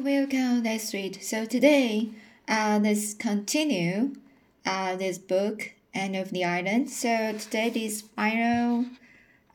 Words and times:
Welcome, 0.00 0.62
let's 0.62 0.94
read. 0.94 1.20
So 1.24 1.44
today, 1.44 2.10
uh, 2.46 2.78
let's 2.80 3.14
continue 3.14 4.14
uh, 4.64 4.94
this 4.94 5.18
book, 5.18 5.72
Anne 5.92 6.14
of 6.14 6.30
the 6.30 6.44
Island. 6.44 6.88
So 6.88 7.32
today 7.36 7.72
is 7.74 8.02
final 8.02 8.84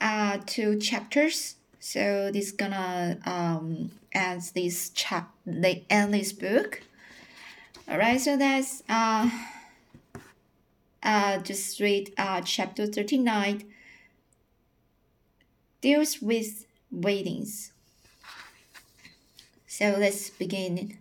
uh, 0.02 0.40
two 0.46 0.78
chapters. 0.80 1.56
So 1.80 2.30
this 2.30 2.52
gonna 2.52 3.20
um 3.26 3.92
end 4.12 4.42
this 4.54 4.90
chap 4.90 5.32
the 5.46 5.82
end 5.90 6.14
this 6.14 6.34
book. 6.34 6.82
Alright, 7.90 8.20
so 8.20 8.36
that's 8.36 8.84
uh 8.90 9.30
uh 11.04 11.38
just 11.38 11.80
read 11.80 12.14
uh 12.18 12.42
chapter 12.42 12.86
39 12.86 13.64
deals 15.80 16.22
with 16.22 16.66
waitings. 16.92 17.73
So 19.76 19.96
let's 19.98 20.30
begin. 20.30 21.00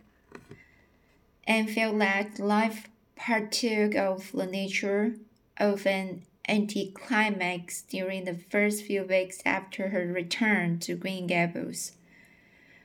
And 1.46 1.70
felt 1.70 1.98
that 1.98 2.38
life 2.38 2.88
partook 3.16 3.94
of 3.94 4.32
the 4.32 4.46
nature 4.46 5.16
of 5.58 5.86
an 5.86 6.22
anticlimax 6.48 7.82
during 7.82 8.24
the 8.24 8.38
first 8.50 8.84
few 8.84 9.02
weeks 9.02 9.40
after 9.44 9.90
her 9.90 10.06
return 10.06 10.78
to 10.78 10.94
Green 10.94 11.26
Gables. 11.26 11.92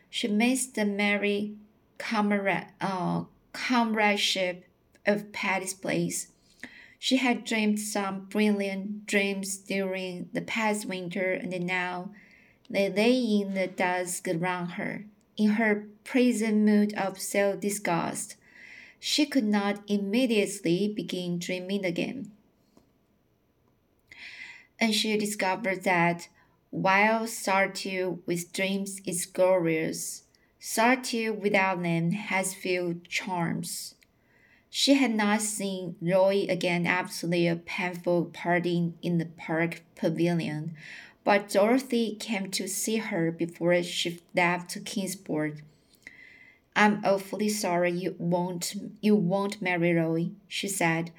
She 0.09 0.27
missed 0.27 0.75
the 0.75 0.83
merry 0.83 1.55
comrade, 1.97 2.67
uh, 2.81 3.23
comradeship 3.53 4.65
of 5.05 5.31
Patty's 5.31 5.73
Place. 5.73 6.27
She 6.99 7.15
had 7.15 7.45
dreamed 7.45 7.79
some 7.79 8.25
brilliant 8.25 9.05
dreams 9.05 9.55
during 9.55 10.27
the 10.33 10.41
past 10.41 10.85
winter, 10.85 11.31
and 11.31 11.65
now 11.65 12.09
they 12.69 12.89
lay 12.89 13.17
in 13.39 13.53
the 13.53 13.67
dusk 13.67 14.27
around 14.27 14.71
her 14.71 15.05
in 15.37 15.51
her 15.51 15.87
present 16.03 16.65
mood 16.65 16.93
of 16.95 17.19
self 17.19 17.59
disgust, 17.59 18.35
she 18.99 19.25
could 19.25 19.45
not 19.45 19.81
immediately 19.87 20.91
begin 20.93 21.39
dreaming 21.39 21.85
again. 21.85 22.31
And 24.79 24.93
she 24.93 25.17
discovered 25.17 25.83
that 25.83 26.27
while 26.69 27.27
solitude 27.27 28.19
with 28.25 28.51
dreams 28.51 28.99
is 29.05 29.25
glorious, 29.25 30.23
solitude 30.59 31.41
without 31.41 31.81
them 31.81 32.11
has 32.11 32.53
few 32.53 33.01
charms. 33.07 33.95
She 34.69 34.95
had 34.95 35.15
not 35.15 35.41
seen 35.41 35.95
Roy 36.01 36.45
again 36.49 36.85
after 36.85 37.25
their 37.25 37.55
painful 37.55 38.25
parting 38.25 38.95
in 39.01 39.17
the 39.17 39.25
park 39.25 39.81
pavilion, 39.95 40.75
but 41.27 41.49
Dorothy 41.49 42.15
came 42.15 42.49
to 42.51 42.69
see 42.69 42.95
her 42.95 43.31
before 43.31 43.83
she 43.83 44.21
left 44.33 44.69
to 44.69 44.79
Kingsport. 44.79 45.55
I'm 46.73 47.01
awfully 47.03 47.49
sorry 47.49 47.91
you 47.91 48.15
won't 48.17 48.73
you 49.01 49.13
won't 49.17 49.61
marry 49.61 49.93
Roy, 49.93 50.29
she 50.47 50.69
said. 50.69 51.11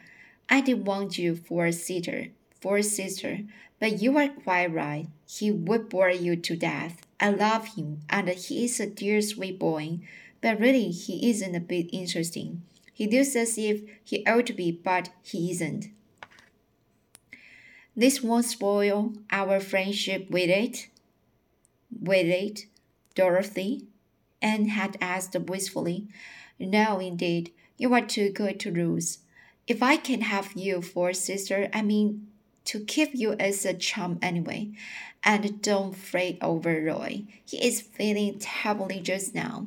I 0.48 0.62
did 0.62 0.86
want 0.86 1.18
you 1.18 1.36
for 1.36 1.66
a 1.66 1.74
sister, 1.74 2.28
for 2.58 2.78
a 2.78 2.82
sister, 2.82 3.40
but 3.78 4.00
you 4.00 4.16
are 4.16 4.28
quite 4.28 4.72
right. 4.72 5.08
He 5.26 5.50
would 5.50 5.90
bore 5.90 6.08
you 6.08 6.36
to 6.36 6.56
death. 6.56 7.02
I 7.20 7.28
love 7.28 7.76
him, 7.76 8.00
and 8.08 8.30
he 8.30 8.64
is 8.64 8.80
a 8.80 8.86
dear 8.86 9.20
sweet 9.20 9.58
boy, 9.58 9.98
but 10.40 10.58
really 10.58 10.88
he 10.90 11.28
isn't 11.28 11.54
a 11.54 11.60
bit 11.60 11.90
interesting. 11.92 12.62
He 12.94 13.06
looks 13.06 13.36
as 13.36 13.58
if 13.58 13.82
he 14.02 14.24
ought 14.24 14.46
to 14.46 14.54
be, 14.54 14.72
but 14.72 15.10
he 15.22 15.50
isn't. 15.50 15.88
This 17.98 18.22
won't 18.22 18.44
spoil 18.44 19.12
our 19.28 19.58
friendship 19.58 20.30
with 20.30 20.48
it. 20.48 20.86
With 21.90 22.28
it, 22.28 22.66
Dorothy? 23.16 23.88
Anne 24.40 24.68
had 24.68 24.96
asked 25.00 25.34
wistfully. 25.34 26.06
No, 26.60 27.00
indeed. 27.00 27.50
You 27.76 27.92
are 27.94 28.06
too 28.06 28.30
good 28.30 28.60
to 28.60 28.70
lose. 28.70 29.18
If 29.66 29.82
I 29.82 29.96
can 29.96 30.20
have 30.20 30.52
you 30.52 30.80
for 30.80 31.08
a 31.08 31.14
sister, 31.14 31.68
I 31.72 31.82
mean 31.82 32.28
to 32.66 32.84
keep 32.84 33.10
you 33.14 33.32
as 33.32 33.66
a 33.66 33.74
chum 33.74 34.20
anyway. 34.22 34.70
And 35.24 35.60
don't 35.60 35.96
fret 35.96 36.38
over 36.40 36.80
Roy. 36.80 37.24
He 37.44 37.56
is 37.56 37.80
feeling 37.80 38.38
terribly 38.38 39.00
just 39.00 39.34
now. 39.34 39.66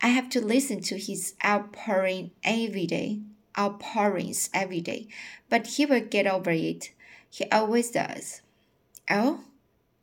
I 0.00 0.08
have 0.08 0.30
to 0.30 0.40
listen 0.40 0.80
to 0.84 0.96
his 0.96 1.34
outpouring 1.44 2.30
every 2.42 2.86
day, 2.86 3.20
outpourings 3.58 4.48
every 4.54 4.80
day, 4.80 5.08
but 5.50 5.66
he 5.66 5.84
will 5.84 6.00
get 6.00 6.26
over 6.26 6.50
it. 6.50 6.92
He 7.30 7.44
always 7.50 7.90
does. 7.90 8.42
Oh, 9.10 9.44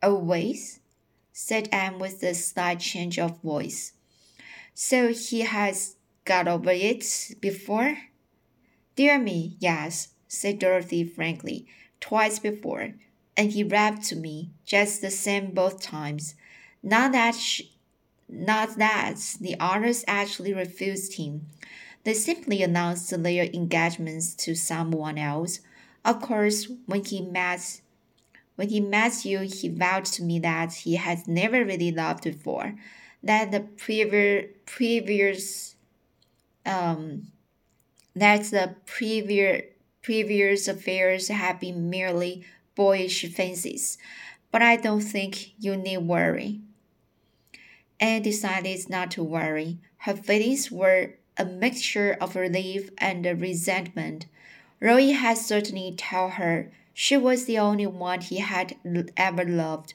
always? 0.02 0.80
said 1.32 1.68
Anne 1.70 1.98
with 1.98 2.22
a 2.22 2.34
slight 2.34 2.80
change 2.80 3.18
of 3.18 3.42
voice. 3.42 3.92
So 4.74 5.12
he 5.12 5.40
has 5.40 5.96
got 6.24 6.48
over 6.48 6.70
it 6.70 7.34
before? 7.40 7.98
Dear 8.94 9.18
me, 9.18 9.56
yes, 9.58 10.08
said 10.28 10.58
Dorothy 10.58 11.04
frankly, 11.04 11.66
twice 12.00 12.38
before, 12.38 12.94
and 13.36 13.52
he 13.52 13.62
rapped 13.62 14.04
to 14.04 14.16
me 14.16 14.50
just 14.64 15.00
the 15.00 15.10
same 15.10 15.50
both 15.50 15.82
times. 15.82 16.34
Not 16.82 17.12
that 17.12 17.36
not 18.28 18.76
that 18.78 19.16
the 19.40 19.56
others 19.60 20.04
actually 20.08 20.52
refused 20.52 21.14
him. 21.16 21.46
They 22.04 22.14
simply 22.14 22.62
announced 22.62 23.10
their 23.22 23.44
engagements 23.44 24.34
to 24.36 24.54
someone 24.54 25.18
else 25.18 25.60
of 26.06 26.22
course, 26.22 26.68
when 26.86 27.04
he 27.04 27.20
met 27.20 27.82
when 28.54 28.70
he 28.70 28.80
met 28.80 29.26
you, 29.26 29.40
he 29.40 29.68
vowed 29.68 30.06
to 30.06 30.22
me 30.22 30.38
that 30.38 30.72
he 30.72 30.96
had 30.96 31.28
never 31.28 31.62
really 31.62 31.92
loved 31.92 32.24
before, 32.24 32.74
that 33.22 33.50
the 33.50 33.60
previous 33.60 34.46
previous 34.64 35.76
um 36.64 37.28
that 38.14 38.44
the 38.44 38.76
previous 38.86 39.62
previous 40.00 40.68
affairs 40.68 41.28
had 41.28 41.60
been 41.60 41.90
merely 41.90 42.44
boyish 42.74 43.26
fancies. 43.34 43.98
But 44.52 44.62
I 44.62 44.76
don't 44.76 45.00
think 45.00 45.52
you 45.58 45.76
need 45.76 45.98
worry. 45.98 46.60
Anne 47.98 48.22
decided 48.22 48.88
not 48.88 49.10
to 49.12 49.22
worry. 49.22 49.78
Her 49.98 50.14
feelings 50.14 50.70
were 50.70 51.14
a 51.36 51.44
mixture 51.44 52.16
of 52.20 52.36
relief 52.36 52.90
and 52.98 53.24
resentment. 53.40 54.26
Roy 54.80 55.12
had 55.12 55.38
certainly 55.38 55.94
told 55.96 56.32
her 56.32 56.70
she 56.92 57.16
was 57.16 57.44
the 57.44 57.58
only 57.58 57.86
one 57.86 58.20
he 58.20 58.38
had 58.38 58.76
ever 59.16 59.44
loved. 59.44 59.94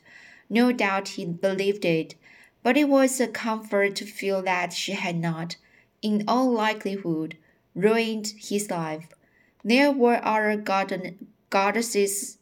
No 0.49 0.71
doubt 0.71 1.09
he 1.09 1.25
believed 1.25 1.85
it, 1.85 2.15
but 2.63 2.77
it 2.77 2.89
was 2.89 3.19
a 3.19 3.27
comfort 3.27 3.95
to 3.95 4.05
feel 4.05 4.41
that 4.43 4.73
she 4.73 4.93
had 4.93 5.15
not, 5.15 5.55
in 6.01 6.23
all 6.27 6.51
likelihood, 6.51 7.37
ruined 7.73 8.33
his 8.37 8.69
life. 8.69 9.07
There 9.63 9.91
were 9.91 10.19
other 10.23 10.57
goddesses, 11.49 12.37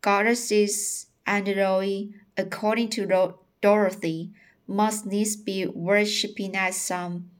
goddesses, 0.00 1.06
and 1.26 1.48
Roy, 1.48 2.08
according 2.36 2.90
to 2.90 3.34
Dorothy, 3.60 4.30
must 4.66 5.06
needs 5.06 5.36
be 5.36 5.66
worshipping 5.66 6.54
at 6.54 6.74
some 6.74 7.30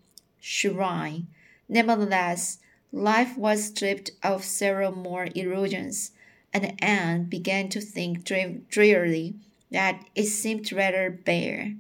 shrine. 0.41 1.29
Nevertheless, 1.69 2.59
Life 2.93 3.39
was 3.39 3.65
stripped 3.65 4.11
of 4.23 4.45
several 4.45 4.93
more 4.93 5.29
illusions, 5.35 6.13
and 6.53 6.75
Anne 6.83 7.25
began 7.25 7.71
to 7.71 7.81
think 7.81 8.25
drearily 8.25 9.35
that 9.71 10.05
it 10.15 10.27
seemed 10.27 10.71
rather 10.71 11.11
bare. 11.11 11.75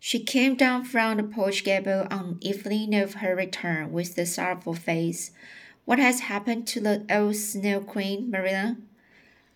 She 0.00 0.22
came 0.22 0.56
down 0.56 0.84
from 0.84 1.16
the 1.16 1.22
porch 1.22 1.64
gable 1.64 2.06
on 2.10 2.38
the 2.40 2.48
evening 2.48 2.94
of 2.94 3.14
her 3.14 3.34
return 3.36 3.92
with 3.92 4.18
a 4.18 4.26
sorrowful 4.26 4.74
face. 4.74 5.30
What 5.84 5.98
has 5.98 6.20
happened 6.20 6.66
to 6.68 6.80
the 6.80 7.04
old 7.08 7.36
Snow 7.36 7.80
Queen, 7.80 8.30
Marilla? 8.30 8.76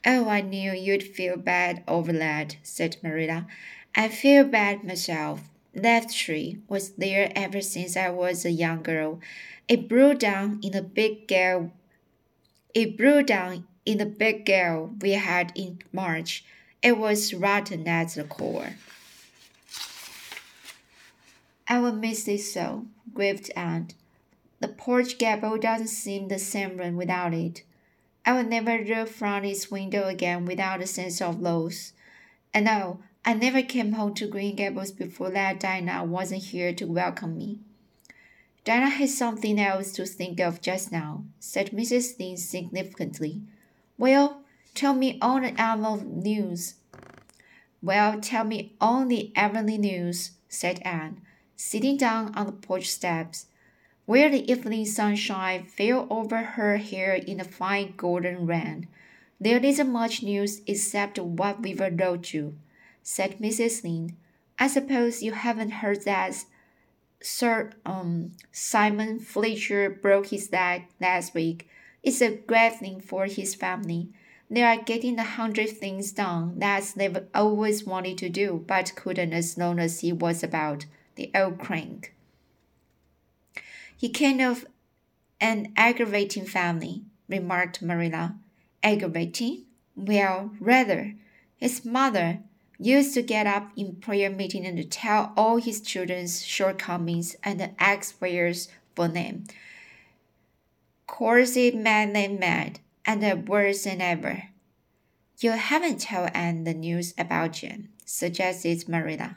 Oh, 0.07 0.29
I 0.29 0.41
knew 0.41 0.73
you'd 0.73 1.03
feel 1.03 1.37
bad 1.37 1.83
over 1.87 2.13
that, 2.13 2.57
said 2.63 2.97
Marilla. 3.03 3.47
I 3.95 4.09
feel 4.09 4.45
bad 4.45 4.85
myself. 4.85 5.43
That 5.75 6.11
tree 6.11 6.59
was 6.69 6.93
there 6.93 7.33
ever 7.37 7.61
since 7.61 7.97
I 7.97 8.11
was 8.11 8.45
a 8.45 8.51
young 8.51 8.83
girl. 8.83 9.21
It 9.69 9.89
blew 9.89 10.15
down 10.15 10.61
in 10.63 10.73
the 10.73 10.83
big 10.83 11.29
gale. 11.29 11.73
It 12.75 12.97
blew 12.97 13.23
down 13.23 13.67
in 13.87 13.99
the 13.99 14.07
big 14.07 14.45
gale 14.45 14.95
we 15.01 15.13
had 15.13 15.53
in 15.55 15.81
March. 15.93 16.45
It 16.83 16.99
was 16.99 17.35
rotten 17.35 17.87
at 17.87 18.15
the 18.15 18.25
core. 18.25 18.75
I 21.69 21.79
will 21.79 21.93
miss 21.93 22.27
it 22.27 22.39
so, 22.39 22.87
grieved 23.15 23.51
Anne. 23.55 23.91
The 24.59 24.69
porch 24.69 25.19
gable 25.19 25.57
doesn't 25.57 25.89
seem 25.89 26.29
the 26.29 26.39
same 26.39 26.77
room 26.77 26.97
without 26.97 27.33
it. 27.33 27.63
I 28.27 28.33
will 28.33 28.49
never 28.49 28.79
look 28.79 29.09
from 29.09 29.45
its 29.45 29.71
window 29.71 30.09
again 30.09 30.45
without 30.47 30.83
a 30.83 30.87
sense 30.87 31.23
of 31.23 31.41
loss. 31.41 31.93
And 32.53 32.69
oh, 32.69 32.99
I 33.23 33.35
never 33.35 33.63
came 33.63 33.93
home 33.93 34.15
to 34.15 34.27
Green 34.27 34.57
Gables 34.57 34.93
before 34.93 35.31
that 35.31 35.61
Dinah 35.61 36.05
wasn't 36.05 36.45
here 36.45 36.73
to 36.73 36.87
welcome 36.87 37.37
me. 37.37 37.59
Dinah 38.65 38.89
has 38.89 39.17
something 39.17 39.61
else 39.61 39.93
to 39.93 40.07
think 40.07 40.41
of 40.41 40.63
just 40.63 40.91
now, 40.91 41.25
said 41.39 41.71
Mrs. 41.71 42.19
Lynde 42.19 42.39
significantly. 42.39 43.43
Well, 43.99 44.43
tell 44.75 44.95
me 44.95 45.19
all 45.21 45.39
the 45.39 45.61
animal 45.61 45.97
news. 45.99 46.77
Well, 47.83 48.21
tell 48.21 48.45
me 48.45 48.75
all 48.81 49.05
the 49.05 49.33
Avonlea 49.37 49.79
news, 49.79 50.31
said 50.49 50.81
Anne, 50.83 51.21
sitting 51.57 51.99
down 51.99 52.35
on 52.35 52.47
the 52.47 52.53
porch 52.53 52.89
steps, 52.89 53.47
where 54.07 54.31
the 54.31 54.51
evening 54.51 54.87
sunshine 54.87 55.65
fell 55.65 56.07
over 56.09 56.39
her 56.39 56.79
hair 56.79 57.15
in 57.15 57.39
a 57.39 57.45
fine 57.45 57.93
golden 57.99 58.47
rain. 58.47 58.89
There 59.39 59.63
isn't 59.63 59.93
much 59.93 60.23
news 60.23 60.63
except 60.67 61.19
what 61.19 61.63
Weaver 61.63 61.91
wrote 61.91 62.33
you, 62.33 62.57
said 63.03 63.39
Mrs. 63.39 63.83
Lynde. 63.83 64.15
I 64.59 64.67
suppose 64.67 65.23
you 65.23 65.33
haven't 65.33 65.71
heard 65.71 66.05
that 66.05 66.45
Sir 67.23 67.73
um, 67.85 68.33
Simon 68.53 69.19
Fletcher 69.19 69.91
broke 69.91 70.29
his 70.29 70.51
leg 70.53 70.85
last 71.01 71.35
week. 71.35 71.69
It's 72.03 72.23
a 72.23 72.37
great 72.37 72.77
thing 72.77 73.01
for 73.01 73.27
his 73.27 73.55
family. 73.55 74.09
They 74.51 74.63
are 74.63 74.83
getting 74.83 75.19
a 75.19 75.25
hundred 75.25 75.71
things 75.71 76.13
done 76.13 76.59
that 76.59 76.93
they've 76.97 77.25
always 77.35 77.85
wanted 77.85 78.19
to 78.19 78.29
do, 78.29 78.65
but 78.67 78.95
couldn't 78.97 79.33
as 79.33 79.57
long 79.57 79.79
as 79.79 80.01
he 80.01 80.13
was 80.13 80.43
about, 80.43 80.87
the 81.15 81.31
old 81.35 81.59
crank. 81.59 82.15
He 83.97 84.09
came 84.09 84.41
of 84.41 84.67
an 85.41 85.73
aggravating 85.77 86.47
family, 86.47 87.03
remarked 87.29 87.83
Marilla. 87.83 88.35
Aggravating? 88.83 89.67
Well, 89.95 90.53
rather. 90.59 91.15
His 91.57 91.85
mother, 91.85 92.41
used 92.81 93.13
to 93.15 93.23
get 93.23 93.47
up 93.47 93.71
in 93.77 93.97
prayer 93.97 94.31
meeting 94.31 94.65
and 94.65 94.91
tell 94.91 95.33
all 95.37 95.59
his 95.59 95.83
children's 95.83 96.43
shortcomings 96.43 97.37
and 97.45 97.75
ask 97.79 98.19
prayers 98.19 98.69
for 98.97 99.07
them. 99.07 99.45
Course 101.07 101.57
it 101.57 101.75
made 101.75 102.15
them 102.15 102.39
mad, 102.39 102.81
and 103.05 103.49
worse 103.49 103.85
than 103.85 104.01
ever. 104.01 104.45
You 105.41 105.53
haven't 105.53 106.01
told 106.01 106.31
Anne 106.33 106.65
the 106.65 106.75
news 106.75 107.13
about 107.19 107.53
Jen, 107.53 107.89
suggested 108.07 108.89
Marilla. 108.89 109.37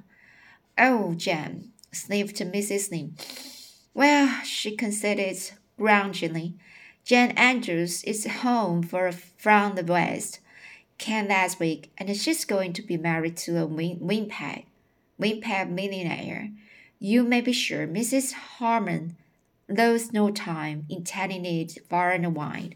Oh, 0.77 1.13
Jen, 1.15 1.71
sniffed 1.91 2.37
Mrs. 2.37 2.91
Lynde. 2.91 3.17
Well, 3.93 4.43
she 4.43 4.75
considered 4.75 5.37
grudgingly. 5.77 6.55
Jen 7.03 7.31
Andrews 7.31 8.03
is 8.03 8.25
home 8.25 8.83
for, 8.83 9.11
from 9.11 9.75
the 9.75 9.83
West 9.83 10.39
came 10.97 11.27
last 11.27 11.59
week, 11.59 11.91
and 11.97 12.15
she's 12.15 12.45
going 12.45 12.73
to 12.73 12.81
be 12.81 12.97
married 12.97 13.37
to 13.37 13.57
a 13.57 13.65
Winnipeg, 13.65 14.65
Winnipeg 15.17 15.69
millionaire. 15.69 16.51
You 16.99 17.23
may 17.23 17.41
be 17.41 17.53
sure 17.53 17.87
Mrs. 17.87 18.33
Harmon 18.33 19.17
loses 19.67 20.13
no 20.13 20.31
time 20.31 20.85
in 20.89 21.03
telling 21.03 21.45
it 21.45 21.77
far 21.89 22.11
and 22.11 22.35
wide. 22.35 22.75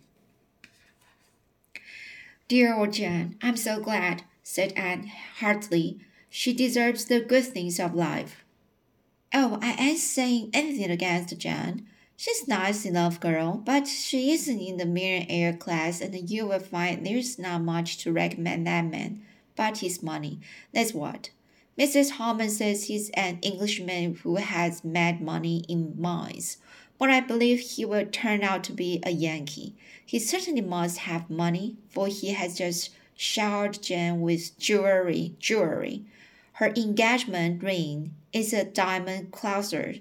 Dear 2.48 2.76
old 2.76 2.94
Jan, 2.94 3.36
I'm 3.42 3.58
so 3.58 3.80
glad, 3.80 4.24
said 4.42 4.74
Anne 4.74 5.12
heartily. 5.40 6.00
She 6.30 6.54
deserves 6.54 7.06
the 7.06 7.20
good 7.20 7.46
things 7.46 7.80
of 7.80 7.94
life. 7.94 8.44
Oh, 9.34 9.60
I 9.62 9.74
ain't 9.74 10.00
saying 10.00 10.52
anything 10.54 10.90
against 10.90 11.38
Jan. 11.38 11.86
She's 12.18 12.48
nice 12.48 12.84
enough 12.84 13.20
girl, 13.20 13.62
but 13.64 13.88
she 13.88 14.32
isn't 14.34 14.60
in 14.60 14.78
the 14.78 14.86
millionaire 14.86 15.28
air 15.30 15.54
class, 15.54 16.02
and 16.02 16.30
you 16.30 16.48
will 16.48 16.60
find 16.60 17.06
there's 17.06 17.40
not 17.40 17.62
much 17.62 18.00
to 18.00 18.12
recommend 18.12 18.68
that 18.68 18.86
man 18.86 19.22
but 19.58 19.80
his 19.80 20.02
money. 20.02 20.40
That's 20.72 20.94
what. 20.94 21.32
Mrs. 21.78 22.12
Harmon 22.12 22.50
says 22.50 22.86
he's 22.86 23.10
an 23.12 23.40
Englishman 23.42 24.16
who 24.24 24.38
has 24.38 24.86
mad 24.86 25.20
money 25.20 25.66
in 25.68 26.00
mines, 26.00 26.58
but 26.98 27.10
I 27.10 27.20
believe 27.20 27.60
he 27.60 27.84
will 27.84 28.06
turn 28.06 28.42
out 28.44 28.64
to 28.66 28.72
be 28.72 29.02
a 29.04 29.12
Yankee. 29.12 29.76
He 30.06 30.20
certainly 30.20 30.62
must 30.62 31.00
have 31.00 31.30
money, 31.30 31.76
for 31.90 32.08
he 32.08 32.32
has 32.32 32.58
just 32.58 32.92
showered 33.16 33.82
Jane 33.82 34.22
with 34.22 34.58
jewelry. 34.58 35.36
Jewelry. 35.40 36.06
Her 36.54 36.74
engagement 36.76 37.62
ring 37.62 38.16
is 38.34 38.54
a 38.54 38.64
diamond 38.64 39.32
cluster 39.32 39.96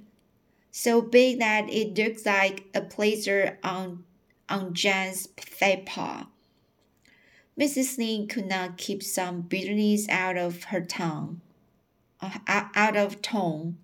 so 0.78 1.00
big 1.00 1.38
that 1.38 1.70
it 1.70 1.96
looks 1.96 2.26
like 2.26 2.64
a 2.74 2.82
plaster 2.82 3.58
on, 3.64 4.04
on 4.46 4.74
Jan's 4.74 5.26
paw. 5.86 6.26
Mrs. 7.58 7.96
Lynde 7.96 8.28
could 8.28 8.46
not 8.46 8.76
keep 8.76 9.02
some 9.02 9.40
bitterness 9.40 10.06
out 10.10 10.36
of 10.36 10.64
her 10.64 10.82
tongue, 10.82 11.40
uh, 12.20 12.38
out 12.46 12.94
of 12.94 13.22
tone. 13.22 13.78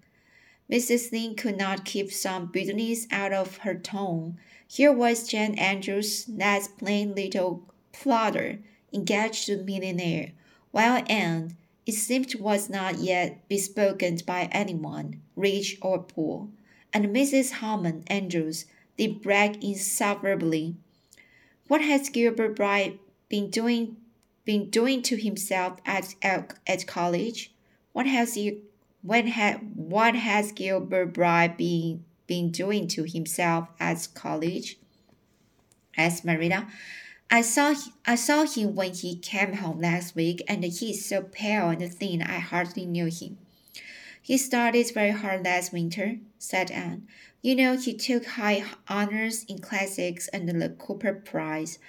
Mrs. 0.71 1.11
Lynde 1.11 1.39
could 1.39 1.57
not 1.57 1.87
keep 1.87 2.13
some 2.13 2.53
bitterness 2.53 3.07
out 3.11 3.33
of 3.33 3.57
her 3.59 3.75
tone. 3.75 4.37
Here 4.69 4.93
was 4.93 5.27
Jan 5.27 5.55
Andrews, 5.55 6.27
that 6.27 6.69
plain 6.77 7.15
little 7.15 7.63
plodder, 7.93 8.59
engaged 8.93 9.47
to 9.47 9.59
a 9.59 9.65
millionaire, 9.65 10.33
while 10.73 11.03
Anne, 11.09 11.57
it 11.87 11.93
seemed, 11.93 12.35
was 12.35 12.69
not 12.69 12.99
yet 12.99 13.49
bespoken 13.49 14.19
by 14.27 14.51
anyone, 14.53 15.23
rich 15.35 15.79
or 15.81 15.99
poor 15.99 16.49
and 16.93 17.07
Mrs. 17.07 17.53
Harmon 17.53 18.05
Andrews 18.07 18.67
did 18.97 19.23
brag 19.23 19.63
insufferably. 19.65 20.77
What 21.69 21.81
has 21.81 22.09
Gilbert 22.09 22.57
Blythe 22.57 22.95
been 23.29 23.51
doing 23.51 23.97
been 24.45 24.71
doing 24.71 25.03
to 25.03 25.17
himself 25.17 25.79
at 25.87 26.15
at 26.23 26.87
college? 26.87 27.53
What 27.93 28.07
has 28.07 28.35
he 28.35 28.63
when 29.03 29.29
ha, 29.29 29.59
what 29.75 30.15
has 30.15 30.53
Gilbert 30.53 31.15
Blythe 31.15 31.57
been 31.57 32.05
been 32.27 32.51
doing 32.51 32.89
to 32.89 33.05
himself 33.05 33.69
at 33.81 34.09
college? 34.15 34.79
asked 35.97 36.25
Marilla. 36.25 36.69
I 37.31 37.41
saw 37.41 37.75
I 38.07 38.15
saw 38.17 38.45
him 38.45 38.75
when 38.75 38.93
he 38.93 39.17
came 39.17 39.55
home 39.55 39.81
last 39.81 40.15
week, 40.15 40.43
and 40.47 40.63
he's 40.65 41.05
so 41.05 41.23
pale 41.23 41.71
and 41.71 41.93
thin 41.93 42.23
I 42.23 42.39
hardly 42.41 42.85
knew 42.85 43.07
him. 43.07 43.39
He 44.25 44.39
studied 44.39 44.95
very 44.95 45.11
hard 45.11 45.45
last 45.45 45.73
winter, 45.73 46.19
said 46.39 46.71
Anne. 46.71 47.09
You 47.43 47.57
know, 47.57 47.77
he 47.77 47.93
took 47.93 48.25
high 48.25 48.65
honors 48.89 49.45
in 49.49 49.59
classics 49.59 50.29
and 50.29 50.49
the 50.49 50.69
Cooper 50.69 51.13
Prize. 51.13 51.81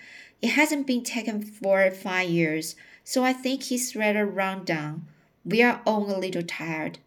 It 0.42 0.50
hasn't 0.50 0.88
been 0.88 1.04
taken 1.04 1.44
for 1.44 1.92
five 1.92 2.30
years, 2.30 2.76
so 3.04 3.24
I 3.24 3.34
think 3.34 3.64
he's 3.64 3.96
rather 3.96 4.26
run 4.26 4.66
down. 4.66 5.06
We 5.46 5.62
are 5.62 5.82
all 5.86 6.10
a 6.10 6.18
little 6.18 6.42
tired. 6.42 6.98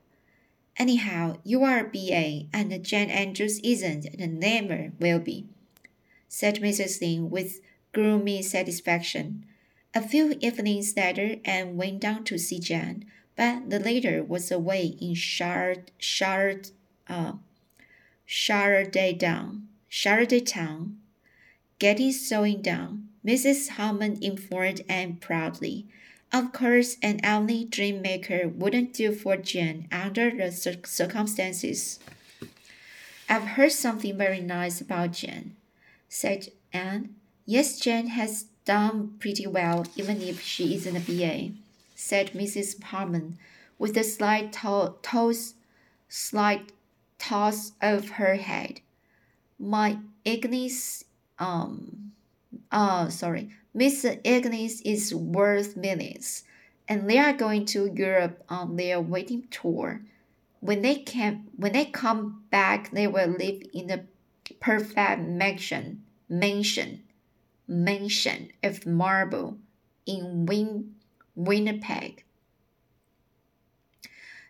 Anyhow, 0.79 1.39
you 1.43 1.65
are 1.65 1.81
a 1.81 1.89
BA, 1.89 2.47
and 2.53 2.85
Jan 2.85 3.11
Andrews 3.11 3.59
isn't, 3.65 4.07
and 4.19 4.39
never 4.39 4.93
will 5.01 5.19
be, 5.19 5.47
said 6.29 6.61
Mrs. 6.61 7.01
Lynde 7.01 7.33
with 7.33 7.61
gloomy 7.93 8.43
satisfaction. 8.43 9.45
A 9.93 10.07
few 10.07 10.37
evenings 10.41 10.97
later, 10.97 11.37
Anne 11.45 11.77
went 11.77 12.01
down 12.01 12.25
to 12.25 12.39
see 12.39 12.61
Jan 12.61 13.07
but 13.37 13.69
the 13.69 13.79
latter 13.79 14.23
was 14.25 14.51
away 14.51 14.97
in 15.01 15.15
Shard, 15.15 15.91
Shard, 15.99 16.71
uh, 17.09 17.33
Sharaday 18.27 19.17
Down, 19.19 19.69
Sharaday 19.91 20.45
Town, 20.45 20.99
getting 21.79 22.13
sewing 22.13 22.63
done. 22.63 23.09
Mrs. 23.25 23.71
Harmon 23.71 24.19
informed 24.23 24.83
Anne 24.89 25.17
proudly. 25.17 25.87
Of 26.33 26.53
course, 26.53 26.97
an 27.03 27.21
only 27.25 27.65
dream 27.65 28.01
maker 28.01 28.49
wouldn't 28.49 28.95
do 28.95 29.13
for 29.13 29.37
Jane 29.37 29.87
under 29.93 30.31
the 30.31 30.51
circumstances. 30.53 31.99
I've 33.29 33.57
heard 33.57 33.73
something 33.73 34.17
very 34.17 34.41
nice 34.41 34.81
about 34.81 35.13
Jane, 35.13 35.57
said 36.09 36.49
Anne. 36.73 37.15
Yes, 37.45 37.79
Jane 37.79 38.09
has 38.09 38.47
done 38.65 39.15
pretty 39.19 39.47
well, 39.47 39.87
even 39.97 40.21
if 40.23 40.41
she 40.41 40.75
isn't 40.75 40.97
a 40.97 41.01
BA 41.01 41.53
said 41.97 42.33
Mrs. 42.33 42.81
Harmon, 42.83 43.39
with 43.79 43.97
a 43.97 44.05
slight 44.05 44.53
to 44.53 44.95
toss, 45.03 45.55
slight 46.09 46.71
toss 47.19 47.73
of 47.81 48.11
her 48.11 48.37
head. 48.37 48.81
My 49.59 49.99
Agnes, 50.25 51.05
um, 51.39 52.13
uh, 52.71 53.09
sorry, 53.09 53.51
Miss 53.73 54.05
Agnes 54.05 54.83
is 54.83 55.15
worth 55.15 55.77
millions, 55.77 56.45
and 56.87 57.09
they 57.09 57.19
are 57.19 57.33
going 57.33 57.65
to 57.67 57.93
Europe 57.93 58.45
on 58.49 58.77
their 58.77 59.01
wedding 59.01 59.49
tour. 59.51 60.03
When 60.61 60.83
they 60.83 60.97
can, 60.97 61.49
when 61.57 61.73
they 61.73 61.87
come 61.87 62.45
back, 62.51 62.91
they 62.91 63.07
will 63.07 63.29
live 63.29 63.63
in 63.73 63.91
a 63.91 64.05
perfect 64.61 65.23
mansion, 65.23 66.03
mansion, 66.29 67.03
mansion 67.67 68.51
of 68.63 68.87
marble 68.87 69.59
in 70.07 70.47
Win 70.47 70.96
Winnipeg. 71.37 72.25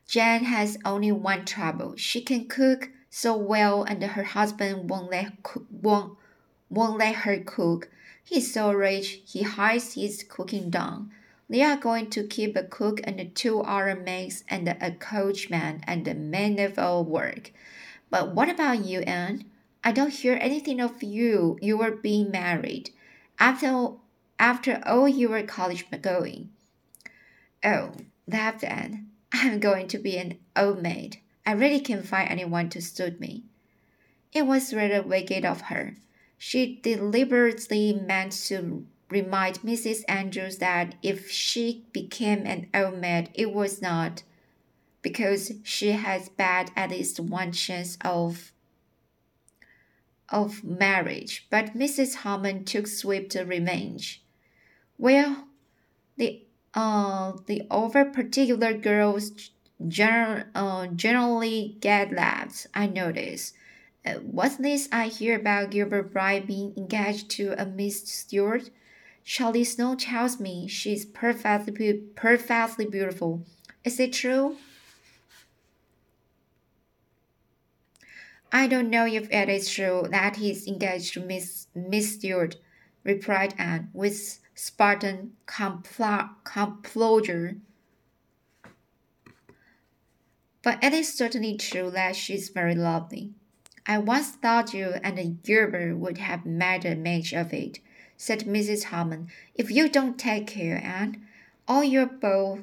Jan 0.06 0.44
has 0.44 0.78
only 0.84 1.10
one 1.10 1.44
trouble. 1.44 1.96
She 1.96 2.20
can 2.20 2.46
cook 2.46 2.90
so 3.10 3.36
well 3.36 3.82
and 3.82 4.02
her 4.02 4.22
husband 4.22 4.88
won't 4.88 5.10
let, 5.10 5.32
won't, 5.70 6.16
won't 6.70 6.98
let 6.98 7.16
her 7.16 7.38
cook. 7.40 7.90
He's 8.22 8.52
so 8.52 8.72
rich, 8.72 9.20
he 9.26 9.42
hides 9.42 9.94
his 9.94 10.22
cooking 10.22 10.70
done. 10.70 11.10
They 11.48 11.62
are 11.62 11.76
going 11.76 12.10
to 12.10 12.26
keep 12.26 12.56
a 12.56 12.62
cook 12.62 13.00
and 13.04 13.34
two 13.34 13.60
other 13.60 13.94
maids 13.96 14.44
and 14.48 14.68
a 14.68 14.92
coachman 14.92 15.82
and 15.84 16.06
a 16.06 16.14
man 16.14 16.58
of 16.58 16.78
all 16.78 17.04
work. 17.04 17.52
But 18.08 18.34
what 18.34 18.48
about 18.48 18.84
you, 18.84 19.00
Anne? 19.00 19.44
I 19.82 19.92
don't 19.92 20.12
hear 20.12 20.38
anything 20.40 20.80
of 20.80 21.02
you. 21.02 21.58
You 21.60 21.78
were 21.78 21.92
being 21.92 22.30
married. 22.30 22.90
After, 23.38 23.90
after 24.38 24.82
all 24.84 25.08
your 25.08 25.42
college 25.44 25.86
going. 26.02 26.50
Oh, 27.64 27.92
laughed 28.26 28.64
Anne. 28.64 29.10
I'm 29.32 29.60
going 29.60 29.88
to 29.88 29.98
be 29.98 30.16
an 30.16 30.38
old 30.56 30.82
maid. 30.82 31.20
I 31.44 31.52
really 31.52 31.80
can't 31.80 32.06
find 32.06 32.28
anyone 32.28 32.68
to 32.70 32.82
suit 32.82 33.20
me. 33.20 33.44
It 34.32 34.46
was 34.46 34.74
rather 34.74 35.02
wicked 35.02 35.44
of 35.44 35.62
her. 35.62 35.96
She 36.38 36.80
deliberately 36.82 37.94
meant 37.94 38.32
to 38.46 38.86
remind 39.08 39.60
Mrs. 39.60 40.02
Andrews 40.08 40.58
that 40.58 40.96
if 41.02 41.30
she 41.30 41.86
became 41.92 42.44
an 42.44 42.68
old 42.74 42.98
maid, 42.98 43.30
it 43.34 43.52
was 43.52 43.80
not 43.80 44.22
because 45.02 45.52
she 45.62 45.92
had 45.92 46.28
bad 46.36 46.70
at 46.74 46.90
least 46.90 47.20
one 47.20 47.52
chance 47.52 47.96
of 48.04 48.52
of 50.28 50.64
marriage, 50.64 51.46
but 51.50 51.74
Mrs. 51.74 52.16
Harmon 52.16 52.64
took 52.64 52.88
swift 52.88 53.36
revenge. 53.36 54.24
Well, 54.98 55.46
the 56.16 56.45
uh 56.76 57.32
the 57.46 57.66
over 57.70 58.04
particular 58.04 58.74
girls 58.74 59.32
general, 59.88 60.44
uh, 60.54 60.86
generally 60.88 61.76
get 61.80 62.12
laughs. 62.12 62.66
I 62.74 62.86
notice. 62.86 63.52
Uh, 64.04 64.14
what's 64.20 64.56
this 64.56 64.88
I 64.92 65.08
hear 65.08 65.36
about 65.36 65.70
Gilbert 65.72 66.12
Blythe 66.12 66.46
being 66.46 66.74
engaged 66.76 67.30
to 67.32 67.54
a 67.60 67.66
Miss 67.66 68.08
Stuart? 68.08 68.70
Charlie 69.24 69.64
Snow 69.64 69.96
tells 69.96 70.38
me 70.40 70.68
she's 70.68 71.04
perfectly 71.04 71.94
perfectly 72.16 72.86
beautiful. 72.86 73.42
Is 73.84 73.98
it 74.00 74.12
true? 74.12 74.56
I 78.50 78.66
don't 78.66 78.90
know 78.90 79.06
if 79.06 79.30
it 79.30 79.48
is 79.48 79.68
true 79.70 80.08
that 80.10 80.34
he's 80.36 80.66
engaged 80.66 81.14
to 81.14 81.20
Miss 81.20 81.68
Miss 81.76 82.14
Stuart, 82.14 82.56
replied 83.06 83.54
Anne 83.56 83.88
with 83.94 84.40
Spartan 84.54 85.32
composure. 86.44 87.56
But 90.62 90.82
it 90.82 90.92
is 90.92 91.14
certainly 91.14 91.56
true 91.56 91.90
that 91.92 92.16
she's 92.16 92.48
very 92.48 92.74
lovely. 92.74 93.30
I 93.86 93.98
once 93.98 94.30
thought 94.30 94.74
you 94.74 94.94
and 95.04 95.40
Gilbert 95.44 95.96
would 95.96 96.18
have 96.18 96.44
made 96.44 96.84
a 96.84 96.96
match 96.96 97.32
of 97.32 97.52
it, 97.52 97.78
said 98.16 98.40
Mrs. 98.40 98.84
Harmon. 98.84 99.28
If 99.54 99.70
you 99.70 99.88
don't 99.88 100.18
take 100.18 100.48
care, 100.48 100.82
Anne, 100.82 101.24
all 101.68 101.84
your 101.84 102.06
bow, 102.06 102.62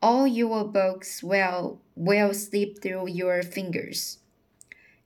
all 0.00 0.26
your 0.26 0.64
books 0.64 1.22
will 1.22 1.82
will 1.94 2.32
slip 2.32 2.80
through 2.80 3.08
your 3.08 3.42
fingers. 3.42 4.16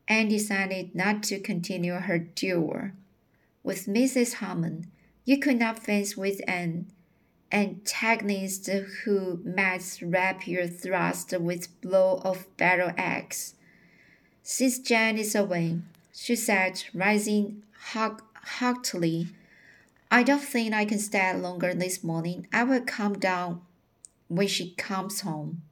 Anne 0.06 0.28
decided 0.28 0.94
not 0.94 1.25
to 1.25 1.40
continue 1.40 1.94
her 1.94 2.18
duel 2.18 2.92
with 3.64 3.87
Mrs. 3.87 4.35
Harmon. 4.35 4.87
You 5.25 5.40
could 5.40 5.59
not 5.59 5.80
fence 5.80 6.16
with 6.16 6.40
an 6.47 6.92
antagonist 7.50 8.68
who 8.68 9.40
met 9.42 9.99
rapier 10.02 10.68
thrust 10.68 11.37
with 11.40 11.80
blow 11.80 12.21
of 12.23 12.47
battle 12.56 12.92
axe. 12.97 13.54
Since 14.42 14.78
Jane 14.80 15.18
is 15.18 15.35
away, 15.35 15.78
she 16.12 16.37
said, 16.37 16.85
rising 16.92 17.62
haughtily, 17.83 19.28
I 20.11 20.23
don't 20.23 20.42
think 20.42 20.75
I 20.75 20.85
can 20.85 20.99
stay 20.99 21.35
longer 21.35 21.75
this 21.75 22.04
morning. 22.04 22.47
I 22.52 22.62
will 22.64 22.83
come 22.83 23.18
down 23.18 23.62
when 24.28 24.47
she 24.47 24.75
comes 24.75 25.23
home. 25.23 25.62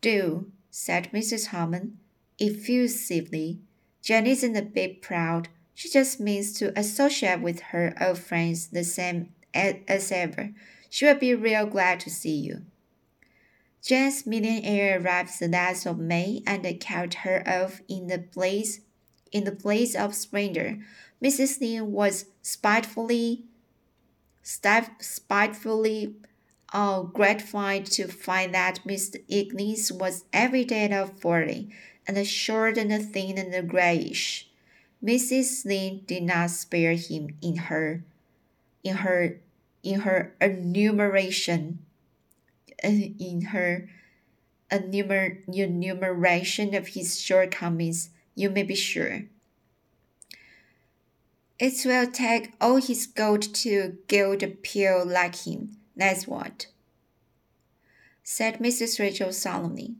Do, 0.00 0.50
said 0.70 1.10
Mrs. 1.12 1.46
Harmon 1.46 1.98
effusively. 2.38 3.58
Jane 4.02 4.26
isn't 4.26 4.56
a 4.56 4.62
bit 4.62 5.02
proud. 5.02 5.48
She 5.78 5.88
just 5.88 6.18
means 6.18 6.54
to 6.54 6.76
associate 6.76 7.40
with 7.40 7.60
her 7.70 7.94
old 8.00 8.18
friends 8.18 8.66
the 8.66 8.82
same 8.82 9.32
as 9.54 10.10
ever. 10.10 10.50
She 10.90 11.04
will 11.04 11.14
be 11.14 11.36
real 11.36 11.66
glad 11.66 12.00
to 12.00 12.10
see 12.10 12.34
you. 12.34 12.62
Jane's 13.80 14.26
millionaire 14.26 15.00
arrived 15.00 15.38
the 15.38 15.46
last 15.46 15.86
of 15.86 15.96
May 15.96 16.42
and 16.44 16.66
carried 16.80 17.14
her 17.22 17.44
off 17.46 17.80
in 17.86 18.08
the 18.08 18.18
place 18.18 18.80
in 19.30 19.44
the 19.44 19.52
place 19.52 19.94
of 19.94 20.16
splendor. 20.16 20.80
Mrs. 21.22 21.60
Lynde 21.60 21.92
was 21.92 22.24
spitefully 22.42 23.44
spitefully 24.42 26.16
uh, 26.72 27.02
gratified 27.02 27.86
to 27.86 28.08
find 28.08 28.52
that 28.52 28.80
Mr. 28.84 29.22
Ignis 29.28 29.92
was 29.92 30.24
every 30.32 30.64
day 30.64 30.90
of 30.92 31.20
forty, 31.20 31.70
and 32.04 32.26
short 32.26 32.76
and 32.78 33.12
thin 33.12 33.38
and 33.38 33.70
grayish. 33.70 34.47
Mrs. 35.02 35.64
Lynde 35.64 36.06
did 36.06 36.24
not 36.24 36.50
spare 36.50 36.94
him 36.94 37.36
in 37.40 37.56
her 37.56 38.04
in 38.82 38.96
her 38.96 39.40
in 39.82 40.00
her 40.00 40.34
enumeration 40.40 41.78
uh, 42.82 42.88
in 42.88 43.46
her 43.52 43.88
enumer, 44.70 45.42
enumeration 45.48 46.74
of 46.74 46.88
his 46.88 47.20
shortcomings, 47.20 48.10
you 48.34 48.50
may 48.50 48.62
be 48.62 48.74
sure. 48.74 49.24
It 51.58 51.84
will 51.84 52.10
take 52.10 52.52
all 52.60 52.76
his 52.76 53.06
gold 53.06 53.42
to 53.54 53.98
gild 54.06 54.42
a 54.42 54.48
pill 54.48 55.04
like 55.04 55.46
him, 55.46 55.76
that's 55.96 56.26
what, 56.26 56.66
said 58.22 58.60
Mrs. 58.60 59.00
Rachel 59.00 59.32
solemnly. 59.32 59.96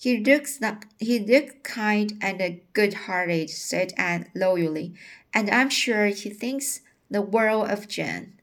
He 0.00 0.16
looks 0.16 0.62
not, 0.62 0.86
he 0.98 1.18
looks 1.18 1.56
kind 1.62 2.14
and 2.22 2.62
good-hearted, 2.72 3.50
said 3.50 3.92
Anne 3.98 4.30
loyally, 4.34 4.94
and 5.34 5.50
I'm 5.50 5.68
sure 5.68 6.06
he 6.06 6.30
thinks 6.30 6.80
the 7.10 7.20
world 7.20 7.68
of 7.68 7.86
Jane. 7.86 8.40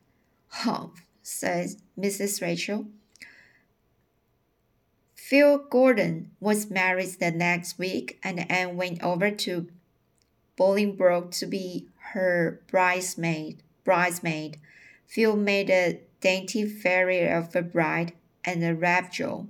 Humph, 0.50 1.04
said 1.24 1.70
Mrs. 2.00 2.44
Rachel. 2.44 2.86
Phil 5.16 5.58
Gordon 5.58 6.30
was 6.40 6.70
married 6.70 7.16
the 7.20 7.32
next 7.32 7.80
week, 7.80 8.20
and 8.22 8.50
Anne 8.52 8.78
went 8.78 9.02
over 9.02 9.32
to 9.32 9.68
Bolingbroke 10.58 11.32
to 11.40 11.48
be 11.48 11.88
her 12.12 12.62
bridesmaid. 12.68 13.64
Bridesmaid. 13.84 14.60
Phil 15.08 15.36
made 15.36 15.72
a 15.72 16.02
dainty 16.22 16.68
fairy 16.68 17.28
of 17.28 17.56
a 17.56 17.64
bride, 17.64 18.14
and 18.46 18.62
the 18.62 18.76
rapture 18.76 19.48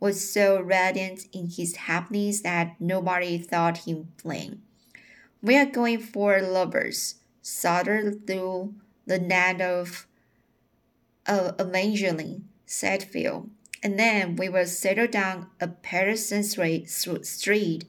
was 0.00 0.30
so 0.30 0.60
radiant 0.60 1.26
in 1.32 1.50
his 1.50 1.76
happiness 1.76 2.40
that 2.42 2.76
nobody 2.80 3.38
thought 3.38 3.78
him 3.78 4.08
plain. 4.16 4.62
We 5.42 5.56
are 5.56 5.66
going 5.66 6.00
for 6.00 6.40
lovers, 6.40 7.16
soldered 7.42 8.26
through 8.26 8.74
the 9.06 9.18
net 9.18 9.60
of 9.60 10.06
uh, 11.26 11.52
Evangeline, 11.58 12.48
said 12.66 13.02
Phil. 13.02 13.48
And 13.82 13.98
then 13.98 14.36
we 14.36 14.48
will 14.48 14.66
settle 14.66 15.06
down 15.06 15.46
a 15.60 15.68
Patterson 15.68 16.42
Street. 16.42 17.84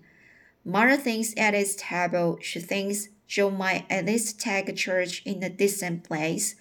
Mother 0.64 0.98
thinks 0.98 1.34
at 1.38 1.56
its 1.56 1.76
table 1.76 2.38
she 2.42 2.60
thinks 2.60 3.10
Jo 3.28 3.50
might 3.50 3.86
at 3.90 4.06
least 4.06 4.40
take 4.40 4.70
a 4.70 4.74
church 4.74 5.22
in 5.24 5.42
a 5.44 5.50
decent 5.50 6.04
place, 6.04 6.56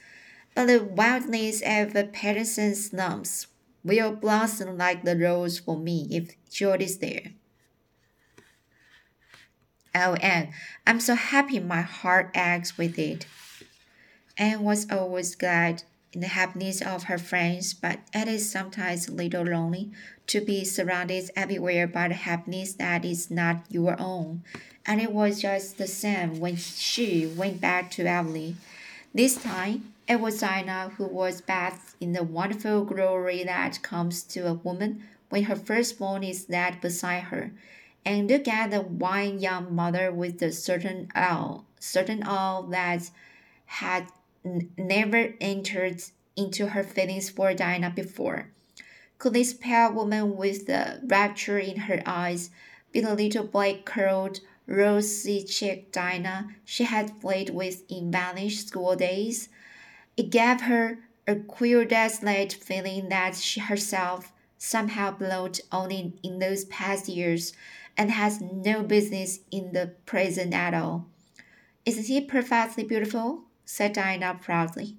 but 0.55 0.67
the 0.67 0.83
wildness 0.83 1.62
of 1.64 1.93
the 1.95 2.05
Patterson 2.05 2.75
slums 2.75 3.47
will 3.88 4.12
blossom 4.12 4.76
like 4.76 5.02
the 5.02 5.16
rose 5.16 5.59
for 5.59 5.76
me 5.76 6.07
if 6.11 6.37
George 6.50 6.83
is 6.83 6.99
there. 6.99 7.33
Oh, 9.95 10.14
Anne, 10.14 10.52
I'm 10.87 11.00
so 11.00 11.14
happy 11.14 11.59
my 11.59 11.80
heart 11.80 12.30
aches 12.37 12.78
with 12.78 12.99
it. 12.99 13.26
Anne 14.37 14.62
was 14.62 14.88
always 14.90 15.35
glad 15.35 15.83
in 16.12 16.21
the 16.21 16.28
happiness 16.28 16.80
of 16.80 17.04
her 17.04 17.18
friends, 17.18 17.75
but 17.75 17.99
it 18.14 18.28
is 18.28 18.50
sometimes 18.50 19.09
a 19.09 19.12
little 19.12 19.45
lonely 19.45 19.90
to 20.28 20.40
be 20.40 20.64
surrounded 20.64 21.30
everywhere 21.35 21.87
by 21.87 22.09
the 22.09 22.14
happiness 22.14 22.75
that 22.75 23.04
is 23.04 23.30
not 23.30 23.64
your 23.68 23.97
own. 23.99 24.42
And 24.87 25.00
it 25.00 25.12
was 25.12 25.42
just 25.42 25.78
the 25.78 25.87
same 25.87 26.38
when 26.38 26.57
she 26.57 27.26
went 27.26 27.61
back 27.61 27.90
to 27.92 28.07
Avonlea. 28.07 28.54
This 29.12 29.37
time, 29.37 29.92
it 30.08 30.20
was 30.20 30.40
Dinah 30.40 30.92
who 30.96 31.06
was 31.06 31.42
bathed 31.42 31.94
in 32.00 32.12
the 32.12 32.24
wonderful 32.24 32.84
glory 32.84 33.44
that 33.44 33.82
comes 33.82 34.22
to 34.22 34.46
a 34.46 34.54
woman 34.54 35.02
when 35.28 35.44
her 35.44 35.56
firstborn 35.56 36.24
is 36.24 36.48
laid 36.48 36.80
beside 36.80 37.24
her, 37.24 37.52
and 38.06 38.30
look 38.30 38.48
at 38.48 38.70
the 38.70 38.80
wine 38.80 39.38
young 39.38 39.74
mother 39.74 40.10
with 40.10 40.38
the 40.38 40.50
certain 40.50 41.08
awe, 41.14 41.60
certain 41.78 42.22
awe 42.22 42.62
that 42.62 43.10
had 43.66 44.06
never 44.78 45.34
entered 45.42 46.02
into 46.36 46.68
her 46.68 46.82
feelings 46.82 47.28
for 47.28 47.52
Dinah 47.52 47.90
before. 47.90 48.48
Could 49.18 49.34
this 49.34 49.52
pale 49.52 49.92
woman 49.92 50.36
with 50.36 50.66
the 50.66 51.00
rapture 51.04 51.58
in 51.58 51.80
her 51.80 52.02
eyes 52.06 52.50
be 52.92 53.00
the 53.00 53.14
little 53.14 53.44
black 53.44 53.84
curled, 53.84 54.40
rosy 54.66 55.44
cheeked 55.44 55.92
Dinah 55.92 56.54
she 56.64 56.84
had 56.84 57.20
played 57.20 57.50
with 57.50 57.82
in 57.90 58.10
vanished 58.10 58.68
school 58.68 58.96
days? 58.96 59.50
It 60.18 60.30
gave 60.30 60.62
her 60.62 60.98
a 61.28 61.37
queer 61.37 61.84
desolate 61.84 62.52
feeling 62.52 63.08
that 63.08 63.37
she 63.37 63.60
herself 63.60 64.32
somehow 64.58 65.12
belonged 65.12 65.60
only 65.70 66.18
in 66.25 66.40
those 66.40 66.64
past 66.64 67.08
years 67.08 67.52
and 67.96 68.10
has 68.10 68.40
no 68.40 68.82
business 68.82 69.38
in 69.52 69.72
the 69.72 69.94
present 70.06 70.52
at 70.52 70.75
all. 70.75 71.06
Isn't 71.87 72.06
he 72.06 72.20
perfectly 72.20 72.82
beautiful? 72.82 73.44
said 73.64 73.92
Diana 73.92 74.37
proudly. 74.42 74.96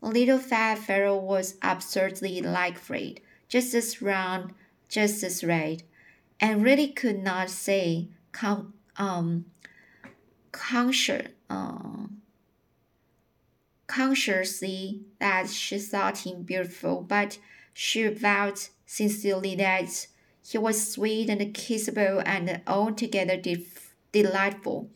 The 0.00 0.08
little 0.08 0.38
fat 0.38 0.78
fellow 0.78 1.18
was 1.18 1.56
absurdly 1.60 2.40
like 2.40 2.78
Fred, 2.78 3.20
just 3.50 3.74
as 3.74 4.00
round, 4.00 4.54
just 4.88 5.22
as 5.22 5.44
red, 5.44 5.82
and 6.40 6.64
really 6.64 6.88
could 6.88 7.22
not 7.22 7.50
say 7.50 8.08
con- 8.32 8.72
um, 8.96 9.44
conscious, 10.50 11.28
uh, 11.50 12.06
consciously 13.92 15.02
that 15.18 15.48
she 15.50 15.78
thought 15.78 16.18
him 16.26 16.42
beautiful, 16.42 17.02
but 17.02 17.38
she 17.74 18.06
vowed 18.08 18.58
sincerely 18.86 19.54
that 19.54 20.06
he 20.42 20.56
was 20.56 20.92
sweet 20.92 21.28
and 21.28 21.40
kissable 21.54 22.22
and 22.24 22.62
altogether 22.66 23.36
de- 23.36 23.66
delightful. 24.10 24.88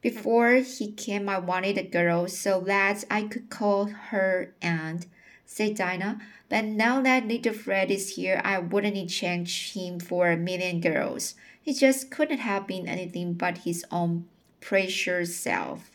Before 0.00 0.54
he 0.54 0.92
came, 0.92 1.28
I 1.28 1.38
wanted 1.38 1.76
a 1.76 1.82
girl 1.82 2.26
so 2.28 2.60
that 2.60 3.04
I 3.10 3.24
could 3.24 3.50
call 3.50 3.86
her 3.86 4.54
aunt, 4.62 5.06
said 5.44 5.76
Dinah. 5.76 6.20
But 6.48 6.64
now 6.64 7.02
that 7.02 7.28
little 7.28 7.52
Fred 7.52 7.90
is 7.90 8.16
here, 8.16 8.40
I 8.42 8.58
wouldn't 8.58 8.96
exchange 8.96 9.72
him 9.72 10.00
for 10.00 10.30
a 10.30 10.36
million 10.36 10.80
girls. 10.80 11.34
He 11.60 11.72
just 11.74 12.10
couldn't 12.10 12.38
have 12.38 12.66
been 12.66 12.88
anything 12.88 13.34
but 13.34 13.58
his 13.58 13.84
own 13.90 14.26
precious 14.60 15.36
self. 15.36 15.93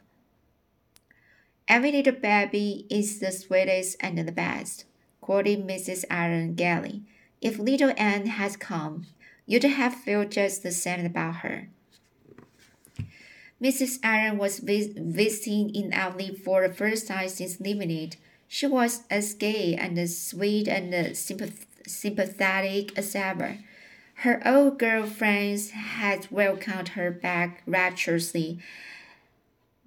Every 1.70 1.92
little 1.92 2.14
baby 2.14 2.88
is 2.90 3.20
the 3.20 3.32
sweetest 3.32 3.98
and 4.00 4.18
the 4.18 4.32
best, 4.32 4.86
quoted 5.22 5.68
Mrs. 5.68 6.04
Allen 6.10 6.56
gaily. 6.56 7.04
If 7.42 7.60
little 7.60 7.94
Anne 7.96 8.26
had 8.26 8.60
come, 8.60 9.06
you'd 9.46 9.64
have 9.64 9.94
felt 9.94 10.32
just 10.32 10.64
the 10.64 10.72
same 10.72 11.06
about 11.06 11.38
her. 11.38 11.70
Mrs. 13.62 14.00
Allen 14.02 14.40
was 14.40 14.60
vis- 14.60 14.88
visiting 14.96 15.70
in 15.76 15.94
Avonlea 15.94 16.34
for 16.34 16.68
the 16.68 16.74
first 16.74 17.08
time 17.08 17.30
since 17.30 17.60
leaving 17.60 17.92
it. 17.92 18.18
She 18.48 18.66
was 18.66 19.04
as 19.12 19.36
gay 19.36 19.76
and 19.76 20.00
as 20.00 20.18
sweet 20.18 20.68
and 20.68 20.92
sympath- 21.16 21.68
sympathetic 21.86 22.98
as 22.98 23.14
ever. 23.14 23.60
Her 24.16 24.42
old 24.44 24.80
girl 24.80 25.06
friends 25.06 25.70
had 25.70 26.32
welcomed 26.32 26.90
her 26.90 27.12
back 27.12 27.62
rapturously. 27.68 28.58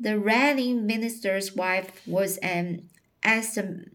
The 0.03 0.19
reigning 0.19 0.85
minister's 0.85 1.55
wife 1.55 2.05
was 2.09 2.37
an 2.39 2.89
estim- 3.23 3.91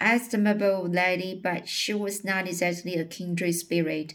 estimable 0.00 0.88
lady, 0.88 1.38
but 1.40 1.68
she 1.68 1.94
was 1.94 2.24
not 2.24 2.48
exactly 2.48 2.96
a 2.96 3.04
kindred 3.04 3.54
spirit. 3.54 4.14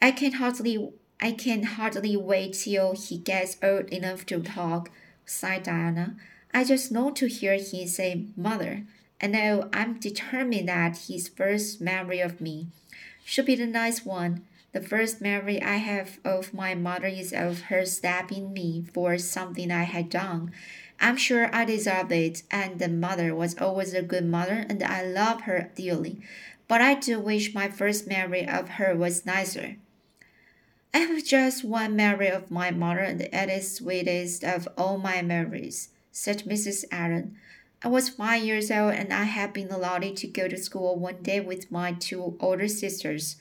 I 0.00 0.10
can 0.10 0.32
hardly 0.32 0.90
I 1.20 1.32
can 1.32 1.64
hardly 1.64 2.16
wait 2.16 2.54
till 2.54 2.94
he 2.94 3.18
gets 3.18 3.58
old 3.62 3.90
enough 3.90 4.24
to 4.26 4.40
talk, 4.40 4.90
sighed 5.26 5.64
Diana. 5.64 6.16
I 6.54 6.64
just 6.64 6.90
long 6.90 7.12
to 7.16 7.26
hear 7.28 7.58
him 7.58 7.86
say 7.86 8.28
mother. 8.34 8.86
And 9.20 9.32
know 9.32 9.68
I'm 9.70 10.00
determined 10.00 10.70
that 10.70 10.96
his 11.08 11.28
first 11.28 11.82
memory 11.82 12.20
of 12.20 12.40
me 12.40 12.68
should 13.22 13.44
be 13.44 13.54
the 13.54 13.66
nice 13.66 14.06
one. 14.06 14.46
The 14.74 14.80
first 14.80 15.20
memory 15.20 15.62
I 15.62 15.76
have 15.76 16.18
of 16.24 16.52
my 16.52 16.74
mother 16.74 17.06
is 17.06 17.32
of 17.32 17.62
her 17.70 17.86
stabbing 17.86 18.52
me 18.52 18.84
for 18.92 19.16
something 19.18 19.70
I 19.70 19.84
had 19.84 20.10
done. 20.10 20.50
I'm 20.98 21.16
sure 21.16 21.48
I 21.54 21.64
deserved 21.64 22.10
it, 22.10 22.42
and 22.50 22.80
the 22.80 22.88
mother 22.88 23.36
was 23.36 23.56
always 23.56 23.94
a 23.94 24.02
good 24.02 24.24
mother, 24.26 24.66
and 24.68 24.82
I 24.82 25.04
love 25.04 25.42
her 25.42 25.70
dearly. 25.76 26.22
But 26.66 26.80
I 26.80 26.94
do 26.94 27.20
wish 27.20 27.54
my 27.54 27.68
first 27.68 28.08
memory 28.08 28.48
of 28.48 28.70
her 28.70 28.96
was 28.96 29.24
nicer. 29.24 29.76
I 30.92 30.98
have 30.98 31.24
just 31.24 31.62
one 31.62 31.94
memory 31.94 32.28
of 32.28 32.50
my 32.50 32.72
mother, 32.72 32.98
and 32.98 33.20
it 33.20 33.48
is 33.48 33.76
sweetest 33.76 34.42
of 34.42 34.66
all 34.76 34.98
my 34.98 35.22
memories, 35.22 35.90
said 36.10 36.42
Mrs. 36.48 36.84
Allen. 36.90 37.36
I 37.80 37.86
was 37.86 38.08
five 38.08 38.42
years 38.42 38.72
old, 38.72 38.94
and 38.94 39.12
I 39.12 39.22
had 39.22 39.52
been 39.52 39.70
allowed 39.70 40.16
to 40.16 40.26
go 40.26 40.48
to 40.48 40.56
school 40.56 40.96
one 40.96 41.22
day 41.22 41.38
with 41.38 41.70
my 41.70 41.92
two 41.92 42.36
older 42.40 42.66
sisters. 42.66 43.36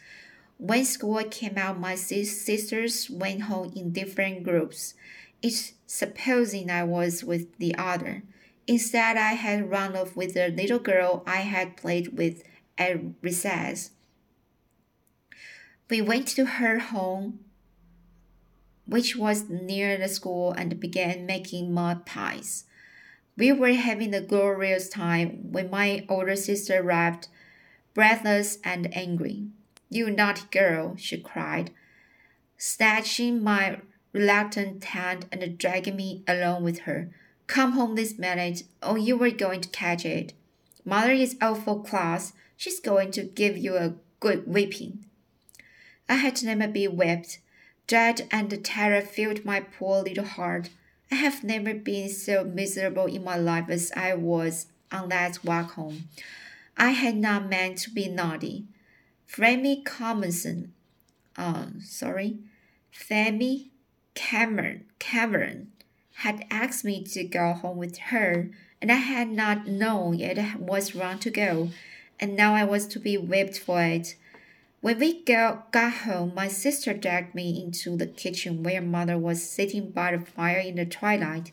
When 0.58 0.86
school 0.86 1.24
came 1.30 1.58
out, 1.58 1.80
my 1.80 1.96
sisters 1.96 3.10
went 3.10 3.44
home 3.44 3.74
in 3.76 3.92
different 3.92 4.44
groups, 4.44 4.94
each 5.42 5.74
supposing 5.86 6.70
I 6.70 6.84
was 6.84 7.24
with 7.24 7.58
the 7.58 7.76
other. 7.76 8.24
Instead, 8.66 9.18
I 9.18 9.34
had 9.34 9.70
run 9.70 9.96
off 9.96 10.16
with 10.16 10.36
the 10.36 10.48
little 10.48 10.80
girl 10.80 11.24
I 11.28 11.42
had 11.42 11.76
played 11.76 12.18
with 12.18 12.44
at 12.78 12.98
recess. 13.22 13.92
We 15.90 16.02
went 16.02 16.28
to 16.30 16.46
her 16.46 16.80
home, 16.80 17.40
which 18.86 19.16
was 19.16 19.50
near 19.50 19.98
the 19.98 20.08
school, 20.08 20.54
and 20.54 20.80
began 20.80 21.26
making 21.26 21.74
mud 21.74 22.06
pies. 22.06 22.64
We 23.36 23.52
were 23.52 23.74
having 23.74 24.14
a 24.14 24.22
glorious 24.22 24.88
time 24.88 25.52
when 25.52 25.70
my 25.70 26.06
older 26.08 26.36
sister 26.36 26.80
arrived, 26.80 27.28
breathless 27.94 28.60
and 28.64 28.96
angry. 28.96 29.48
You 29.94 30.10
naughty 30.10 30.48
girl, 30.50 30.96
she 30.98 31.20
cried, 31.20 31.70
snatching 32.58 33.44
my 33.44 33.78
reluctant 34.12 34.84
hand 34.84 35.28
and 35.32 35.56
dragging 35.56 35.96
me 35.96 36.24
along 36.28 36.64
with 36.64 36.80
her. 36.80 37.12
Come 37.46 37.74
home 37.74 37.94
this 37.94 38.18
minute, 38.18 38.64
or 38.82 38.98
you 38.98 39.16
were 39.16 39.30
going 39.30 39.62
to 39.62 39.70
catch 39.70 40.04
it. 40.04 40.34
Mother 40.84 41.12
is 41.12 41.38
out 41.40 41.60
for 41.60 41.84
class. 41.84 42.34
She's 42.58 42.80
going 42.80 43.12
to 43.12 43.24
give 43.24 43.56
you 43.56 43.76
a 43.76 43.94
good 44.20 44.48
whipping. 44.48 45.06
I 46.10 46.16
had 46.16 46.42
never 46.42 46.68
been 46.68 46.96
whipped. 46.96 47.38
Dread 47.86 48.28
and 48.32 48.66
terror 48.66 49.02
filled 49.02 49.46
my 49.46 49.60
poor 49.60 50.02
little 50.02 50.26
heart. 50.26 50.72
I 51.12 51.16
have 51.16 51.44
never 51.44 51.76
been 51.76 52.10
so 52.10 52.44
miserable 52.44 53.06
in 53.06 53.24
my 53.24 53.38
life 53.38 53.70
as 53.70 53.92
I 53.96 54.16
was 54.16 54.66
on 54.92 55.10
that 55.10 55.46
walk 55.46 55.74
home. 55.74 56.06
I 56.78 56.92
had 56.92 57.16
not 57.16 57.48
meant 57.48 57.78
to 57.80 57.92
be 57.92 58.08
naughty. 58.08 58.66
Frammy 59.34 59.84
Commonson, 59.84 60.74
uh, 61.38 61.66
sorry, 61.82 62.38
Fanny 62.92 63.72
Cameron, 64.14 64.86
Cameron 65.00 65.72
had 66.18 66.46
asked 66.52 66.86
me 66.86 67.04
to 67.06 67.24
go 67.24 67.54
home 67.54 67.78
with 67.78 67.98
her, 67.98 68.52
and 68.80 68.92
I 68.92 68.98
had 68.98 69.30
not 69.30 69.66
known 69.66 70.20
it 70.20 70.60
was 70.60 70.94
wrong 70.94 71.18
to 71.18 71.32
go, 71.32 71.70
and 72.20 72.36
now 72.36 72.54
I 72.54 72.64
was 72.64 72.86
to 72.88 73.00
be 73.00 73.18
whipped 73.18 73.58
for 73.58 73.82
it. 73.82 74.16
When 74.82 75.00
we 75.00 75.24
go, 75.24 75.64
got 75.72 75.94
home, 75.94 76.34
my 76.36 76.48
sister 76.48 76.94
dragged 76.94 77.34
me 77.34 77.60
into 77.60 77.98
the 77.98 78.06
kitchen 78.06 78.62
where 78.62 78.82
mother 78.82 79.18
was 79.18 79.50
sitting 79.50 79.90
by 79.90 80.16
the 80.16 80.24
fire 80.24 80.60
in 80.60 80.76
the 80.76 80.86
twilight. 80.86 81.52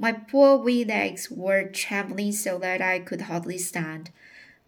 My 0.00 0.10
poor 0.10 0.56
wee 0.56 0.84
legs 0.84 1.30
were 1.30 1.68
trembling 1.68 2.32
so 2.32 2.58
that 2.58 2.82
I 2.82 2.98
could 2.98 3.22
hardly 3.22 3.58
stand. 3.58 4.10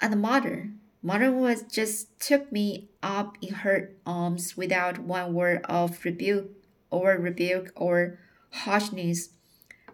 And 0.01 0.23
mother, 0.23 0.71
mother 1.03 1.33
was 1.33 1.63
just 1.63 2.19
took 2.21 2.51
me 2.53 2.89
up 3.03 3.37
in 3.41 3.55
her 3.55 3.93
arms 4.05 4.57
without 4.57 4.99
one 4.99 5.33
word 5.35 5.65
of 5.65 6.05
rebuke 6.05 6.51
or 6.91 7.17
rebuke 7.17 7.73
or 7.75 8.19
harshness, 8.51 9.31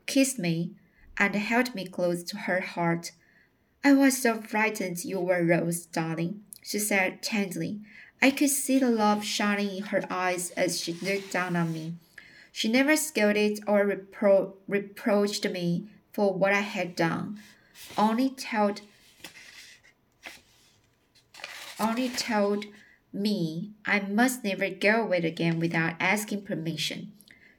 kissed 0.06 0.38
me, 0.38 0.72
and 1.18 1.34
held 1.34 1.74
me 1.74 1.86
close 1.86 2.22
to 2.24 2.36
her 2.38 2.60
heart. 2.60 3.12
I 3.84 3.92
was 3.92 4.20
so 4.20 4.40
frightened 4.40 5.04
you 5.04 5.20
were 5.20 5.44
Rose, 5.44 5.86
darling 5.86 6.42
she 6.66 6.80
said 6.80 7.22
tenderly. 7.22 7.78
I 8.20 8.32
could 8.32 8.50
see 8.50 8.80
the 8.80 8.90
love 8.90 9.24
shining 9.24 9.76
in 9.76 9.82
her 9.84 10.02
eyes 10.10 10.50
as 10.52 10.80
she 10.80 10.94
looked 10.94 11.32
down 11.32 11.54
on 11.54 11.72
me. 11.72 11.94
She 12.50 12.68
never 12.68 12.96
scolded 12.96 13.60
or 13.68 13.84
repro- 13.84 14.54
reproached 14.66 15.48
me 15.48 15.86
for 16.12 16.34
what 16.34 16.52
I 16.52 16.62
had 16.62 16.96
done, 16.96 17.38
only 17.96 18.30
told 18.30 18.80
only 21.80 22.08
told 22.08 22.66
me 23.12 23.72
I 23.84 24.00
must 24.00 24.44
never 24.44 24.68
go 24.70 25.02
away 25.02 25.18
again 25.18 25.58
without 25.60 25.94
asking 26.00 26.42
permission. 26.42 27.12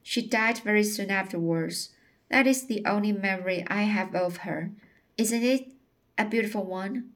She 0.04 0.26
died 0.26 0.60
very 0.60 0.84
soon 0.84 1.12
afterwards. 1.12 1.90
That 2.30 2.48
is 2.48 2.68
the 2.68 2.86
only 2.86 3.12
memory 3.12 3.66
I 3.68 3.84
have 3.84 4.14
of 4.16 4.38
her. 4.38 4.72
Isn't 5.18 5.44
it 5.44 5.72
a 6.18 6.26
beautiful 6.26 6.64
one? 6.64 7.12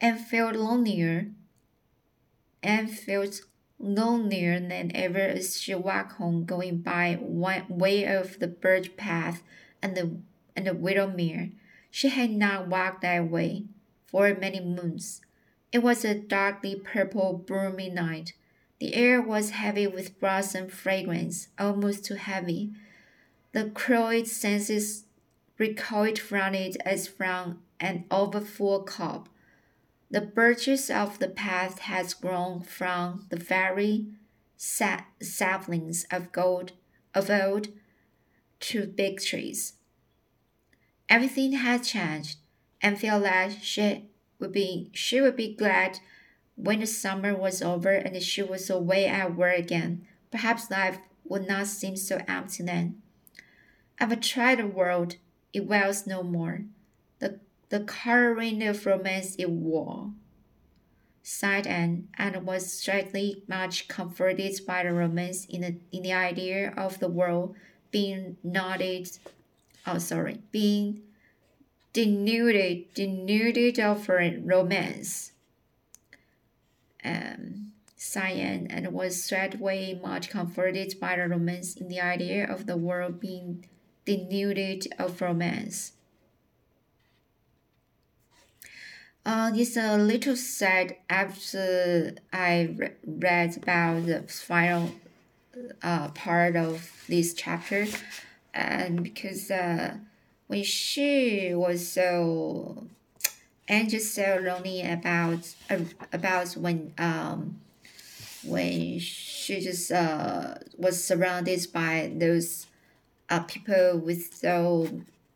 and 0.00 0.20
felt 0.20 0.54
lonelier 0.54 1.30
and 2.62 2.90
felt 2.90 3.40
lonelier 3.78 4.58
than 4.60 4.90
ever 4.94 5.18
as 5.18 5.60
she 5.60 5.74
walked 5.74 6.12
home 6.12 6.44
going 6.44 6.78
by 6.78 7.14
one 7.20 7.64
way 7.68 8.04
of 8.04 8.38
the 8.38 8.48
birch 8.48 8.96
path 8.96 9.42
and 9.82 9.96
the 9.96 10.18
and 10.54 10.66
the 10.66 10.70
Willowmere. 10.70 11.52
She 11.90 12.08
had 12.08 12.30
not 12.30 12.68
walked 12.68 13.02
that 13.02 13.30
way 13.30 13.64
for 14.06 14.34
many 14.34 14.60
moons. 14.60 15.20
It 15.76 15.82
was 15.82 16.06
a 16.06 16.14
darkly 16.14 16.74
purple, 16.74 17.34
broomy 17.34 17.90
night. 17.90 18.32
The 18.78 18.94
air 18.94 19.20
was 19.20 19.50
heavy 19.50 19.86
with 19.86 20.18
blossom 20.18 20.68
fragrance, 20.68 21.48
almost 21.58 22.06
too 22.06 22.14
heavy. 22.14 22.72
The 23.52 23.68
cloyed 23.68 24.26
senses 24.26 25.04
recoiled 25.58 26.18
from 26.18 26.54
it 26.54 26.78
as 26.86 27.06
from 27.06 27.62
an 27.78 28.06
overfull 28.10 28.84
cup. 28.84 29.28
The 30.10 30.22
birches 30.22 30.88
of 30.88 31.18
the 31.18 31.28
path 31.28 31.80
had 31.80 32.14
grown 32.22 32.62
from 32.62 33.26
the 33.28 33.36
very 33.36 34.06
saplings 34.56 36.06
of 36.10 36.32
gold 36.32 36.72
of 37.14 37.28
old 37.28 37.68
to 38.60 38.86
big 38.86 39.20
trees. 39.20 39.74
Everything 41.10 41.52
had 41.52 41.82
changed, 41.82 42.38
and 42.80 42.98
felt 42.98 43.24
like 43.24 43.58
she 43.60 44.08
would 44.38 44.52
be 44.52 44.90
she 44.92 45.20
would 45.20 45.36
be 45.36 45.54
glad 45.54 46.00
when 46.56 46.80
the 46.80 46.86
summer 46.86 47.34
was 47.34 47.62
over 47.62 47.90
and 47.90 48.20
she 48.22 48.42
was 48.42 48.70
away 48.70 49.06
at 49.06 49.36
work 49.36 49.58
again. 49.58 50.06
Perhaps 50.30 50.70
life 50.70 50.98
would 51.24 51.46
not 51.46 51.66
seem 51.66 51.96
so 51.96 52.20
empty 52.26 52.62
then. 52.62 53.00
I've 53.98 54.20
tried 54.20 54.58
the 54.58 54.66
world, 54.66 55.16
it 55.52 55.66
wells 55.66 56.06
no 56.06 56.22
more. 56.22 56.64
The 57.18 57.40
the 57.68 57.80
coloring 57.80 58.62
of 58.62 58.86
romance 58.86 59.36
it 59.36 59.50
wore 59.50 60.12
sighed 61.22 61.66
Anne, 61.66 62.06
and 62.16 62.46
was 62.46 62.72
straightly 62.72 63.42
much 63.48 63.88
comforted 63.88 64.60
by 64.64 64.84
the 64.84 64.92
romance 64.92 65.44
in 65.46 65.62
the 65.62 65.76
in 65.90 66.02
the 66.02 66.12
idea 66.12 66.72
of 66.76 67.00
the 67.00 67.08
world 67.08 67.56
being 67.90 68.36
nodded 68.44 69.10
oh 69.86 69.98
sorry, 69.98 70.40
being 70.50 71.00
denuded 71.96 72.92
denuded 72.92 73.80
of 73.80 74.08
romance. 74.08 75.32
Um 77.02 77.72
Cyan 77.96 78.66
and 78.68 78.92
was 78.92 79.24
straightway 79.24 79.94
much 79.94 80.28
comforted 80.28 81.00
by 81.00 81.16
the 81.16 81.26
romance 81.26 81.74
in 81.76 81.88
the 81.88 82.00
idea 82.00 82.46
of 82.46 82.66
the 82.66 82.76
world 82.76 83.18
being 83.18 83.66
denuded 84.04 84.86
of 84.98 85.22
romance. 85.22 85.92
Uh, 89.24 89.50
it's 89.54 89.76
a 89.76 89.96
little 89.96 90.36
sad 90.36 90.96
after 91.08 92.14
I 92.32 92.74
re 92.76 92.90
read 93.06 93.56
about 93.56 94.06
the 94.06 94.22
final 94.28 94.92
uh, 95.82 96.08
part 96.10 96.54
of 96.54 97.04
this 97.08 97.34
chapter, 97.34 97.86
and 98.54 99.02
because 99.02 99.50
uh, 99.50 99.96
when 100.46 100.62
she 100.62 101.52
was 101.54 101.86
so 101.86 102.86
and 103.68 103.90
just 103.90 104.14
so 104.14 104.38
lonely 104.42 104.82
about 104.82 105.54
about 106.12 106.48
when 106.54 106.92
um 106.98 107.60
when 108.44 108.98
she 108.98 109.60
just 109.60 109.90
uh 109.90 110.54
was 110.76 111.02
surrounded 111.02 111.66
by 111.72 112.12
those 112.14 112.66
uh 113.28 113.40
people 113.40 113.98
with 113.98 114.34
so 114.34 114.88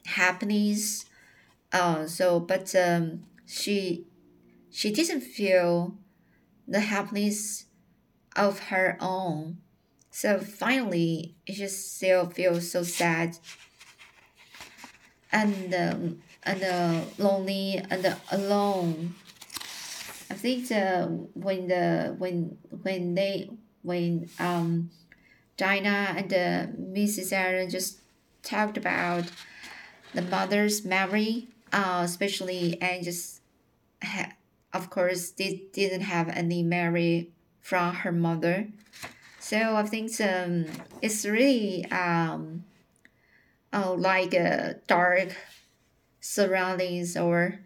happiness 0.07 1.07
uh 1.73 2.07
so 2.07 2.39
but 2.41 2.75
um 2.77 3.23
she 3.47 4.05
she 4.71 4.93
didn't 4.93 5.23
feel 5.23 5.97
the 6.69 6.81
happiness 6.81 7.67
of 8.37 8.59
her 8.71 8.97
own. 9.01 9.59
So 10.11 10.39
finally, 10.39 11.35
she 11.47 11.55
just 11.55 11.97
still 11.97 12.27
feels 12.27 12.71
so 12.71 12.83
sad 12.83 13.37
and 15.33 15.75
um, 15.75 16.23
and 16.43 16.63
uh, 16.63 17.01
lonely 17.19 17.83
and 17.91 18.05
uh, 18.05 18.15
alone. 18.33 19.15
I 20.31 20.35
think 20.35 20.69
the 20.69 21.27
when 21.35 21.69
the 21.69 22.15
when 22.19 22.57
when 22.83 23.15
they 23.15 23.51
when 23.83 24.29
um 24.39 24.91
Dinah 25.57 26.15
and 26.17 26.33
uh, 26.33 26.67
Mrs. 26.81 27.33
Aaron 27.33 27.69
just 27.69 28.01
talked 28.43 28.79
about 28.79 29.25
the 30.15 30.23
mother's 30.23 30.85
memory, 30.85 31.49
uh, 31.73 32.01
especially 32.05 32.81
and 32.81 33.05
just 33.05 33.41
ha- 34.03 34.33
of 34.73 34.91
course, 34.91 35.31
did, 35.31 35.73
didn't 35.73 36.03
have 36.03 36.29
any 36.29 36.63
memory 36.63 37.31
from 37.61 37.95
her 37.97 38.13
mother. 38.13 38.69
So 39.39 39.77
I 39.77 39.83
think 39.85 40.19
um, 40.21 40.67
it's 41.03 41.25
really 41.25 41.85
um, 41.91 42.65
uh, 43.73 43.95
like 43.95 44.35
a 44.35 44.77
dark 44.87 45.37
surroundings 46.21 47.17
or 47.17 47.61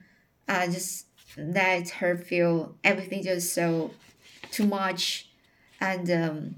uh, 0.49 0.67
just 0.67 1.07
let 1.37 1.89
her 1.91 2.17
feel 2.17 2.77
everything 2.85 3.23
just 3.23 3.53
so 3.53 3.91
too 4.51 4.67
much 4.67 5.31
and 5.81 6.11
um, 6.11 6.55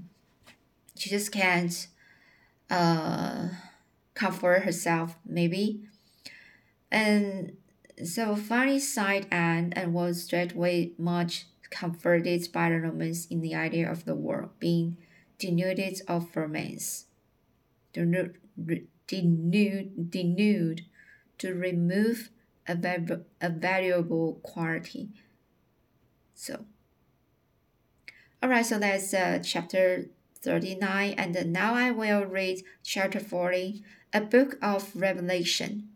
she 0.95 1.09
just 1.09 1.31
can't 1.31 1.87
uh, 2.69 3.47
comfort 4.13 4.63
herself 4.63 5.17
maybe 5.25 5.81
and 6.91 7.53
so 8.03 8.35
Fanny 8.35 8.79
sighed 8.79 9.27
and, 9.31 9.75
and 9.77 9.93
was 9.93 10.23
straightway 10.23 10.91
much 10.97 11.47
comforted 11.69 12.47
by 12.53 12.69
the 12.69 12.79
romance 12.79 13.25
in 13.25 13.41
the 13.41 13.55
idea 13.55 13.91
of 13.91 14.05
the 14.05 14.15
world 14.15 14.51
being 14.59 14.97
denuded 15.39 16.01
of 16.07 16.35
romance. 16.35 17.05
Denude, 19.07 20.09
denude 20.09 20.81
to 21.37 21.53
remove 21.53 22.29
a, 22.67 23.19
a 23.41 23.49
valuable 23.49 24.39
quality. 24.43 25.09
So, 26.35 26.65
alright, 28.43 28.65
so 28.65 28.79
that's 28.79 29.13
uh, 29.13 29.39
chapter 29.43 30.09
39, 30.41 31.15
and 31.17 31.51
now 31.51 31.73
I 31.73 31.91
will 31.91 32.25
read 32.25 32.63
chapter 32.83 33.19
40, 33.19 33.83
a 34.13 34.21
book 34.21 34.57
of 34.61 34.95
Revelation. 34.95 35.89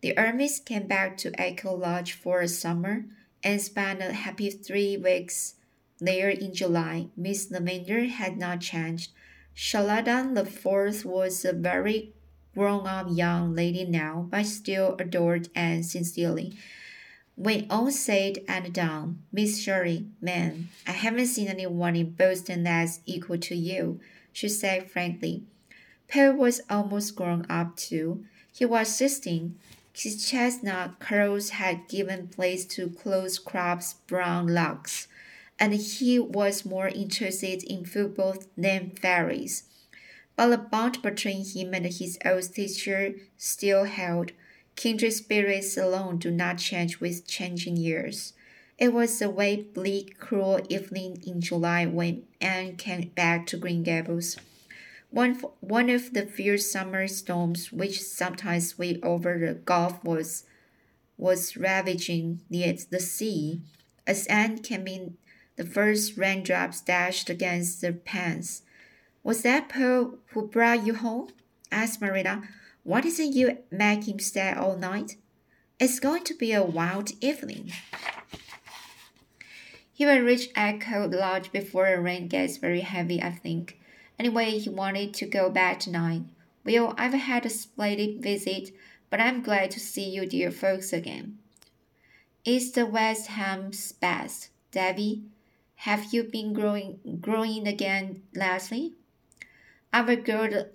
The 0.00 0.14
Ermits 0.16 0.64
came 0.64 0.86
back 0.86 1.16
to 1.18 1.40
Echo 1.40 1.74
Lodge 1.74 2.12
for 2.12 2.40
a 2.40 2.48
summer 2.48 3.06
and 3.42 3.60
spent 3.60 4.02
a 4.02 4.12
happy 4.12 4.50
three 4.50 4.96
weeks 4.96 5.54
there 5.98 6.28
in 6.28 6.54
July. 6.54 7.08
Miss 7.16 7.50
Lavender 7.50 8.04
had 8.04 8.36
not 8.36 8.60
changed. 8.60 9.12
Shalada 9.56 10.34
the 10.34 10.44
Fourth 10.44 11.06
was 11.06 11.42
a 11.44 11.52
very 11.54 12.12
grown-up 12.54 13.06
young 13.10 13.54
lady 13.54 13.84
now, 13.86 14.26
but 14.30 14.44
still 14.44 14.96
adored 14.98 15.48
Anne 15.54 15.82
sincerely. 15.82 16.58
When 17.36 17.66
all 17.70 17.90
said 17.90 18.38
and 18.46 18.72
done, 18.72 19.22
Miss 19.32 19.60
Shirley, 19.60 20.06
man, 20.20 20.68
I 20.86 20.92
haven't 20.92 21.26
seen 21.26 21.48
anyone 21.48 21.96
in 21.96 22.10
Boston 22.12 22.64
that's 22.64 23.00
equal 23.06 23.38
to 23.38 23.54
you, 23.54 23.98
she 24.32 24.48
said 24.48 24.90
frankly. 24.90 25.44
Paul 26.08 26.34
was 26.34 26.60
almost 26.68 27.16
grown 27.16 27.46
up 27.50 27.76
too. 27.76 28.24
He 28.52 28.64
was 28.64 28.94
sixteen, 28.94 29.58
his 29.92 30.28
chestnut 30.28 30.98
curls 30.98 31.50
had 31.50 31.88
given 31.88 32.28
place 32.28 32.66
to 32.66 32.90
close-cropped 32.90 34.06
brown 34.06 34.48
locks, 34.48 35.08
and 35.58 35.74
he 35.74 36.18
was 36.18 36.64
more 36.64 36.88
interested 36.88 37.62
in 37.62 37.84
football 37.84 38.36
than 38.56 38.90
fairies. 38.90 39.64
But 40.36 40.48
the 40.48 40.58
bond 40.58 41.00
between 41.00 41.44
him 41.44 41.72
and 41.72 41.86
his 41.86 42.18
old 42.24 42.52
teacher 42.54 43.14
still 43.38 43.84
held. 43.84 44.32
Kindred 44.76 45.14
spirits 45.14 45.78
alone 45.78 46.18
do 46.18 46.30
not 46.30 46.58
change 46.58 47.00
with 47.00 47.26
changing 47.26 47.76
years. 47.76 48.34
It 48.78 48.92
was 48.92 49.22
a 49.22 49.30
wet, 49.30 49.72
bleak, 49.72 50.18
cruel 50.18 50.60
evening 50.68 51.22
in 51.26 51.40
July 51.40 51.86
when 51.86 52.24
Anne 52.42 52.76
came 52.76 53.08
back 53.14 53.46
to 53.46 53.56
Green 53.56 53.82
Gables. 53.82 54.36
One, 55.08 55.40
one 55.60 55.88
of 55.88 56.12
the 56.12 56.26
fierce 56.26 56.70
summer 56.70 57.08
storms 57.08 57.72
which 57.72 58.02
sometimes 58.02 58.68
sweep 58.68 59.02
over 59.02 59.38
the 59.38 59.54
Gulf 59.54 60.04
was, 60.04 60.44
was 61.16 61.56
ravaging 61.56 62.42
the, 62.50 62.70
the 62.90 63.00
sea. 63.00 63.62
As 64.06 64.26
Anne 64.26 64.58
came 64.58 64.86
in, 64.86 65.16
the 65.56 65.64
first 65.64 66.16
raindrops 66.16 66.80
dashed 66.80 67.28
against 67.30 67.80
the 67.80 67.92
panes. 67.92 68.62
Was 69.22 69.42
that 69.42 69.68
Paul 69.68 70.18
who 70.28 70.46
brought 70.46 70.86
you 70.86 70.94
home? 70.94 71.28
asked 71.72 72.00
Marilla. 72.00 72.42
Why 72.84 73.00
didn't 73.00 73.32
you 73.32 73.58
make 73.70 74.06
him 74.06 74.20
stay 74.20 74.52
all 74.52 74.76
night? 74.76 75.16
It's 75.80 75.98
going 75.98 76.24
to 76.24 76.34
be 76.34 76.52
a 76.52 76.62
wild 76.62 77.10
evening. 77.20 77.72
He 79.92 80.06
will 80.06 80.20
reach 80.20 80.50
Echo 80.54 81.08
Lodge 81.08 81.50
before 81.52 81.90
the 81.90 82.00
rain 82.00 82.28
gets 82.28 82.58
very 82.58 82.80
heavy, 82.80 83.22
I 83.22 83.32
think. 83.32 83.78
Anyway, 84.18 84.58
he 84.58 84.68
wanted 84.68 85.14
to 85.14 85.26
go 85.26 85.50
back 85.50 85.80
tonight. 85.80 86.22
Well, 86.64 86.94
I've 86.96 87.14
had 87.14 87.46
a 87.46 87.50
splendid 87.50 88.22
visit, 88.22 88.70
but 89.10 89.20
I'm 89.20 89.42
glad 89.42 89.70
to 89.72 89.80
see 89.80 90.08
you 90.08 90.26
dear 90.26 90.50
folks 90.50 90.92
again. 90.92 91.38
It's 92.44 92.70
the 92.70 92.86
West 92.86 93.28
Ham's 93.28 93.92
best, 93.92 94.50
Davy. 94.70 95.22
Have 95.80 96.12
you 96.12 96.24
been 96.24 96.52
growing 96.52 97.18
growing 97.20 97.66
again, 97.66 98.22
Leslie? 98.34 98.94
I've 99.92 100.24
grown 100.24 100.66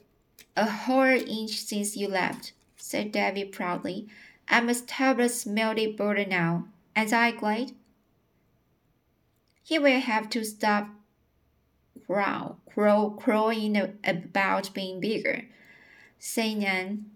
a 0.55 0.65
whole 0.69 1.03
inch 1.03 1.59
since 1.59 1.97
you 1.97 2.07
left, 2.07 2.53
said 2.77 3.11
Davy 3.11 3.45
proudly. 3.45 4.07
I'm 4.47 4.69
a 4.69 4.75
table 4.75 5.29
smelly 5.29 5.91
boarder 5.91 6.25
now. 6.25 6.67
As 6.95 7.13
I 7.13 7.31
glad? 7.31 7.71
He 9.63 9.79
will 9.79 9.99
have 9.99 10.29
to 10.31 10.43
stop 10.43 10.89
crow, 12.05 12.57
crow, 12.65 13.11
crowing 13.11 13.77
about 14.03 14.73
being 14.73 14.99
bigger. 14.99 15.45
Say, 16.19 16.55
Nan, 16.55 17.11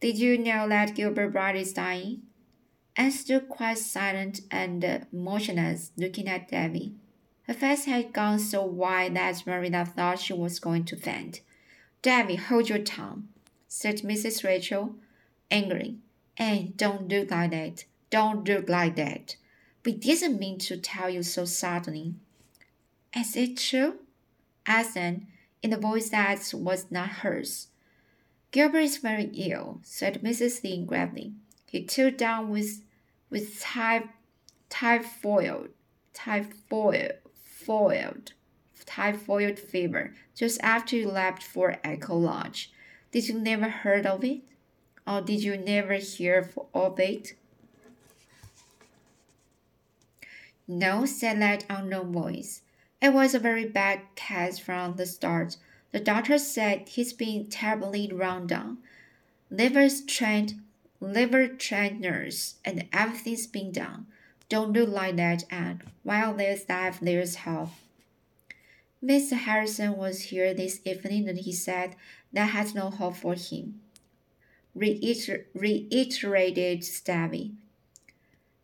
did 0.00 0.18
you 0.18 0.36
know 0.36 0.68
that 0.68 0.94
Gilbert 0.94 1.32
Blythe 1.32 1.56
is 1.56 1.72
dying? 1.72 2.22
Anne 2.96 3.12
stood 3.12 3.48
quite 3.48 3.78
silent 3.78 4.40
and 4.50 5.06
motionless, 5.12 5.92
looking 5.96 6.28
at 6.28 6.48
Davy. 6.48 6.94
Her 7.52 7.58
face 7.58 7.84
had 7.84 8.14
gone 8.14 8.38
so 8.38 8.64
white 8.64 9.12
that 9.12 9.46
Marilla 9.46 9.84
thought 9.84 10.20
she 10.20 10.32
was 10.32 10.58
going 10.58 10.86
to 10.86 10.96
faint. 10.96 11.42
Davy, 12.00 12.36
hold 12.36 12.70
your 12.70 12.78
tongue, 12.78 13.28
said 13.68 13.98
Mrs. 13.98 14.42
Rachel. 14.42 14.94
angrily. 15.50 15.98
And 16.38 16.74
don't 16.78 17.08
look 17.08 17.30
like 17.30 17.50
that. 17.50 17.84
Don't 18.08 18.48
look 18.48 18.70
like 18.70 18.96
that. 18.96 19.36
We 19.84 19.92
didn't 19.92 20.38
mean 20.38 20.60
to 20.60 20.78
tell 20.78 21.10
you 21.10 21.22
so 21.22 21.44
suddenly. 21.44 22.14
Is 23.14 23.36
it 23.36 23.58
true? 23.58 23.98
asked 24.64 24.96
Anne, 24.96 25.26
in 25.62 25.74
a 25.74 25.76
voice 25.76 26.08
that 26.08 26.54
was 26.54 26.90
not 26.90 27.20
hers. 27.20 27.68
Gilbert 28.50 28.78
is 28.78 28.96
very 28.96 29.30
ill, 29.34 29.80
said 29.82 30.22
Mrs. 30.22 30.64
Lynde 30.64 30.88
gravely. 30.88 31.34
He 31.66 31.84
took 31.84 32.16
down 32.16 32.48
with 32.48 32.82
with 33.28 33.60
typh 33.60 34.08
typhoid 34.70 35.68
typhoid 36.14 37.18
foiled 37.66 38.32
typhoid 38.84 39.58
fever 39.58 40.12
just 40.34 40.60
after 40.62 40.96
you 40.96 41.08
left 41.08 41.42
for 41.42 41.78
Echo 41.84 42.16
Lodge. 42.16 42.72
Did 43.10 43.28
you 43.28 43.38
never 43.38 43.68
heard 43.68 44.06
of 44.06 44.24
it? 44.24 44.40
Or 45.06 45.20
did 45.20 45.42
you 45.42 45.56
never 45.56 45.94
hear 45.94 46.50
of 46.74 47.00
it? 47.00 47.34
No, 50.68 51.04
said 51.06 51.40
that 51.40 51.64
unknown 51.68 52.12
voice. 52.12 52.62
It 53.00 53.12
was 53.12 53.34
a 53.34 53.38
very 53.40 53.66
bad 53.66 54.00
case 54.14 54.58
from 54.58 54.94
the 54.96 55.06
start. 55.06 55.56
The 55.90 56.00
doctor 56.00 56.38
said 56.38 56.88
he's 56.88 57.12
been 57.12 57.48
terribly 57.48 58.10
run 58.12 58.46
down. 58.46 58.78
Liver's 59.50 60.02
trained, 60.02 60.54
liver 61.00 61.48
trainers, 61.48 62.54
and 62.64 62.88
everything's 62.92 63.46
been 63.46 63.72
done. 63.72 64.06
Don't 64.48 64.72
look 64.72 64.88
like 64.88 65.16
that, 65.16 65.44
Anne. 65.50 65.82
While 66.02 66.34
there's 66.34 66.68
life, 66.68 66.98
there's 67.00 67.36
hope. 67.36 67.70
Mr. 69.02 69.32
Harrison 69.32 69.96
was 69.96 70.24
here 70.24 70.54
this 70.54 70.80
evening, 70.84 71.28
and 71.28 71.38
he 71.38 71.52
said 71.52 71.96
that 72.32 72.50
had 72.50 72.74
no 72.74 72.90
hope 72.90 73.16
for 73.16 73.34
him. 73.34 73.80
Reiter 74.74 75.46
reiterated 75.54 76.84
Stevie. 76.84 77.52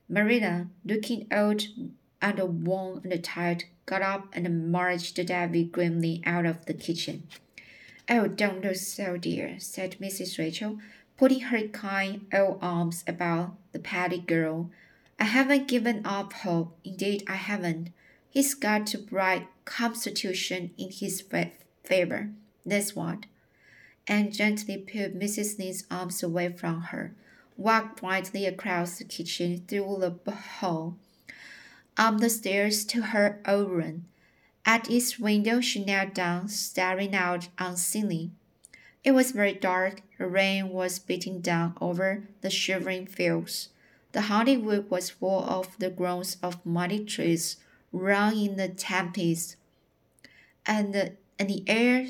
Marilla, 0.09 0.69
looking 0.85 1.27
old 1.33 1.65
and 2.23 2.67
worn 2.67 3.03
and 3.05 3.25
tired, 3.25 3.65
got 3.85 4.03
up 4.03 4.29
and 4.33 4.73
marched 4.73 5.17
Davy 5.27 5.65
grimly 5.65 6.23
out 6.25 6.47
of 6.47 6.67
the 6.67 6.75
kitchen. 6.75 7.25
Oh, 8.09 8.27
don't 8.27 8.63
look 8.63 8.77
so, 8.77 9.19
dear, 9.19 9.57
said 9.59 9.97
Mrs. 10.01 10.39
Rachel, 10.39 10.79
putting 11.19 11.41
her 11.41 11.69
kind 11.69 12.27
old 12.33 12.59
arms 12.63 13.05
about 13.07 13.57
the 13.73 13.79
patty 13.79 14.19
girl. 14.19 14.71
I 15.19 15.25
haven't 15.25 15.69
given 15.69 16.07
up 16.07 16.33
hope. 16.33 16.79
Indeed, 16.85 17.25
I 17.27 17.35
haven't. 17.35 17.91
He's 18.31 18.55
got 18.55 18.95
a 18.95 18.99
bright 18.99 19.49
constitution 19.65 20.71
in 20.79 20.91
his 20.91 21.25
favor. 21.85 22.31
That's 22.65 22.95
what. 22.95 23.27
And 24.07 24.33
gently 24.33 24.77
pulled 24.77 25.15
Mrs. 25.15 25.59
Lynde's 25.59 25.85
arms 25.91 26.23
away 26.23 26.53
from 26.53 26.83
her, 26.83 27.15
walked 27.57 28.01
brightly 28.01 28.47
across 28.47 28.99
the 28.99 29.05
kitchen 29.05 29.65
through 29.67 30.19
the 30.25 30.31
hall, 30.33 30.97
up 31.97 32.19
the 32.19 32.31
stairs 32.31 32.85
to 32.87 33.03
her 33.03 33.41
own 33.45 33.69
room. 33.69 34.05
At 34.65 34.91
its 34.91 35.19
window 35.19 35.61
she 35.61 35.85
knelt 35.85 36.15
down, 36.15 36.49
staring 36.49 37.15
out 37.15 37.49
unseeingly. 37.59 38.31
It 39.03 39.13
was 39.13 39.33
very 39.33 39.55
dark. 39.55 40.03
The 40.19 40.27
rain 40.27 40.69
was 40.71 40.99
beating 40.99 41.41
down 41.41 41.75
over 41.81 42.29
the 42.43 42.51
shivering 42.51 43.07
fields. 43.07 43.71
The 44.19 44.23
haunted 44.23 44.65
wood 44.65 44.91
was 44.91 45.11
full 45.11 45.45
of 45.45 45.79
the 45.79 45.91
groans 45.91 46.39
of 46.43 46.67
mighty 46.67 47.05
trees 47.05 47.57
rung 47.93 48.37
in 48.37 48.57
the 48.57 48.67
tempest, 48.67 49.55
and 50.67 50.93
the, 50.93 51.13
and 51.39 51.49
the 51.49 51.63
air 51.69 52.09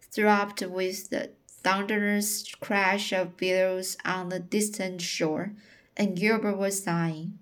throbbed 0.00 0.64
with 0.64 1.10
the 1.10 1.30
thunderous 1.48 2.44
crash 2.60 3.12
of 3.12 3.36
billows 3.36 3.96
on 4.04 4.28
the 4.28 4.38
distant 4.38 5.02
shore, 5.02 5.50
and 5.96 6.16
Gilbert 6.16 6.56
was 6.56 6.82
dying. 6.82 7.40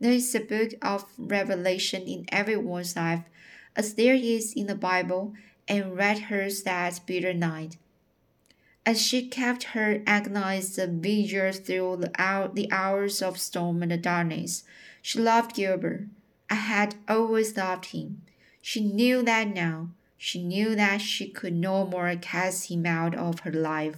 There 0.00 0.12
is 0.12 0.34
a 0.34 0.40
book 0.40 0.70
of 0.80 1.04
revelation 1.18 2.04
in 2.04 2.24
everyone's 2.32 2.96
life, 2.96 3.24
as 3.76 3.92
there 3.92 4.14
is 4.14 4.54
in 4.54 4.68
the 4.68 4.76
Bible, 4.76 5.34
and 5.68 5.94
read 5.94 6.30
hers 6.30 6.62
that 6.62 7.00
bitter 7.04 7.34
night. 7.34 7.76
As 8.88 9.02
she 9.02 9.28
kept 9.28 9.74
her 9.74 10.02
agonized 10.06 10.80
vigil 10.82 11.52
through 11.52 11.98
the, 11.98 12.10
hour, 12.18 12.48
the 12.48 12.72
hours 12.72 13.20
of 13.20 13.38
storm 13.38 13.82
and 13.82 14.02
darkness, 14.02 14.64
she 15.02 15.18
loved 15.18 15.54
Gilbert. 15.54 16.06
I 16.48 16.54
had 16.54 16.94
always 17.06 17.54
loved 17.54 17.92
him. 17.92 18.22
She 18.62 18.80
knew 18.82 19.22
that 19.24 19.48
now. 19.48 19.90
She 20.16 20.42
knew 20.42 20.74
that 20.74 21.02
she 21.02 21.28
could 21.28 21.52
no 21.52 21.84
more 21.84 22.16
cast 22.16 22.70
him 22.70 22.86
out 22.86 23.14
of 23.14 23.40
her 23.40 23.52
life. 23.52 23.96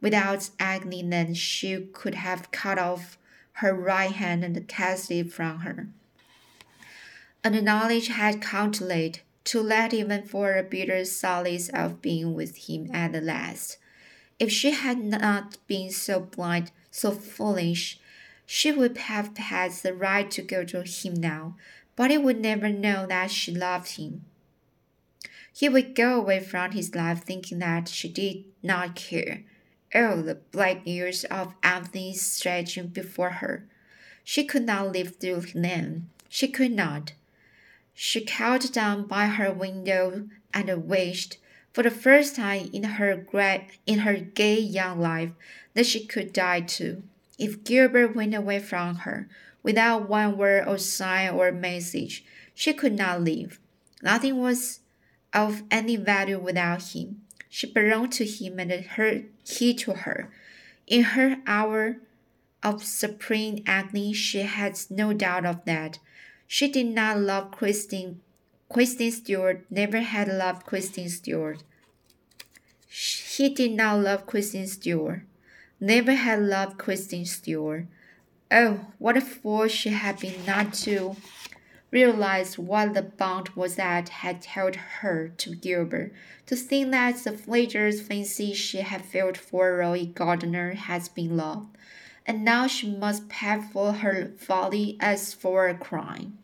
Without 0.00 0.48
agony, 0.58 1.02
then 1.02 1.34
she 1.34 1.86
could 1.92 2.14
have 2.14 2.50
cut 2.50 2.78
off 2.78 3.18
her 3.60 3.74
right 3.74 4.12
hand 4.12 4.42
and 4.42 4.66
cast 4.66 5.10
it 5.10 5.30
from 5.30 5.58
her. 5.58 5.88
And 7.44 7.54
the 7.54 7.60
knowledge 7.60 8.08
had 8.08 8.40
come 8.40 8.72
too 8.72 8.86
late, 8.86 9.20
too 9.44 9.60
late 9.60 9.92
even 9.92 10.22
for 10.22 10.56
a 10.56 10.62
bitter 10.62 11.04
solace 11.04 11.68
of 11.68 12.00
being 12.00 12.32
with 12.32 12.66
him 12.66 12.88
at 12.94 13.12
the 13.12 13.20
last. 13.20 13.76
If 14.38 14.52
she 14.52 14.72
had 14.72 14.98
not 14.98 15.56
been 15.66 15.90
so 15.90 16.20
blind, 16.20 16.70
so 16.90 17.10
foolish, 17.10 17.98
she 18.44 18.70
would 18.70 18.98
have 18.98 19.36
had 19.36 19.72
the 19.72 19.94
right 19.94 20.30
to 20.30 20.42
go 20.42 20.64
to 20.64 20.82
him 20.82 21.14
now, 21.14 21.56
but 21.96 22.10
he 22.10 22.18
would 22.18 22.40
never 22.40 22.68
know 22.68 23.06
that 23.06 23.30
she 23.30 23.52
loved 23.52 23.96
him. 23.96 24.24
He 25.52 25.70
would 25.70 25.94
go 25.94 26.18
away 26.18 26.40
from 26.40 26.72
his 26.72 26.94
life 26.94 27.24
thinking 27.24 27.60
that 27.60 27.88
she 27.88 28.08
did 28.10 28.44
not 28.62 28.94
care. 28.94 29.42
Oh, 29.94 30.20
the 30.20 30.34
black 30.34 30.86
years 30.86 31.24
of 31.24 31.54
Anthony 31.62 32.12
stretching 32.12 32.88
before 32.88 33.30
her. 33.30 33.66
She 34.22 34.44
could 34.44 34.66
not 34.66 34.92
live 34.92 35.16
through 35.16 35.40
them. 35.54 36.10
She 36.28 36.48
could 36.48 36.72
not. 36.72 37.14
She 37.94 38.22
crouched 38.22 38.74
down 38.74 39.06
by 39.06 39.26
her 39.26 39.50
window 39.50 40.28
and 40.52 40.86
wished, 40.86 41.38
for 41.76 41.82
the 41.82 41.90
first 41.90 42.34
time 42.34 42.70
in 42.72 42.84
her 42.84 43.26
in 43.84 43.98
her 43.98 44.16
gay 44.16 44.58
young 44.58 44.98
life, 44.98 45.32
that 45.74 45.84
she 45.84 46.06
could 46.06 46.32
die 46.32 46.62
too. 46.62 47.02
If 47.38 47.64
Gilbert 47.64 48.16
went 48.16 48.34
away 48.34 48.60
from 48.60 49.04
her 49.04 49.28
without 49.62 50.08
one 50.08 50.38
word 50.38 50.66
or 50.66 50.78
sign 50.78 51.34
or 51.34 51.52
message, 51.52 52.24
she 52.54 52.72
could 52.72 52.94
not 52.94 53.20
live. 53.20 53.60
Nothing 54.02 54.40
was 54.40 54.80
of 55.34 55.64
any 55.70 55.96
value 55.96 56.38
without 56.38 56.82
him. 56.94 57.20
She 57.50 57.70
belonged 57.70 58.12
to 58.12 58.24
him 58.24 58.58
and 58.58 58.72
her, 58.72 59.24
he 59.46 59.74
to 59.74 59.92
her. 59.92 60.32
In 60.86 61.02
her 61.02 61.36
hour 61.46 61.98
of 62.62 62.84
supreme 62.84 63.62
agony, 63.66 64.14
she 64.14 64.38
had 64.38 64.78
no 64.88 65.12
doubt 65.12 65.44
of 65.44 65.62
that. 65.66 65.98
She 66.46 66.68
did 66.72 66.86
not 66.86 67.18
love 67.18 67.50
Christine. 67.50 68.22
Christine 68.72 69.12
Stuart 69.12 69.66
never 69.70 70.00
had 70.00 70.26
loved 70.26 70.64
Christine 70.64 71.10
Stuart. 71.10 71.62
He 73.36 73.50
did 73.50 73.72
not 73.72 74.00
love 74.00 74.24
Kristen 74.24 74.66
Stuart. 74.66 75.20
Never 75.78 76.14
had 76.14 76.40
loved 76.40 76.78
Kristen 76.78 77.26
Stuart. 77.26 77.86
Oh, 78.50 78.86
what 78.98 79.18
a 79.18 79.20
fool 79.20 79.68
she 79.68 79.90
had 79.90 80.20
been 80.20 80.46
not 80.46 80.72
to 80.84 81.16
realize 81.90 82.58
what 82.58 82.94
the 82.94 83.02
bond 83.02 83.50
was 83.50 83.74
that 83.74 84.08
had 84.08 84.42
held 84.46 84.76
her 84.76 85.28
to 85.36 85.54
Gilbert. 85.54 86.14
To 86.46 86.56
think 86.56 86.92
that 86.92 87.16
the 87.24 87.32
flagel's 87.32 88.00
fancy 88.00 88.54
she 88.54 88.78
had 88.78 89.04
felt 89.04 89.36
for 89.36 89.76
Roy 89.76 90.06
Gardner 90.06 90.72
has 90.72 91.10
been 91.10 91.36
love, 91.36 91.66
and 92.24 92.42
now 92.42 92.66
she 92.66 92.90
must 92.90 93.28
pay 93.28 93.60
for 93.70 93.92
her 93.92 94.32
folly 94.38 94.96
as 94.98 95.34
for 95.34 95.68
a 95.68 95.74
crime. 95.74 96.38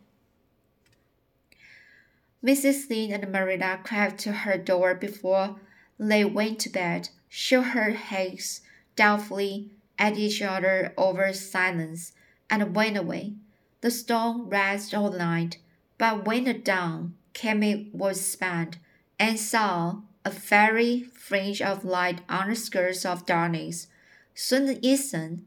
Mrs. 2.44 2.90
Lynde 2.90 3.12
and 3.12 3.33
Marilla 3.33 3.81
crept 3.83 4.18
to 4.18 4.33
her 4.33 4.59
door 4.59 4.94
before 4.94 5.57
they 5.98 6.24
went 6.24 6.59
to 6.61 6.68
bed, 6.68 7.09
shook 7.28 7.66
her 7.66 7.90
heads 7.90 8.61
doubtfully 8.96 9.70
at 9.98 10.16
each 10.16 10.42
other 10.42 10.92
over 10.96 11.33
silence, 11.33 12.12
and 12.50 12.74
went 12.74 12.96
away. 12.96 13.35
The 13.81 13.90
storm 13.90 14.48
raged 14.48 14.94
all 14.94 15.11
night, 15.11 15.59
but 15.98 16.24
when 16.24 16.44
the 16.44 16.55
dawn 16.55 17.14
came 17.33 17.62
it 17.62 17.94
was 17.94 18.20
spent, 18.20 18.78
and 19.18 19.38
saw 19.38 20.02
a 20.24 20.31
fairy 20.31 21.02
fringe 21.02 21.61
of 21.62 21.85
light 21.85 22.20
on 22.28 22.48
the 22.48 22.57
skirts 22.57 23.05
of 23.05 23.26
darkness. 23.26 23.88
Soon 24.35 24.66
the 24.66 24.87
eastern, 24.87 25.46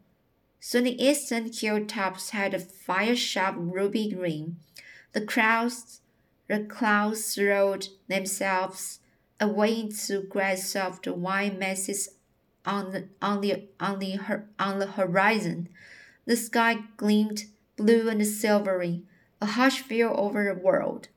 soon 0.59 0.83
the 0.83 1.03
eastern 1.03 1.51
hilltops 1.51 2.31
had 2.31 2.53
a 2.53 2.59
fire-sharp 2.59 3.55
ruby 3.57 4.11
green. 4.11 4.57
The 5.13 5.21
clouds, 5.21 6.01
the 6.47 6.59
clouds 6.59 7.37
rolled 7.37 7.89
themselves 8.07 8.99
away 9.39 9.79
into 9.79 10.23
great 10.23 10.59
soft 10.59 11.07
white 11.07 11.57
masses 11.57 12.09
on 12.65 12.91
the 12.91 13.07
on 13.21 13.41
the 13.41 13.67
on 13.79 13.99
the 13.99 14.17
on 14.59 14.79
the 14.79 14.87
horizon. 14.87 15.69
The 16.25 16.35
sky 16.35 16.79
gleamed 16.97 17.45
blue 17.75 18.09
and 18.09 18.25
silvery. 18.25 19.03
A 19.41 19.45
hush 19.45 19.81
fell 19.81 20.15
over 20.17 20.43
the 20.45 20.59
world. 20.59 21.09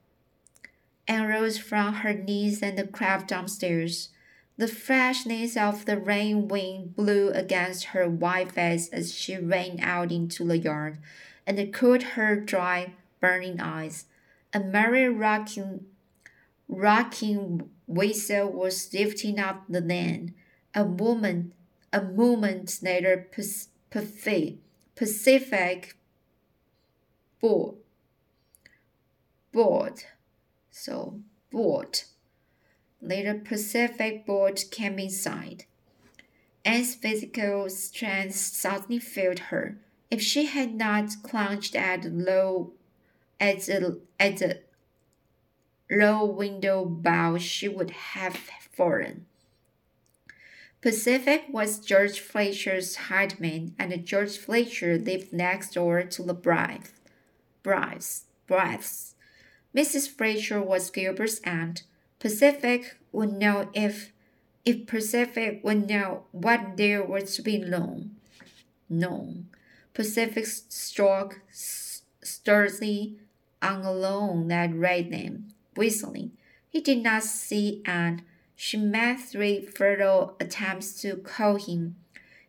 Anne 1.06 1.28
rose 1.28 1.56
from 1.56 1.94
her 1.94 2.12
knees 2.12 2.62
and 2.62 2.92
crept 2.92 3.28
downstairs. 3.28 4.10
The 4.58 4.68
freshness 4.68 5.56
of 5.56 5.84
the 5.84 5.96
rain 5.96 6.48
wind 6.48 6.96
blew 6.96 7.30
against 7.30 7.84
her 7.86 8.08
white 8.08 8.52
face 8.52 8.88
as 8.88 9.14
she 9.14 9.36
ran 9.36 9.78
out 9.80 10.10
into 10.10 10.44
the 10.44 10.58
yard, 10.58 10.98
and 11.46 11.72
cooled 11.72 12.02
her 12.02 12.36
dry, 12.36 12.94
burning 13.20 13.60
eyes. 13.60 14.06
A 14.52 14.60
merry 14.60 15.08
rocking, 15.08 15.86
rocking 16.68 17.70
whistle 17.88 18.52
was 18.52 18.92
lifting 18.92 19.40
up 19.40 19.64
the 19.68 19.80
lane. 19.80 20.34
A 20.74 20.84
moment, 20.84 21.54
a 21.92 22.02
moment 22.02 22.78
later, 22.82 23.26
Pacific, 23.32 24.58
Pacific 24.94 25.96
board, 27.40 27.76
board, 29.52 30.04
so 30.70 31.20
board. 31.50 32.02
Later, 33.00 33.34
Pacific 33.34 34.26
board 34.26 34.60
came 34.70 34.98
inside. 34.98 35.64
Anne's 36.64 36.94
physical 36.94 37.70
strength 37.70 38.34
suddenly 38.34 38.98
failed 38.98 39.38
her. 39.38 39.78
If 40.10 40.20
she 40.20 40.46
had 40.46 40.74
not 40.74 41.22
clutched 41.22 41.74
at 41.74 42.02
the 42.02 42.10
low, 42.10 42.72
at 43.40 43.60
the, 43.60 44.00
at 44.18 44.38
the 44.38 44.60
low 45.90 46.24
window 46.24 46.84
bow, 46.84 47.38
she 47.38 47.68
would 47.68 47.90
have 47.90 48.36
fallen. 48.36 49.26
Pacific 50.80 51.44
was 51.50 51.80
George 51.80 52.20
Fletcher's 52.20 52.94
hired 52.94 53.34
and 53.40 54.06
George 54.06 54.38
Fletcher 54.38 54.96
lived 54.96 55.32
next 55.32 55.74
door 55.74 56.02
to 56.04 56.22
the 56.22 56.34
Blythe. 56.34 56.86
Bryce, 57.64 58.24
Bryce. 58.46 59.14
Mrs. 59.74 60.08
Fletcher 60.08 60.62
was 60.62 60.90
Gilbert's 60.90 61.40
aunt. 61.40 61.82
Pacific 62.18 62.96
would 63.12 63.32
know 63.32 63.70
if 63.74 64.12
if 64.64 64.86
Pacific 64.86 65.60
would 65.64 65.88
know 65.88 66.24
what 66.30 66.76
there 66.76 67.02
was 67.02 67.36
to 67.36 67.42
be 67.42 67.58
known. 67.58 68.16
Known. 68.88 69.48
Pacific 69.94 70.46
struck 70.46 71.40
sturdily 71.50 73.18
on 73.62 73.82
a 73.82 73.92
lawn 73.92 74.48
that 74.48 74.74
read 74.74 75.10
them, 75.10 75.48
whistling. 75.78 76.32
He 76.68 76.80
did 76.82 77.02
not 77.02 77.22
see 77.22 77.82
Aunt 77.86 78.22
she 78.60 78.76
made 78.76 79.20
three 79.20 79.64
futile 79.64 80.34
attempts 80.40 81.00
to 81.02 81.14
call 81.14 81.54
him. 81.54 81.94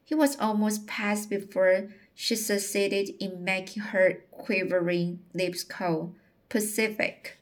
He 0.04 0.16
was 0.16 0.40
almost 0.40 0.88
past 0.88 1.30
before 1.30 1.90
she 2.16 2.36
succeeded 2.36 3.12
in 3.20 3.44
making 3.44 3.84
her 3.84 4.24
quivering 4.32 5.20
lips 5.36 5.64
call 5.64 6.16
Pacific. 6.50 7.38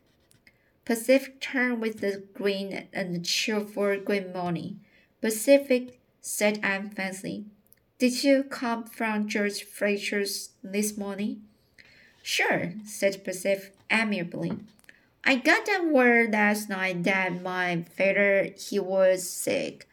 Pacific 0.84 1.40
turned 1.40 1.80
with 1.80 2.02
the 2.02 2.24
grin 2.34 2.90
and 2.92 3.16
the 3.16 3.20
cheerful 3.20 3.98
good 4.02 4.36
morning. 4.36 4.82
Pacific, 5.22 6.02
said 6.20 6.60
Anne 6.62 6.90
faintly, 6.90 7.46
Did 8.00 8.22
you 8.22 8.44
come 8.44 8.84
from 8.84 9.30
George 9.30 9.64
Fletcher's 9.64 10.50
this 10.62 10.98
morning? 10.98 11.44
Sure, 12.22 12.74
said 12.84 13.24
Pacific 13.24 13.74
amiably. 13.90 14.60
I 15.28 15.36
got 15.36 15.66
that 15.66 15.84
word 15.84 16.32
last 16.32 16.70
night 16.70 17.04
that 17.04 17.44
my 17.44 17.84
father 17.98 18.52
he 18.58 18.80
was 18.80 19.30
sick. 19.30 19.86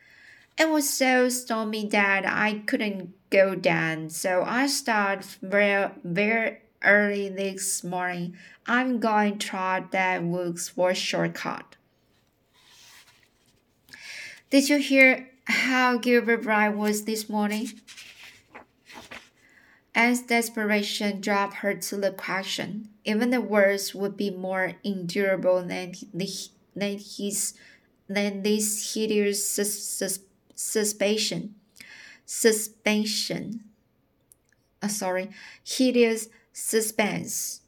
It 0.57 0.71
was 0.71 0.89
so 0.89 1.29
stormy 1.29 1.89
that 1.89 2.25
I 2.25 2.63
couldn't 2.69 3.13
go 3.31 3.57
down, 3.57 4.11
so 4.11 4.45
I 4.47 4.69
started 4.69 5.25
very 5.43 5.91
very 6.05 6.59
early 6.85 7.31
this 7.31 7.83
morning. 7.83 8.37
I'm 8.69 9.01
going 9.01 9.39
to 9.39 9.49
try 9.49 9.83
that 9.91 10.23
woods 10.23 10.69
for 10.69 10.95
shortcut. 10.95 11.75
Did 14.51 14.69
you 14.69 14.79
hear 14.79 15.31
how 15.47 15.99
Gilbert 15.99 16.45
Blythe 16.45 16.77
was 16.77 17.07
this 17.07 17.29
morning? 17.29 17.73
As 19.97 20.23
desperation 20.23 21.21
drove 21.21 21.55
her 21.55 21.75
to 21.75 21.97
the 21.97 22.13
question, 22.13 22.94
even 23.05 23.31
the 23.31 23.41
worst 23.41 23.95
would 23.95 24.17
be 24.17 24.31
more 24.31 24.75
endurable 24.85 25.63
than, 25.63 25.95
the, 26.13 26.29
than 26.75 26.99
his 26.99 27.55
than 28.09 28.43
this 28.43 28.95
hideous 28.95 29.49
sus, 29.49 29.79
sus, 29.79 30.21
suspicion. 30.55 31.55
Suspension. 32.27 33.65
Uh, 34.83 34.89
sorry, 34.89 35.31
hideous 35.63 36.29
suspense. 36.53 37.61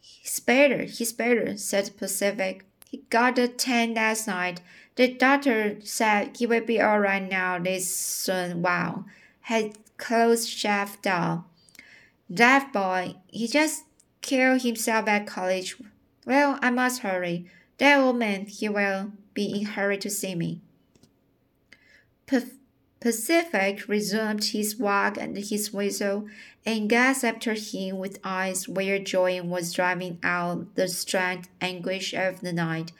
He's 0.00 0.40
better, 0.40 0.82
he's 0.84 1.12
better, 1.12 1.56
said 1.56 1.96
Pacific. 1.96 2.64
He 2.90 3.04
got 3.08 3.38
a 3.38 3.48
10 3.48 3.94
last 3.94 4.26
night. 4.26 4.60
The 4.96 5.14
doctor 5.14 5.78
said 5.82 6.36
he 6.36 6.46
will 6.46 6.64
be 6.64 6.80
all 6.80 7.00
right 7.00 7.26
now 7.26 7.58
this 7.58 7.88
soon. 7.88 8.60
Wow. 8.62 9.06
Had 9.42 9.78
close 9.96 10.46
shave 10.46 11.00
down. 11.00 11.44
That 12.28 12.72
boy, 12.72 13.16
he 13.28 13.48
just 13.48 13.84
killed 14.22 14.62
himself 14.62 15.06
at 15.08 15.26
college. 15.26 15.76
Well, 16.24 16.58
I 16.62 16.70
must 16.70 17.02
hurry. 17.02 17.46
That 17.78 17.98
old 17.98 18.16
man, 18.16 18.46
he 18.46 18.68
will 18.68 19.12
be 19.34 19.60
in 19.60 19.66
hurry 19.66 19.98
to 19.98 20.10
see 20.10 20.34
me. 20.34 20.60
Pacific 23.00 23.88
resumed 23.88 24.44
his 24.44 24.76
walk 24.76 25.18
and 25.18 25.36
his 25.36 25.72
whistle, 25.72 26.28
and 26.64 26.88
gazed 26.88 27.24
after 27.24 27.54
him 27.54 27.98
with 27.98 28.20
eyes 28.22 28.68
where 28.68 28.98
joy 29.00 29.42
was 29.42 29.72
driving 29.72 30.20
out 30.22 30.72
the 30.76 30.86
strange 30.86 31.46
anguish 31.60 32.14
of 32.14 32.40
the 32.40 32.52
night. 32.52 32.92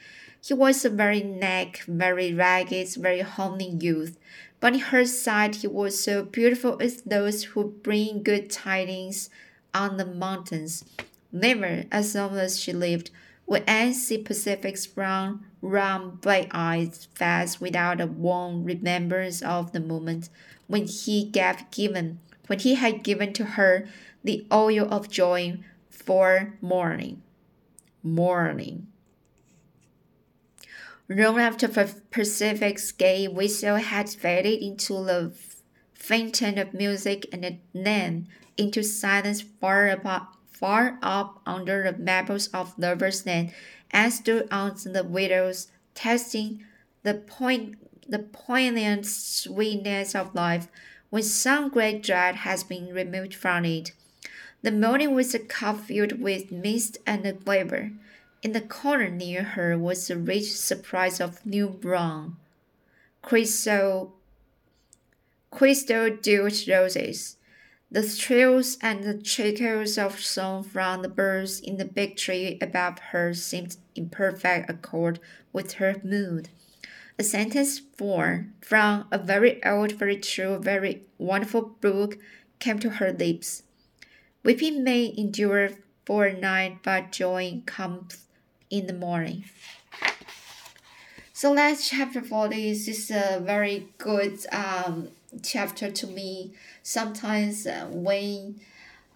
He 0.45 0.53
was 0.53 0.83
a 0.83 0.89
very 0.89 1.23
neck, 1.23 1.83
very 1.87 2.33
ragged, 2.33 2.95
very 2.95 3.21
homely 3.21 3.69
youth, 3.69 4.19
but 4.59 4.73
in 4.73 4.79
her 4.79 5.05
sight 5.05 5.55
he 5.55 5.67
was 5.67 6.03
so 6.03 6.23
beautiful 6.23 6.77
as 6.81 7.01
those 7.03 7.45
who 7.45 7.69
bring 7.69 8.23
good 8.23 8.49
tidings 8.49 9.29
on 9.73 9.95
the 9.95 10.05
mountains. 10.05 10.83
Never, 11.35 11.85
as 11.91 12.13
long 12.13 12.37
as 12.37 12.59
she 12.59 12.71
lived, 12.71 13.09
would 13.47 13.63
Anne 13.67 13.95
see 13.95 14.19
Pacific's 14.19 14.85
brown, 14.85 15.43
round, 15.63 16.21
bright 16.21 16.47
eyes 16.51 17.07
fast 17.15 17.59
without 17.59 17.99
a 17.99 18.05
warm 18.05 18.63
remembrance 18.63 19.41
of 19.41 19.71
the 19.71 19.79
moment 19.79 20.29
when 20.67 20.85
he 20.85 21.25
gave 21.25 21.69
given, 21.71 22.19
when 22.45 22.59
he 22.59 22.75
had 22.75 23.03
given 23.03 23.33
to 23.33 23.43
her 23.43 23.87
the 24.23 24.45
oil 24.53 24.87
of 24.93 25.09
joy 25.09 25.57
for 25.89 26.53
mourning. 26.61 27.23
Mourning. 28.03 28.87
Long 31.09 31.39
after 31.39 31.67
Pacific's 31.67 32.91
gay 32.91 33.27
whistle 33.27 33.77
had 33.77 34.09
faded 34.09 34.61
into 34.61 35.03
the 35.03 35.33
fountain 35.93 36.57
of 36.59 36.73
music 36.73 37.25
and 37.31 37.59
then 37.73 38.27
into 38.55 38.83
silence 38.83 39.41
far 39.41 39.89
up, 39.89 40.37
far 40.63 40.97
up 41.01 41.41
under 41.45 41.83
the 41.83 41.97
maples 41.97 42.47
of 42.53 42.73
Lover's 42.79 43.25
Lane, 43.25 43.51
and 43.91 44.13
stood 44.13 44.47
on 44.49 44.73
the 44.85 45.03
windows, 45.03 45.67
tasting 45.93 46.63
the 47.03 47.15
point 47.15 47.75
the 48.07 48.19
poignant 48.19 49.05
sweetness 49.05 50.15
of 50.15 50.33
life 50.33 50.69
when 51.09 51.21
some 51.21 51.67
great 51.67 52.01
dread 52.01 52.35
has 52.47 52.63
been 52.63 52.93
removed 52.93 53.35
from 53.35 53.65
it. 53.65 53.91
The 54.61 54.71
morning 54.71 55.13
was 55.13 55.35
a 55.35 55.39
cup 55.39 55.81
filled 55.81 56.21
with 56.21 56.49
mist 56.49 56.97
and 57.05 57.25
vapor. 57.43 57.91
In 58.41 58.53
the 58.53 58.61
corner 58.61 59.09
near 59.09 59.43
her 59.43 59.77
was 59.77 60.09
a 60.09 60.17
rich 60.17 60.49
surprise 60.55 61.19
of 61.19 61.45
new 61.45 61.67
brown, 61.67 62.37
crystal, 63.21 64.15
crystal 65.51 66.15
dewed 66.15 66.65
roses. 66.69 67.35
The 67.93 68.01
trills 68.07 68.79
and 68.81 69.03
the 69.03 69.13
trickles 69.13 69.99
of 69.99 70.19
song 70.19 70.63
from 70.63 71.03
the 71.03 71.07
birds 71.07 71.59
in 71.59 71.77
the 71.77 71.85
big 71.85 72.17
tree 72.17 72.57
above 72.59 72.97
her 73.11 73.35
seemed 73.35 73.77
in 73.93 74.09
perfect 74.09 74.67
accord 74.67 75.19
with 75.51 75.73
her 75.73 76.01
mood. 76.03 76.49
A 77.19 77.23
sentence 77.23 77.79
born 77.79 78.55
from 78.61 79.05
a 79.11 79.19
very 79.19 79.63
old, 79.63 79.91
very 79.91 80.17
true, 80.17 80.57
very 80.57 81.03
wonderful 81.19 81.77
book 81.81 82.17
came 82.57 82.79
to 82.79 82.89
her 82.89 83.13
lips. 83.13 83.61
Weeping 84.43 84.83
may 84.83 85.13
endure 85.15 85.69
for 86.03 86.25
a 86.25 86.35
night, 86.35 86.79
but 86.81 87.11
joy 87.11 87.61
comes 87.67 88.25
in 88.71 88.87
the 88.87 88.93
morning. 88.93 89.43
So 91.31 91.53
last 91.53 91.91
chapter 91.91 92.23
for 92.23 92.47
this 92.47 92.87
is 92.87 93.11
a 93.11 93.39
very 93.39 93.89
good 93.99 94.39
um, 94.51 95.09
chapter 95.41 95.89
to 95.91 96.07
me. 96.07 96.53
Sometimes 96.81 97.65
uh, 97.65 97.87
when 97.91 98.59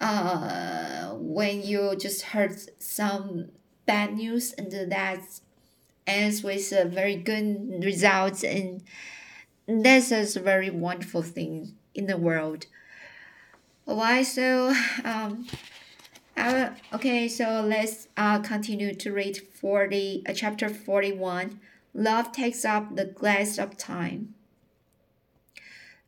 uh, 0.00 1.10
when 1.14 1.62
you 1.62 1.96
just 1.96 2.22
heard 2.22 2.56
some 2.80 3.48
bad 3.86 4.14
news 4.14 4.52
and 4.52 4.70
that 4.70 5.40
ends 6.06 6.42
with 6.42 6.72
a 6.72 6.84
very 6.84 7.16
good 7.16 7.82
results 7.84 8.44
and 8.44 8.82
this 9.66 10.10
is 10.12 10.36
a 10.36 10.40
very 10.40 10.70
wonderful 10.70 11.22
thing 11.22 11.74
in 11.94 12.06
the 12.06 12.16
world. 12.16 12.66
Why 13.84 14.22
so 14.22 14.74
um 15.04 15.46
okay, 16.92 17.28
so 17.28 17.62
let's 17.66 18.08
uh, 18.16 18.38
continue 18.40 18.94
to 18.94 19.12
read 19.12 19.36
40, 19.36 20.24
uh, 20.28 20.32
chapter 20.32 20.68
41. 20.68 21.60
Love 21.94 22.32
takes 22.32 22.64
up 22.64 22.94
the 22.94 23.04
glass 23.04 23.58
of 23.58 23.76
time. 23.76 24.34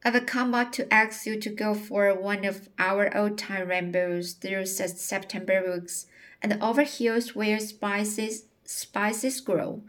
I've 0.02 0.24
come 0.24 0.54
out 0.54 0.72
to 0.74 0.92
ask 0.92 1.26
you 1.26 1.38
to 1.38 1.50
go 1.50 1.74
for 1.74 2.14
one 2.14 2.44
of 2.46 2.70
our 2.78 3.14
old 3.16 3.36
time 3.36 3.68
rambles 3.68 4.32
through 4.32 4.66
September 4.66 5.62
woods 5.66 6.06
and 6.42 6.62
over 6.62 6.84
hills 6.84 7.34
where 7.34 7.60
spices 7.60 8.44
spices 8.64 9.40
grow. 9.40 9.82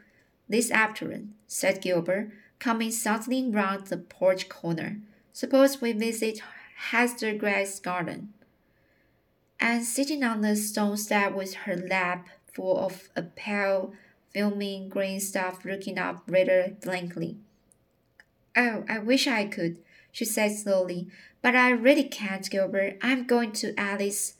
This 0.49 0.69
afternoon, 0.69 1.35
said 1.47 1.81
Gilbert, 1.81 2.31
coming 2.59 2.91
suddenly 2.91 3.49
round 3.49 3.87
the 3.87 3.97
porch 3.97 4.49
corner. 4.49 4.97
Suppose 5.31 5.79
we 5.79 5.93
visit 5.93 6.41
Hester 6.89 7.33
Gray's 7.33 7.79
garden. 7.79 8.33
And 9.61 9.85
sitting 9.85 10.23
on 10.23 10.41
the 10.41 10.57
stone 10.57 10.97
step 10.97 11.33
with 11.33 11.53
her 11.53 11.77
lap 11.77 12.27
full 12.51 12.77
of 12.77 13.09
a 13.15 13.21
pale, 13.21 13.93
filmy 14.33 14.87
green 14.89 15.21
stuff 15.21 15.63
looking 15.63 15.97
up 15.97 16.23
rather 16.27 16.75
blankly. 16.83 17.37
Oh, 18.57 18.83
I 18.89 18.99
wish 18.99 19.27
I 19.27 19.45
could, 19.45 19.77
she 20.11 20.25
said 20.25 20.51
slowly, 20.51 21.07
but 21.41 21.55
I 21.55 21.69
really 21.71 22.03
can't, 22.03 22.49
Gilbert. 22.49 22.97
I'm 23.01 23.25
going 23.25 23.51
to 23.53 23.73
Alice 23.79 24.35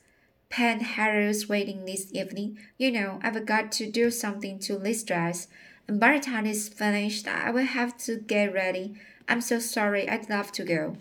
Penhallows 0.50 1.48
wedding 1.48 1.84
this 1.84 2.12
evening. 2.12 2.58
You 2.78 2.92
know, 2.92 3.18
I've 3.22 3.44
got 3.46 3.72
to 3.72 3.90
do 3.90 4.10
something 4.10 4.58
to 4.60 4.78
this 4.78 5.02
dress, 5.02 5.48
and 5.88 5.98
by 5.98 6.18
the 6.18 6.24
time 6.24 6.46
it's 6.46 6.68
finished, 6.68 7.26
I 7.26 7.50
will 7.50 7.64
have 7.64 7.96
to 7.98 8.18
get 8.18 8.52
ready. 8.52 8.94
I'm 9.28 9.40
so 9.40 9.58
sorry. 9.58 10.08
I'd 10.08 10.28
love 10.28 10.52
to 10.52 10.64
go. 10.64 10.96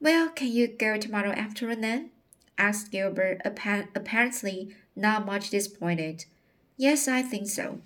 Well, 0.00 0.28
can 0.30 0.48
you 0.48 0.68
go 0.68 0.96
tomorrow 0.96 1.30
afternoon 1.30 1.80
then? 1.80 2.10
asked 2.58 2.90
Gilbert, 2.90 3.42
apparently 3.44 4.74
not 4.94 5.26
much 5.26 5.50
disappointed. 5.50 6.24
Yes, 6.76 7.06
I 7.08 7.22
think 7.22 7.48
so. 7.48 7.80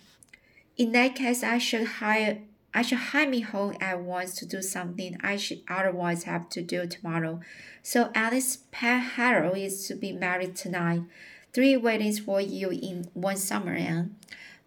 In 0.76 0.92
that 0.92 1.14
case, 1.14 1.42
I 1.42 1.58
should 1.58 1.86
hire 1.86 2.38
I 2.72 2.82
should 2.82 2.98
hire 2.98 3.28
me 3.28 3.40
home 3.40 3.76
at 3.80 4.00
once 4.00 4.34
to 4.36 4.46
do 4.46 4.62
something 4.62 5.16
I 5.20 5.36
should 5.36 5.62
otherwise 5.68 6.24
have 6.24 6.48
to 6.50 6.62
do 6.62 6.86
tomorrow. 6.86 7.40
So 7.82 8.10
Alice 8.14 8.58
Penhallow 8.72 9.58
is 9.58 9.86
to 9.88 9.94
be 9.94 10.12
married 10.12 10.54
tonight. 10.54 11.02
Three 11.52 11.76
weddings 11.76 12.20
for 12.20 12.40
you 12.40 12.70
in 12.70 13.08
one 13.14 13.36
summer, 13.36 13.74
Anne. 13.74 14.16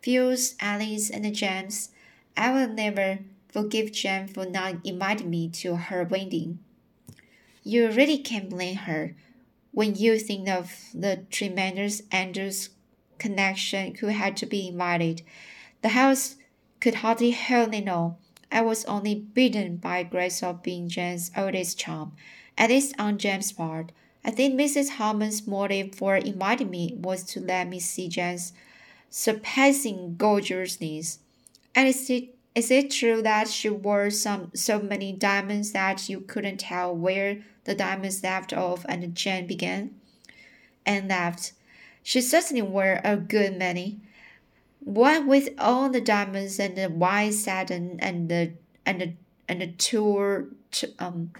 Phil's, 0.01 0.55
Alice, 0.59 1.09
and 1.09 1.33
James. 1.33 1.91
I 2.35 2.51
will 2.51 2.67
never 2.67 3.19
forgive 3.47 3.93
Jane 3.93 4.27
for 4.27 4.45
not 4.45 4.85
inviting 4.85 5.29
me 5.29 5.47
to 5.49 5.77
her 5.77 6.03
wedding. 6.03 6.59
You 7.63 7.89
really 7.89 8.17
can't 8.17 8.49
blame 8.49 8.75
her 8.75 9.15
when 9.71 9.95
you 9.95 10.19
think 10.19 10.49
of 10.49 10.73
the 10.93 11.25
tremendous 11.31 12.01
Andrews 12.11 12.69
connection 13.17 13.95
who 13.95 14.07
had 14.07 14.35
to 14.37 14.45
be 14.45 14.67
invited. 14.67 15.21
The 15.81 15.89
house 15.89 16.35
could 16.83 16.95
hardly 16.95 17.31
hold 17.31 17.71
know. 17.85 18.17
I 18.51 18.59
was 18.59 18.83
only 18.83 19.15
bidden 19.15 19.77
by 19.77 20.03
grace 20.03 20.43
of 20.43 20.61
being 20.61 20.89
Jane's 20.89 21.31
oldest 21.37 21.79
chum, 21.79 22.11
at 22.57 22.71
least 22.71 22.93
on 22.99 23.17
Jane's 23.17 23.53
part. 23.53 23.93
I 24.25 24.31
think 24.31 24.59
Mrs. 24.59 24.89
Harmon's 24.97 25.47
motive 25.47 25.95
for 25.95 26.17
inviting 26.17 26.69
me 26.69 26.93
was 26.97 27.23
to 27.23 27.39
let 27.39 27.69
me 27.69 27.79
see 27.79 28.09
Jane's 28.09 28.51
surpassing 29.09 30.17
gorgeousness. 30.17 31.19
And 31.73 31.87
is 31.87 32.09
it 32.09 32.35
is 32.53 32.69
it 32.69 32.91
true 32.91 33.21
that 33.21 33.47
she 33.47 33.69
wore 33.69 34.09
some 34.09 34.51
so 34.53 34.81
many 34.81 35.13
diamonds 35.13 35.71
that 35.71 36.09
you 36.09 36.19
couldn't 36.19 36.57
tell 36.57 36.93
where 36.93 37.43
the 37.63 37.75
diamonds 37.75 38.21
left 38.23 38.51
off 38.51 38.85
and 38.89 39.15
Jane 39.15 39.47
began? 39.47 39.95
And 40.85 41.07
laughed. 41.07 41.53
She 42.03 42.19
certainly 42.19 42.61
wore 42.61 42.99
a 43.05 43.15
good 43.15 43.57
many. 43.57 44.01
What 44.85 45.25
with 45.25 45.49
all 45.57 45.89
the 45.89 46.01
diamonds 46.01 46.59
and 46.59 46.77
the 46.77 46.89
white 46.89 47.33
satin 47.33 47.97
and 47.99 48.29
the 48.29 48.53
and 48.85 49.01
the 49.01 49.13
and 49.47 49.61
the 49.61 49.67
tour 49.67 50.47
um 50.99 51.31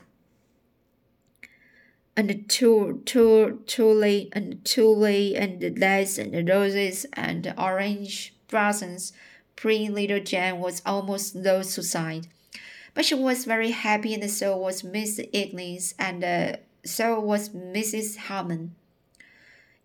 and 2.16 2.30
the 2.30 2.36
tour 2.36 2.94
tour 3.06 3.54
tulle 3.66 4.28
and 4.32 4.64
tulle 4.64 5.36
and 5.36 5.60
the 5.60 5.72
lace 5.72 6.18
and 6.18 6.34
the 6.34 6.44
roses 6.44 7.06
and 7.14 7.44
the 7.44 7.62
orange 7.62 8.34
blossoms, 8.48 9.12
pretty 9.56 9.90
little 9.90 10.20
Jane 10.20 10.60
was 10.60 10.82
almost 10.86 11.34
to 11.34 11.64
sight. 11.64 12.28
But 12.94 13.06
she 13.06 13.16
was 13.16 13.46
very 13.46 13.72
happy, 13.72 14.14
and 14.14 14.30
so 14.30 14.56
was 14.56 14.84
Miss 14.84 15.20
Ignis, 15.34 15.96
and 15.98 16.24
uh, 16.24 16.58
so 16.86 17.20
was 17.20 17.50
Mrs. 17.50 18.18
Harmon. 18.18 18.76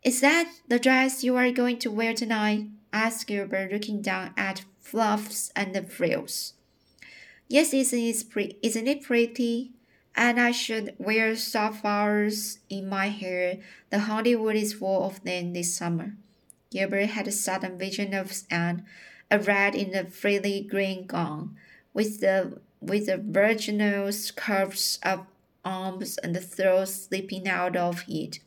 Is 0.02 0.20
that 0.20 0.52
the 0.68 0.78
dress 0.78 1.24
you 1.24 1.34
are 1.36 1.50
going 1.50 1.78
to 1.78 1.90
wear 1.90 2.12
tonight? 2.12 2.66
Asked 2.93 3.26
Gilbert, 3.26 3.72
looking 3.72 4.03
down 4.03 4.32
at 4.36 4.64
fluffs 4.80 5.51
and 5.55 5.74
the 5.74 5.82
frills. 5.82 6.55
Yes, 7.49 7.72
isn't 7.72 7.99
it, 7.99 8.24
pre- 8.30 8.59
isn't 8.62 8.86
it 8.86 9.03
pretty? 9.03 9.72
And 10.14 10.41
I 10.41 10.51
should 10.51 10.95
wear 10.99 11.36
sapphires 11.36 12.59
in 12.68 12.89
my 12.89 13.09
hair. 13.09 13.59
The 13.91 14.01
Hollywood 14.01 14.57
is 14.57 14.74
full 14.74 15.05
of 15.05 15.22
them 15.22 15.53
this 15.53 15.74
summer. 15.74 16.16
Gilbert 16.70 17.11
had 17.11 17.28
a 17.28 17.32
sudden 17.32 17.78
vision 17.78 18.12
of 18.14 18.32
Anne, 18.51 18.84
a 19.30 19.39
red 19.39 19.74
in 19.74 19.95
a 19.95 20.05
frilly 20.05 20.62
green 20.62 21.07
gown, 21.07 21.57
with 21.95 22.20
the 22.20 22.61
with 22.80 23.07
the 23.07 23.16
virginal 23.16 24.11
curves 24.36 24.99
of 25.03 25.26
arms 25.64 26.18
and 26.18 26.34
the 26.34 26.41
throat 26.41 26.89
slipping 26.89 27.49
out 27.49 27.76
of 27.76 28.05
it 28.07 28.39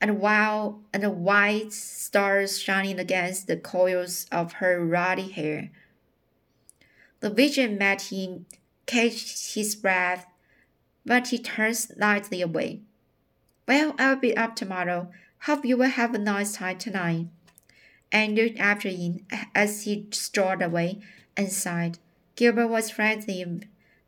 and 0.00 0.20
while 0.20 0.80
and 0.92 1.02
the 1.02 1.10
white 1.10 1.72
stars 1.72 2.58
shining 2.58 2.98
against 2.98 3.46
the 3.46 3.56
coils 3.56 4.26
of 4.32 4.54
her 4.54 4.84
ruddy 4.84 5.28
hair. 5.28 5.70
The 7.20 7.30
vision 7.30 7.76
met 7.76 8.02
him, 8.02 8.46
catched 8.86 9.54
his 9.54 9.74
breath, 9.74 10.26
but 11.04 11.28
he 11.28 11.38
turned 11.38 11.76
slightly 11.76 12.40
away. 12.40 12.80
Well, 13.68 13.94
I'll 13.98 14.16
be 14.16 14.36
up 14.36 14.56
tomorrow. 14.56 15.10
Hope 15.42 15.64
you 15.64 15.76
will 15.76 15.90
have 15.90 16.14
a 16.14 16.18
nice 16.18 16.54
time 16.54 16.78
tonight. 16.78 17.26
And 18.10 18.34
looked 18.34 18.58
after 18.58 18.88
him 18.88 19.26
as 19.54 19.84
he 19.84 20.08
strode 20.10 20.62
away 20.62 21.00
and 21.36 21.52
sighed. 21.52 21.98
Gilbert 22.34 22.68
was 22.68 22.90
friendly, 22.90 23.60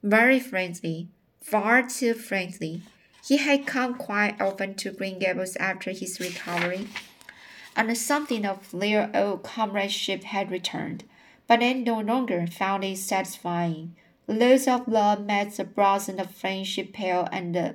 very 0.03 0.41
friendly, 0.41 1.09
far 1.41 1.87
too 1.89 2.15
friendly. 2.15 2.83
He 3.25 3.37
had 3.37 3.67
come 3.67 3.95
quite 3.95 4.41
often 4.41 4.75
to 4.75 4.91
Green 4.91 5.21
Gables 5.21 5.55
after 5.57 5.93
his 5.93 6.19
recovery, 6.19 6.89
and 7.77 7.97
something 7.97 8.45
of 8.45 8.71
their 8.73 9.11
old 9.15 9.45
comradeship 9.45 10.25
had 10.25 10.51
returned, 10.51 11.05
but 11.47 11.61
they 11.61 11.75
no 11.75 12.01
longer 12.01 12.47
found 12.49 12.83
it 12.83 12.99
satisfying. 12.99 13.95
The 14.27 14.35
loads 14.35 14.67
of 14.67 14.89
love 14.89 15.25
met 15.25 15.53
the 15.53 15.65
blossom 15.65 16.19
of 16.19 16.33
friendship 16.33 16.93
pale 16.93 17.29
and, 17.31 17.57
uh, 17.57 17.73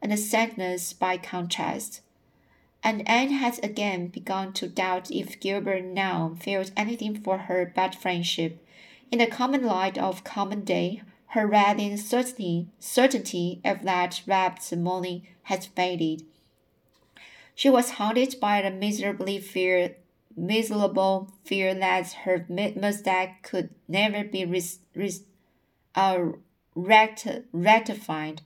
and 0.00 0.16
sadness 0.16 0.92
by 0.92 1.16
contrast. 1.16 2.00
And 2.84 3.06
Anne 3.08 3.30
had 3.30 3.58
again 3.64 4.06
begun 4.06 4.52
to 4.54 4.68
doubt 4.68 5.10
if 5.10 5.40
Gilbert 5.40 5.84
now 5.84 6.36
felt 6.40 6.70
anything 6.76 7.20
for 7.20 7.38
her 7.38 7.72
but 7.74 7.96
friendship. 7.96 8.64
In 9.10 9.18
the 9.18 9.26
common 9.26 9.64
light 9.64 9.98
of 9.98 10.22
common 10.22 10.62
day, 10.62 11.02
her 11.30 11.46
radiant 11.46 12.00
certainty, 12.00 12.66
certainty 12.80 13.60
of 13.64 13.82
that 13.82 14.20
rapt 14.26 14.74
morning 14.76 15.22
had 15.44 15.64
faded. 15.64 16.24
She 17.54 17.70
was 17.70 17.92
haunted 17.92 18.40
by 18.40 18.62
the 18.62 18.70
miserably 18.70 19.38
fear, 19.38 19.96
miserable 20.36 21.32
fear 21.44 21.72
that 21.74 22.12
her 22.24 22.46
mustache 22.48 23.36
could 23.42 23.70
never 23.86 24.24
be 24.24 24.44
res, 24.44 24.80
res, 24.94 25.22
uh, 25.94 26.30
recti, 26.74 27.44
rectified. 27.52 28.42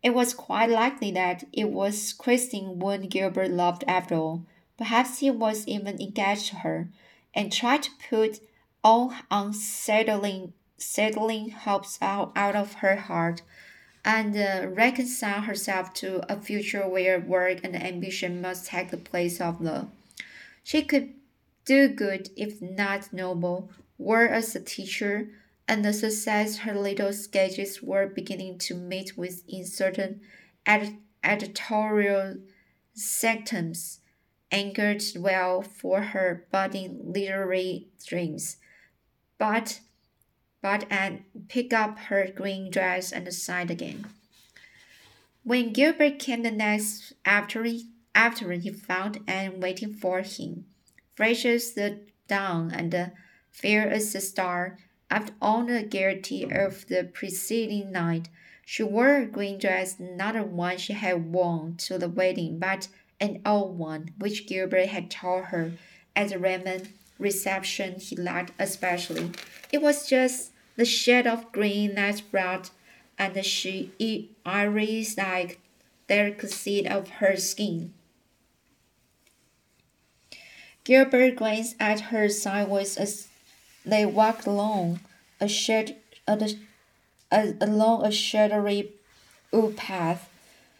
It 0.00 0.14
was 0.14 0.32
quite 0.32 0.70
likely 0.70 1.10
that 1.12 1.42
it 1.52 1.70
was 1.70 2.12
Christine 2.12 2.78
Wood 2.78 3.10
Gilbert 3.10 3.50
loved 3.50 3.82
after 3.88 4.14
all. 4.14 4.46
Perhaps 4.76 5.18
he 5.18 5.30
was 5.30 5.66
even 5.66 6.00
engaged 6.00 6.48
to 6.48 6.56
her, 6.56 6.88
and 7.34 7.52
tried 7.52 7.82
to 7.84 7.90
put 8.08 8.38
all 8.84 9.12
unsettling 9.30 10.52
settling 10.76 11.50
hopes 11.50 11.98
out, 12.02 12.32
out 12.36 12.56
of 12.56 12.74
her 12.74 12.96
heart 12.96 13.42
and 14.04 14.36
uh, 14.36 14.68
reconcile 14.68 15.42
herself 15.42 15.94
to 15.94 16.20
a 16.30 16.38
future 16.38 16.86
where 16.86 17.18
work 17.18 17.60
and 17.64 17.74
ambition 17.74 18.40
must 18.40 18.66
take 18.66 18.90
the 18.90 18.96
place 18.96 19.40
of 19.40 19.60
love. 19.60 19.88
She 20.62 20.82
could 20.82 21.14
do 21.64 21.88
good 21.88 22.30
if 22.36 22.60
not 22.60 23.12
noble, 23.12 23.70
work 23.96 24.30
as 24.30 24.54
a 24.54 24.60
teacher, 24.60 25.28
and 25.66 25.84
the 25.84 25.92
success 25.94 26.58
her 26.58 26.74
little 26.74 27.12
sketches 27.12 27.82
were 27.82 28.06
beginning 28.06 28.58
to 28.58 28.74
meet 28.74 29.16
with 29.16 29.42
in 29.48 29.64
certain 29.64 30.20
ed- 30.66 30.98
editorial 31.22 32.36
sectums 32.94 34.00
anchored 34.52 35.02
well 35.16 35.62
for 35.62 36.00
her 36.02 36.46
budding 36.52 37.00
literary 37.02 37.88
dreams. 38.06 38.58
But 39.38 39.80
but 40.64 40.86
and 40.88 41.22
pick 41.48 41.74
up 41.74 41.98
her 42.08 42.26
green 42.34 42.70
dress 42.70 43.12
and 43.12 43.30
sighed 43.34 43.70
again. 43.70 44.06
When 45.42 45.74
Gilbert 45.74 46.18
came 46.18 46.42
the 46.42 46.50
next 46.50 47.12
afternoon, 47.26 47.92
after 48.14 48.50
he 48.52 48.70
found 48.70 49.20
Anne 49.26 49.60
waiting 49.60 49.92
for 49.92 50.22
him. 50.22 50.64
Fraser 51.14 51.58
stood 51.58 52.10
down 52.28 52.70
and 52.70 53.12
fair 53.50 53.90
as 53.90 54.14
a 54.14 54.22
star. 54.22 54.78
After 55.10 55.34
all 55.42 55.66
the 55.66 55.82
gaiety 55.82 56.44
of 56.44 56.86
the 56.86 57.10
preceding 57.12 57.92
night, 57.92 58.30
she 58.64 58.82
wore 58.82 59.16
a 59.16 59.26
green 59.26 59.58
dress, 59.58 60.00
not 60.00 60.32
the 60.32 60.44
one 60.44 60.78
she 60.78 60.94
had 60.94 61.30
worn 61.30 61.76
to 61.76 61.98
the 61.98 62.08
wedding, 62.08 62.58
but 62.58 62.88
an 63.20 63.42
old 63.44 63.76
one, 63.76 64.12
which 64.18 64.46
Gilbert 64.46 64.86
had 64.86 65.10
told 65.10 65.46
her 65.46 65.72
at 66.16 66.30
the 66.30 66.38
Raymond 66.38 66.88
reception 67.18 68.00
he 68.00 68.16
liked 68.16 68.52
especially. 68.58 69.30
It 69.70 69.82
was 69.82 70.08
just 70.08 70.52
the 70.76 70.84
shade 70.84 71.26
of 71.26 71.52
green 71.52 71.94
that 71.94 72.20
brought 72.30 72.70
and 73.18 73.44
she 73.44 73.92
iris 74.44 75.16
like 75.16 75.60
delicacy 76.08 76.86
of 76.86 77.08
her 77.08 77.36
skin. 77.36 77.92
Gilbert 80.84 81.36
glanced 81.36 81.76
at 81.80 82.00
her 82.12 82.28
sideways 82.28 82.96
as 82.98 83.28
they 83.86 84.04
walked 84.04 84.46
along 84.46 85.00
a 85.40 85.48
a, 87.32 87.54
along 87.60 88.04
a 88.04 88.12
shadowy 88.12 88.92
wood 89.50 89.76
path. 89.76 90.28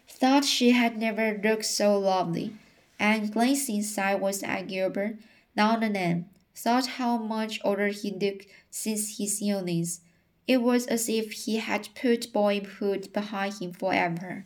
Thought 0.09 0.45
she 0.45 0.70
had 0.70 0.97
never 0.99 1.40
looked 1.42 1.64
so 1.64 1.99
lovely, 1.99 2.53
and 2.99 3.32
glancing 3.32 3.82
sideways 3.82 4.42
at 4.42 4.68
Gilbert 4.68 5.16
now 5.57 5.78
and 5.80 5.95
then, 5.95 6.28
thought 6.55 6.86
how 6.86 7.18
much 7.18 7.61
older 7.64 7.88
he 7.88 8.11
looked 8.11 8.46
since 8.70 9.18
his 9.18 9.40
illness. 9.42 10.00
It 10.46 10.59
was 10.59 10.86
as 10.86 11.09
if 11.09 11.32
he 11.32 11.57
had 11.57 11.88
put 11.94 12.32
boyhood 12.32 13.12
behind 13.12 13.55
him 13.61 13.72
forever. 13.72 14.44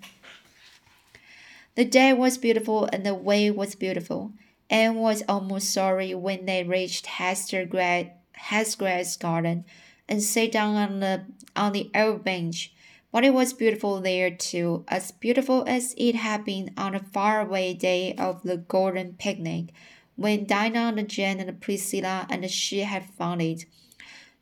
The 1.74 1.84
day 1.84 2.12
was 2.12 2.38
beautiful 2.38 2.88
and 2.92 3.04
the 3.04 3.14
way 3.14 3.50
was 3.50 3.74
beautiful. 3.74 4.32
Anne 4.70 4.96
was 4.96 5.22
almost 5.28 5.72
sorry 5.72 6.14
when 6.14 6.44
they 6.44 6.62
reached 6.62 7.06
Hester 7.06 7.66
Hesgrave's 8.36 9.16
garden 9.16 9.64
and 10.08 10.22
sat 10.22 10.52
down 10.52 10.76
on 10.76 11.00
the 11.00 11.24
on 11.56 11.72
the 11.72 11.90
old 11.94 12.24
bench. 12.24 12.72
But 13.10 13.24
it 13.24 13.32
was 13.32 13.52
beautiful 13.52 14.00
there 14.00 14.30
too, 14.30 14.84
as 14.88 15.12
beautiful 15.12 15.64
as 15.66 15.94
it 15.96 16.14
had 16.14 16.44
been 16.44 16.72
on 16.76 16.92
the 16.92 16.98
faraway 16.98 17.74
day 17.74 18.14
of 18.14 18.42
the 18.42 18.58
golden 18.58 19.14
picnic, 19.14 19.70
when 20.18 20.44
Diana 20.46 20.92
and 20.96 21.08
Jane 21.08 21.38
and 21.38 21.60
Priscilla 21.60 22.26
and 22.28 22.50
she 22.50 22.80
had 22.80 23.04
found 23.04 23.40
it. 23.40 23.66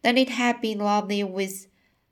Then 0.01 0.17
it 0.17 0.31
had 0.31 0.63
been 0.63 0.79
lovely 0.79 1.23
with 1.23 1.67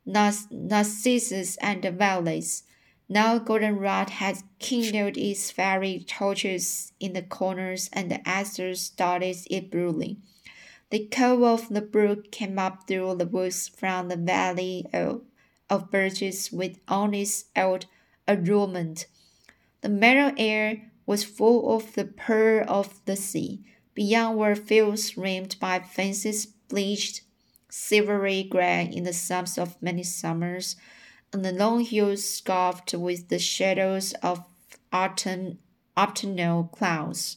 narcissus 0.04 1.56
and 1.56 1.82
violets. 1.82 2.64
Now 3.08 3.38
goldenrod 3.38 4.10
had 4.10 4.42
kindled 4.58 5.16
its 5.16 5.50
fairy 5.50 6.04
torches 6.06 6.92
in 7.00 7.14
the 7.14 7.22
corners, 7.22 7.88
and 7.92 8.10
the 8.10 8.28
asters 8.28 8.82
started 8.82 9.38
it 9.50 9.70
brightly. 9.70 10.18
The 10.90 11.06
call 11.06 11.44
of 11.46 11.70
the 11.70 11.80
brook 11.80 12.30
came 12.30 12.58
up 12.58 12.86
through 12.86 13.14
the 13.14 13.26
woods 13.26 13.68
from 13.68 14.08
the 14.08 14.16
valley 14.16 14.84
of, 14.92 15.22
of 15.70 15.90
birches 15.90 16.52
with 16.52 16.78
its 16.90 17.44
old 17.56 17.86
allurement. 18.28 19.06
The 19.80 19.88
mellow 19.88 20.34
air 20.36 20.90
was 21.06 21.24
full 21.24 21.76
of 21.76 21.94
the 21.94 22.04
purr 22.04 22.62
of 22.62 23.04
the 23.04 23.16
sea. 23.16 23.62
Beyond 23.94 24.38
were 24.38 24.54
fields 24.54 25.16
rimmed 25.16 25.56
by 25.60 25.80
fences 25.80 26.46
bleached 26.46 27.22
silvery 27.70 28.44
gray 28.44 28.90
in 28.92 29.04
the 29.04 29.12
suns 29.12 29.58
of 29.58 29.80
many 29.82 30.02
summers, 30.02 30.76
and 31.32 31.44
the 31.44 31.52
long 31.52 31.84
hills 31.84 32.24
scarfed 32.24 32.94
with 32.94 33.28
the 33.28 33.38
shadows 33.38 34.12
of 34.22 34.44
autumn 34.92 35.58
autumnal 35.96 36.64
clouds. 36.64 37.36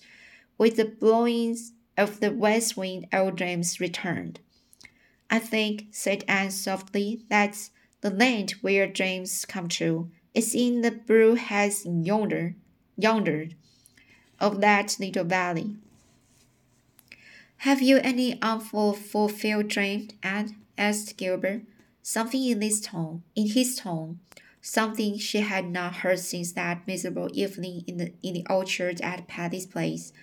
With 0.57 0.77
the 0.77 0.85
blowing 0.85 1.57
of 1.97 2.19
the 2.19 2.31
west 2.31 2.77
wind, 2.77 3.07
old 3.11 3.35
dreams 3.35 3.79
returned. 3.79 4.39
I 5.29 5.39
think, 5.39 5.87
said 5.91 6.23
Anne 6.27 6.51
softly, 6.51 7.23
that's 7.29 7.71
the 8.01 8.09
land 8.09 8.51
where 8.61 8.87
dreams 8.87 9.45
come 9.45 9.67
true. 9.67 10.11
It's 10.33 10.55
in 10.55 10.81
the 10.81 10.91
blue 10.91 11.35
haze 11.35 11.85
yonder, 11.85 12.55
yonder, 12.97 13.49
of 14.39 14.61
that 14.61 14.97
little 14.99 15.23
valley. 15.23 15.75
Have 17.61 17.81
you 17.81 17.97
any 17.97 18.39
unfulfilled 18.41 19.67
dream, 19.67 20.09
Anne? 20.21 20.55
asked 20.77 21.17
Gilbert. 21.17 21.61
Something 22.03 22.45
in 22.45 22.59
this 22.59 22.79
tone, 22.79 23.23
in 23.35 23.49
his 23.49 23.75
tone, 23.75 24.19
something 24.61 25.17
she 25.17 25.39
had 25.39 25.65
not 25.65 25.97
heard 25.97 26.19
since 26.19 26.53
that 26.53 26.87
miserable 26.87 27.29
evening 27.33 27.83
in 27.87 27.97
the 27.97 28.13
in 28.21 28.33
the 28.33 28.45
orchard 28.49 29.01
at 29.01 29.27
Patty's 29.27 29.65
place. 29.65 30.13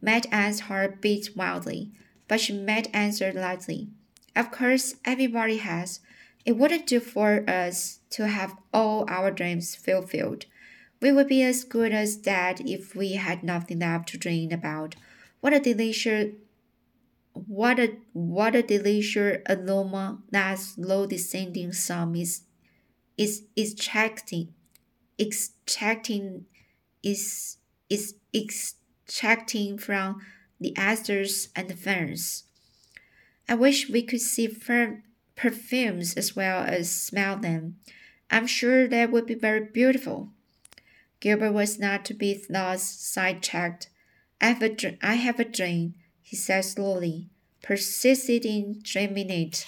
Mad 0.00 0.26
Anne's 0.30 0.60
heart 0.60 1.00
beat 1.00 1.36
wildly, 1.36 1.90
but 2.28 2.40
she 2.40 2.52
made 2.52 2.88
answer 2.92 3.32
lightly. 3.32 3.88
Of 4.36 4.52
course, 4.52 4.94
everybody 5.04 5.56
has. 5.56 6.00
It 6.44 6.56
wouldn't 6.56 6.86
do 6.86 7.00
for 7.00 7.44
us 7.48 7.98
to 8.10 8.28
have 8.28 8.56
all 8.72 9.04
our 9.08 9.30
dreams 9.30 9.74
fulfilled. 9.74 10.44
We 11.00 11.12
would 11.12 11.28
be 11.28 11.42
as 11.42 11.64
good 11.64 11.92
as 11.92 12.16
dead 12.16 12.60
if 12.66 12.94
we 12.94 13.12
had 13.12 13.42
nothing 13.42 13.80
left 13.80 14.08
to 14.10 14.18
dream 14.18 14.50
about. 14.50 14.96
What 15.40 15.54
a 15.54 15.60
delicious 15.60 16.34
what 17.32 17.78
a 17.78 17.96
what 18.12 18.56
a 18.56 18.62
delicious 18.62 19.38
aroma 19.48 20.22
that 20.30 20.58
slow 20.58 21.06
descending 21.06 21.72
sum 21.72 22.16
is 22.16 22.42
is 23.16 23.44
extracting 23.56 24.54
extracting 25.18 26.46
is 27.02 27.58
is 27.88 28.14
extracting 28.34 29.78
from 29.78 30.20
the 30.60 30.76
asters 30.76 31.48
and 31.54 31.68
the 31.68 31.76
ferns. 31.76 32.44
I 33.48 33.54
wish 33.54 33.88
we 33.88 34.02
could 34.02 34.20
see 34.20 34.48
perfumes 35.36 36.14
as 36.14 36.36
well 36.36 36.64
as 36.64 36.90
smell 36.90 37.36
them. 37.36 37.76
I'm 38.30 38.46
sure 38.46 38.86
that 38.88 39.10
would 39.10 39.26
be 39.26 39.34
very 39.34 39.64
beautiful. 39.64 40.32
Gilbert 41.20 41.52
was 41.52 41.78
not 41.78 42.04
to 42.06 42.14
be 42.14 42.44
thus 42.48 42.82
sidetracked. 42.82 43.88
I 44.40 44.48
have 44.50 44.62
a, 44.62 44.96
I 45.02 45.14
have 45.14 45.40
a 45.40 45.44
dream 45.44 45.94
he 46.22 46.36
said 46.36 46.62
slowly, 46.62 47.30
persisted 47.62 48.44
in 48.44 48.80
dreaming 48.82 49.30
it. 49.30 49.64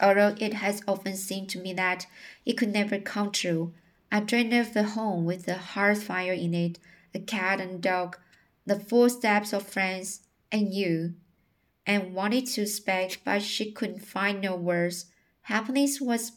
Although 0.00 0.36
it 0.38 0.52
has 0.54 0.82
often 0.86 1.16
seemed 1.16 1.48
to 1.50 1.58
me 1.58 1.72
that 1.72 2.06
it 2.44 2.58
could 2.58 2.72
never 2.72 2.98
come 2.98 3.32
true, 3.32 3.72
I 4.12 4.20
dreamed 4.20 4.52
of 4.52 4.76
a 4.76 4.82
home 4.82 5.24
with 5.24 5.48
a 5.48 5.54
hearth 5.54 6.02
fire 6.02 6.34
in 6.34 6.52
it, 6.52 6.78
a 7.14 7.18
cat 7.18 7.60
and 7.60 7.80
dog, 7.80 8.18
the 8.66 8.78
footsteps 8.78 9.52
of 9.52 9.66
friends, 9.66 10.20
and 10.52 10.72
you. 10.72 11.14
And 11.86 12.14
wanted 12.14 12.46
to 12.48 12.66
speak, 12.66 13.22
but 13.24 13.40
she 13.40 13.72
couldn't 13.72 14.04
find 14.04 14.40
no 14.40 14.54
words. 14.54 15.06
Happiness 15.42 16.00
was 16.00 16.32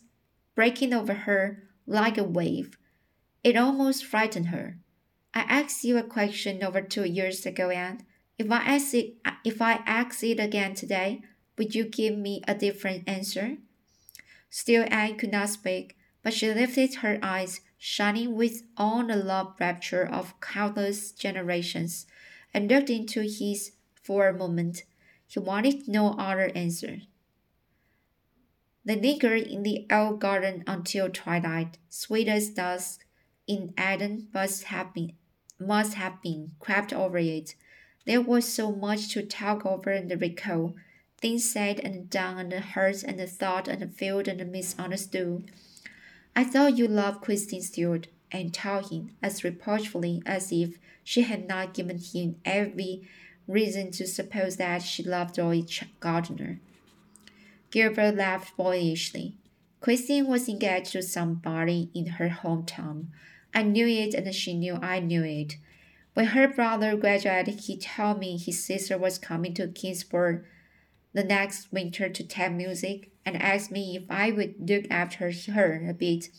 breaking 0.55 0.93
over 0.93 1.13
her 1.13 1.63
like 1.85 2.17
a 2.17 2.23
wave. 2.23 2.77
It 3.43 3.57
almost 3.57 4.05
frightened 4.05 4.47
her. 4.47 4.77
I 5.33 5.41
asked 5.41 5.83
you 5.83 5.97
a 5.97 6.03
question 6.03 6.63
over 6.63 6.81
two 6.81 7.03
years 7.03 7.45
ago, 7.45 7.69
Anne. 7.69 8.05
If 8.37 8.49
I 8.51 8.57
ask 8.57 8.93
it, 8.93 9.15
if 9.43 9.61
I 9.61 9.73
ask 9.85 10.23
it 10.23 10.39
again 10.39 10.75
today, 10.75 11.21
would 11.57 11.75
you 11.75 11.83
give 11.83 12.17
me 12.17 12.41
a 12.47 12.55
different 12.55 13.03
answer? 13.07 13.57
Still, 14.49 14.85
Anne 14.89 15.17
could 15.17 15.31
not 15.31 15.49
speak, 15.49 15.97
but 16.23 16.33
she 16.33 16.53
lifted 16.53 16.95
her 16.95 17.19
eyes, 17.21 17.61
shining 17.77 18.35
with 18.35 18.63
all 18.77 19.05
the 19.05 19.15
love 19.15 19.55
rapture 19.59 20.05
of 20.05 20.39
countless 20.39 21.11
generations, 21.11 22.05
and 22.53 22.69
looked 22.69 22.89
into 22.89 23.21
his 23.21 23.73
for 23.93 24.27
a 24.27 24.37
moment. 24.37 24.83
He 25.27 25.39
wanted 25.39 25.87
no 25.87 26.11
other 26.17 26.51
answer. 26.55 26.99
They 28.85 28.95
lingered 28.95 29.47
in 29.47 29.63
the 29.63 29.85
old 29.91 30.21
garden 30.21 30.63
until 30.67 31.09
twilight, 31.09 31.77
sweet 31.89 32.27
as 32.27 32.49
dusk 32.49 33.03
in 33.47 33.73
Eden 33.77 34.27
must 34.33 34.65
have 34.65 34.93
been, 34.93 35.13
must 35.59 35.95
have 35.95 36.21
been 36.21 36.51
crept 36.59 36.93
over 36.93 37.17
it 37.17 37.55
there 38.05 38.21
was 38.21 38.45
so 38.45 38.71
much 38.71 39.09
to 39.13 39.23
talk 39.23 39.65
over 39.65 39.89
and 39.89 40.11
recall, 40.19 40.75
things 41.17 41.49
said 41.49 41.79
and 41.79 42.09
done 42.09 42.51
and 42.51 42.53
heard 42.53 43.01
and 43.05 43.29
thought 43.29 43.69
and 43.69 43.95
felt 43.95 44.27
and 44.27 44.51
misunderstood. 44.51 45.49
I 46.35 46.43
thought 46.43 46.77
you 46.77 46.87
loved 46.87 47.21
Christine 47.21 47.61
Stuart, 47.61 48.07
and 48.29 48.53
told 48.53 48.89
him 48.89 49.11
as 49.21 49.43
reproachfully 49.43 50.21
as 50.25 50.51
if 50.51 50.79
she 51.03 51.21
had 51.21 51.47
not 51.47 51.73
given 51.73 51.99
him 51.99 52.37
every 52.43 53.07
reason 53.47 53.91
to 53.91 54.07
suppose 54.07 54.57
that 54.57 54.81
she 54.81 55.03
loved 55.03 55.37
Roy 55.37 55.63
Gardner. 55.99 56.59
Gilbert 57.69 58.15
laughed 58.15 58.57
boyishly. 58.57 59.37
Christine 59.81 60.27
was 60.27 60.49
engaged 60.49 60.93
to 60.93 61.03
somebody 61.03 61.91
in 61.93 62.07
her 62.07 62.29
hometown. 62.29 63.07
I 63.53 63.63
knew 63.63 63.87
it, 63.87 64.13
and 64.13 64.33
she 64.33 64.53
knew 64.53 64.75
I 64.81 64.99
knew 64.99 65.23
it. 65.23 65.57
When 66.13 66.27
her 66.27 66.47
brother 66.47 66.95
graduated, 66.95 67.61
he 67.61 67.77
told 67.77 68.19
me 68.19 68.37
his 68.37 68.63
sister 68.63 68.97
was 68.97 69.17
coming 69.17 69.53
to 69.55 69.67
Kingsport 69.67 70.45
the 71.13 71.23
next 71.23 71.71
winter 71.71 72.09
to 72.09 72.23
take 72.23 72.51
music 72.51 73.11
and 73.25 73.41
asked 73.41 73.71
me 73.71 73.95
if 73.95 74.09
I 74.09 74.31
would 74.31 74.69
look 74.69 74.85
after 74.89 75.31
her 75.53 75.87
a 75.87 75.93
bit, 75.93 76.29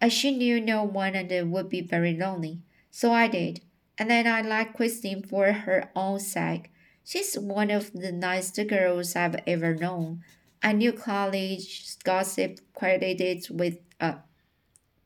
as 0.00 0.12
she 0.12 0.36
knew 0.36 0.60
no 0.60 0.84
one 0.84 1.14
and 1.14 1.52
would 1.52 1.68
be 1.68 1.80
very 1.80 2.14
lonely. 2.14 2.60
So 2.90 3.12
I 3.12 3.28
did, 3.28 3.60
and 3.98 4.10
then 4.10 4.26
I 4.26 4.42
liked 4.42 4.76
Christine 4.76 5.22
for 5.22 5.52
her 5.52 5.90
own 5.96 6.20
sake. 6.20 6.70
She's 7.04 7.38
one 7.38 7.70
of 7.70 7.92
the 7.92 8.12
nicest 8.12 8.68
girls 8.68 9.16
I've 9.16 9.36
ever 9.46 9.74
known. 9.74 10.22
I 10.62 10.72
knew 10.72 10.92
college 10.92 11.96
gossip 12.02 12.60
credited 12.74 13.46
with 13.50 13.78
uh, 14.00 14.16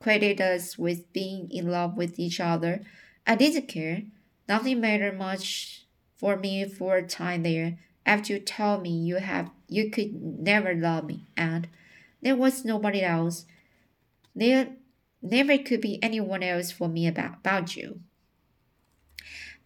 credited 0.00 0.40
us 0.40 0.78
with 0.78 1.12
being 1.12 1.48
in 1.50 1.70
love 1.70 1.96
with 1.96 2.18
each 2.18 2.40
other. 2.40 2.80
I 3.26 3.36
didn't 3.36 3.68
care. 3.68 4.02
Nothing 4.48 4.80
mattered 4.80 5.18
much 5.18 5.86
for 6.16 6.36
me 6.36 6.66
for 6.66 6.96
a 6.96 7.06
time 7.06 7.42
there. 7.42 7.78
After 8.06 8.32
you 8.32 8.40
told 8.40 8.82
me 8.82 8.90
you 8.90 9.16
have 9.16 9.50
you 9.68 9.90
could 9.90 10.14
never 10.14 10.74
love 10.74 11.04
me, 11.04 11.26
and 11.36 11.68
there 12.22 12.34
was 12.34 12.64
nobody 12.64 13.02
else. 13.02 13.44
There 14.34 14.70
never 15.22 15.58
could 15.58 15.80
be 15.80 16.02
anyone 16.02 16.42
else 16.42 16.72
for 16.72 16.88
me 16.88 17.06
about, 17.06 17.36
about 17.36 17.76
you. 17.76 18.00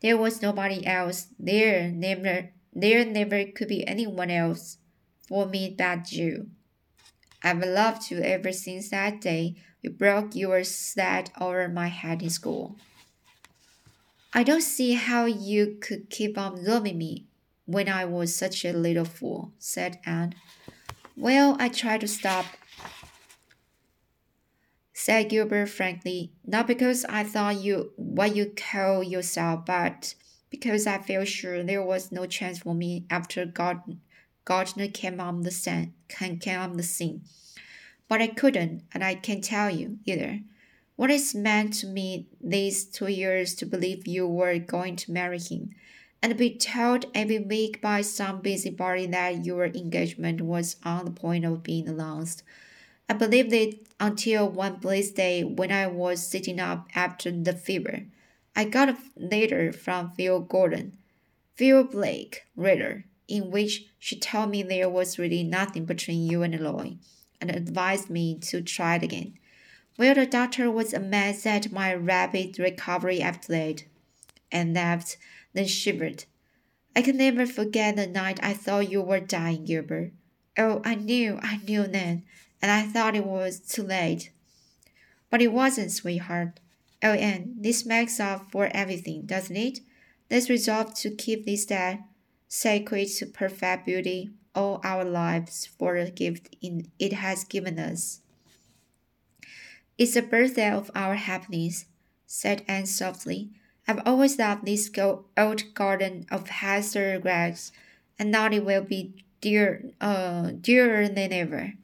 There 0.00 0.18
was 0.18 0.42
nobody 0.42 0.84
else. 0.84 1.28
There 1.38 1.90
never 1.90 2.50
there 2.72 3.04
never 3.04 3.44
could 3.44 3.68
be 3.68 3.86
anyone 3.86 4.30
else 4.30 4.78
for 5.26 5.46
me 5.46 5.74
but 5.78 6.12
you. 6.12 6.50
I've 7.42 7.62
loved 7.62 8.10
you 8.10 8.18
ever 8.18 8.52
since 8.52 8.90
that 8.90 9.20
day 9.20 9.56
you 9.84 9.90
broke 9.90 10.34
your 10.34 10.64
sled 10.64 11.30
over 11.38 11.68
my 11.68 11.88
head 11.88 12.22
in 12.22 12.30
school. 12.30 12.76
I 14.32 14.42
don't 14.42 14.62
see 14.62 14.94
how 14.94 15.26
you 15.26 15.76
could 15.80 16.08
keep 16.08 16.38
on 16.38 16.64
loving 16.64 16.96
me 16.96 17.26
when 17.66 17.88
I 17.88 18.06
was 18.06 18.34
such 18.34 18.64
a 18.64 18.72
little 18.72 19.04
fool, 19.04 19.52
said 19.58 19.98
Anne. 20.06 20.34
Well, 21.16 21.56
I 21.60 21.68
tried 21.68 22.00
to 22.00 22.08
stop 22.08 22.46
said 24.96 25.28
Gilbert 25.28 25.66
frankly, 25.66 26.32
not 26.46 26.66
because 26.66 27.04
I 27.04 27.24
thought 27.24 27.60
you 27.60 27.92
what 27.96 28.34
you 28.34 28.54
call 28.56 29.02
yourself, 29.02 29.66
but 29.66 30.14
because 30.48 30.86
I 30.86 30.98
felt 30.98 31.28
sure 31.28 31.62
there 31.62 31.82
was 31.82 32.10
no 32.10 32.24
chance 32.24 32.60
for 32.60 32.74
me 32.74 33.04
after 33.10 33.44
Gardner, 33.44 33.96
Gardner 34.46 34.88
came 34.88 35.20
on 35.20 35.42
the 35.42 35.50
scene. 35.50 35.92
Came 36.08 36.38
on 36.46 36.76
the 36.76 36.82
scene. 36.82 37.22
But 38.14 38.22
I 38.22 38.28
couldn't, 38.28 38.84
and 38.92 39.02
I 39.02 39.16
can't 39.16 39.42
tell 39.42 39.70
you 39.70 39.98
either. 40.04 40.38
What 40.94 41.10
it's 41.10 41.34
meant 41.34 41.74
to 41.80 41.88
me 41.88 42.28
these 42.40 42.84
two 42.84 43.08
years 43.08 43.56
to 43.56 43.66
believe 43.66 44.06
you 44.06 44.24
were 44.28 44.56
going 44.60 44.94
to 44.94 45.10
marry 45.10 45.40
him, 45.40 45.70
and 46.22 46.36
be 46.36 46.56
told 46.56 47.06
every 47.12 47.40
week 47.40 47.80
by 47.80 48.02
some 48.02 48.40
busybody 48.40 49.06
that 49.06 49.44
your 49.44 49.64
engagement 49.64 50.42
was 50.42 50.76
on 50.84 51.06
the 51.06 51.10
point 51.10 51.44
of 51.44 51.64
being 51.64 51.88
announced 51.88 52.44
I 53.08 53.14
believed 53.14 53.52
it 53.52 53.84
until 53.98 54.48
one 54.48 54.76
blessed 54.76 55.16
day 55.16 55.42
when 55.42 55.72
I 55.72 55.88
was 55.88 56.24
sitting 56.24 56.60
up 56.60 56.86
after 56.94 57.32
the 57.32 57.52
fever. 57.52 58.04
I 58.54 58.62
got 58.66 58.90
a 58.90 58.98
letter 59.16 59.72
from 59.72 60.12
Phil 60.12 60.38
Gordon, 60.38 60.98
Phil 61.56 61.82
Blake, 61.82 62.44
reader, 62.54 63.06
in 63.26 63.50
which 63.50 63.86
she 63.98 64.16
told 64.16 64.50
me 64.50 64.62
there 64.62 64.88
was 64.88 65.18
really 65.18 65.42
nothing 65.42 65.84
between 65.84 66.30
you 66.30 66.44
and 66.44 66.54
Eloy, 66.54 66.98
and 67.48 67.56
advised 67.56 68.10
me 68.10 68.38
to 68.38 68.62
try 68.62 68.96
it 68.96 69.02
again. 69.02 69.34
Well, 69.98 70.14
the 70.14 70.26
doctor 70.26 70.70
was 70.70 70.92
amazed 70.92 71.46
at 71.46 71.70
my 71.72 71.94
rapid 71.94 72.58
recovery 72.58 73.20
after 73.20 73.52
that, 73.52 73.84
and 74.50 74.74
laughed, 74.74 75.16
then 75.52 75.66
shivered. 75.66 76.24
I 76.96 77.02
can 77.02 77.16
never 77.16 77.46
forget 77.46 77.96
the 77.96 78.06
night 78.06 78.40
I 78.42 78.54
thought 78.54 78.90
you 78.90 79.02
were 79.02 79.20
dying, 79.20 79.64
Gilbert. 79.64 80.12
Oh, 80.56 80.80
I 80.84 80.94
knew, 80.94 81.38
I 81.42 81.56
knew 81.58 81.86
then 81.86 82.24
and 82.64 82.72
I 82.72 82.82
thought 82.82 83.14
it 83.14 83.26
was 83.26 83.60
too 83.60 83.82
late. 83.82 84.30
But 85.28 85.42
it 85.42 85.52
wasn't, 85.52 85.92
sweetheart. 85.92 86.60
Oh, 87.02 87.12
and 87.12 87.56
this 87.58 87.84
makes 87.84 88.18
up 88.18 88.50
for 88.50 88.70
everything, 88.72 89.26
doesn't 89.26 89.54
it? 89.54 89.80
Let's 90.30 90.48
resolve 90.48 90.94
to 91.00 91.10
keep 91.10 91.44
this 91.44 91.66
day 91.66 92.00
sacred 92.48 93.08
to 93.16 93.26
perfect 93.26 93.84
beauty 93.84 94.30
all 94.54 94.80
our 94.84 95.04
lives 95.04 95.66
for 95.66 96.02
the 96.02 96.10
gift 96.10 96.56
in, 96.60 96.90
it 96.98 97.12
has 97.12 97.44
given 97.44 97.78
us. 97.78 98.20
It's 99.96 100.14
the 100.14 100.22
birthday 100.22 100.70
of 100.70 100.90
our 100.94 101.14
happiness, 101.14 101.86
said 102.26 102.64
Anne 102.66 102.86
softly. 102.86 103.50
I've 103.86 104.02
always 104.06 104.38
loved 104.38 104.66
this 104.66 104.90
old 105.36 105.74
garden 105.74 106.26
of 106.30 106.48
Hester 106.48 107.18
Gregg's, 107.20 107.70
and 108.18 108.30
now 108.30 108.50
it 108.50 108.64
will 108.64 108.82
be 108.82 109.24
dear, 109.40 109.90
uh, 110.00 110.52
dearer 110.60 111.08
than 111.08 111.32
ever. 111.32 111.74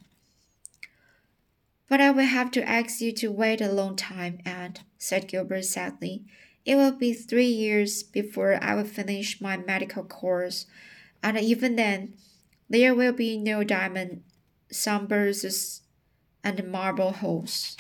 But 1.89 2.01
I 2.01 2.11
will 2.11 2.25
have 2.25 2.51
to 2.53 2.69
ask 2.69 3.01
you 3.01 3.13
to 3.13 3.33
wait 3.33 3.61
a 3.61 3.71
long 3.71 3.97
time, 3.97 4.39
Aunt, 4.47 4.83
said 4.97 5.29
Gilbert 5.29 5.65
sadly. 5.65 6.25
It 6.65 6.77
will 6.77 6.93
be 6.93 7.13
three 7.13 7.49
years 7.49 8.03
before 8.03 8.59
I 8.63 8.75
will 8.75 8.85
finish 8.85 9.41
my 9.41 9.57
medical 9.57 10.05
course, 10.05 10.67
and 11.23 11.39
even 11.39 11.77
then, 11.77 12.15
there 12.71 12.95
will 12.95 13.13
be 13.13 13.37
no 13.37 13.65
diamond 13.65 14.23
sunbursts 14.71 15.83
and 16.43 16.71
marble 16.71 17.13
holes. 17.13 17.77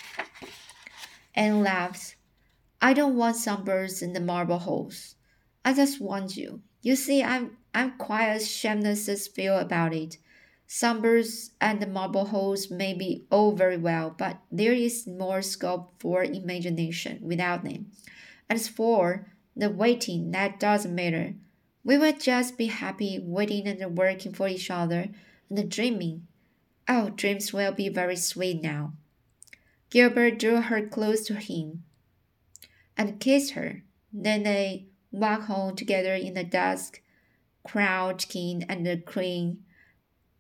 Anne 1.34 1.62
laughed. 1.62 2.16
I 2.82 2.92
don't 2.92 3.16
want 3.16 3.36
sunbursts 3.36 4.02
and 4.02 4.26
marble 4.26 4.58
holes. 4.58 5.14
I 5.64 5.74
just 5.74 6.00
want 6.00 6.36
you. 6.36 6.62
You 6.82 6.96
see, 6.96 7.22
I'm 7.22 7.56
I'm 7.72 7.96
quite 7.98 8.28
as 8.28 8.50
shameless 8.50 9.28
Phil 9.28 9.56
about 9.56 9.94
it. 9.94 10.18
Sunbursts 10.66 11.50
and 11.60 11.80
the 11.80 11.86
marble 11.86 12.26
holes 12.26 12.70
may 12.70 12.92
be 12.94 13.26
all 13.30 13.52
very 13.52 13.76
well, 13.76 14.14
but 14.16 14.40
there 14.50 14.72
is 14.72 15.06
more 15.06 15.42
scope 15.42 15.94
for 16.00 16.24
imagination 16.24 17.18
without 17.22 17.64
them. 17.64 17.92
As 18.48 18.66
for 18.66 19.26
the 19.54 19.70
waiting, 19.70 20.30
that 20.32 20.58
doesn't 20.58 20.94
matter. 20.94 21.34
We 21.84 21.96
will 21.98 22.12
just 22.12 22.58
be 22.58 22.66
happy 22.66 23.18
waiting 23.22 23.66
and 23.66 23.96
working 23.96 24.32
for 24.32 24.48
each 24.48 24.70
other 24.70 25.08
and 25.48 25.70
dreaming. 25.70 26.26
Oh, 26.88 27.10
dreams 27.10 27.52
will 27.52 27.72
be 27.72 27.88
very 27.88 28.16
sweet 28.16 28.62
now. 28.62 28.92
Gilbert 29.90 30.38
drew 30.38 30.60
her 30.60 30.86
close 30.86 31.24
to 31.26 31.34
him 31.34 31.84
and 32.96 33.20
kissed 33.20 33.52
her. 33.52 33.82
Then 34.12 34.42
they 34.42 34.86
walked 35.10 35.44
home 35.44 35.74
together 35.74 36.14
in 36.14 36.34
the 36.34 36.44
dusk, 36.44 37.00
Crouch 37.64 38.28
King 38.28 38.64
and 38.68 38.86
the 38.86 38.96
Queen 38.96 39.64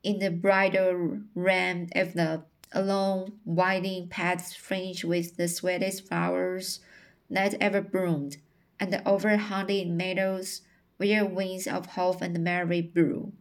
in 0.02 0.18
the 0.18 0.30
bridal 0.30 1.20
ram 1.34 1.88
of 1.94 2.14
the 2.14 2.44
along 2.72 3.32
winding 3.44 4.08
paths 4.08 4.54
fringed 4.54 5.04
with 5.04 5.36
the 5.36 5.48
sweetest 5.48 6.06
flowers 6.06 6.80
that 7.28 7.54
ever 7.60 7.80
bloomed, 7.80 8.36
and 8.78 8.92
the 8.92 9.06
overhanging 9.06 9.96
meadows 9.96 10.62
where 11.00 11.24
winds 11.24 11.66
of 11.66 11.86
hope 11.86 12.20
and 12.20 12.38
merry 12.44 12.82
blew. 12.82 13.32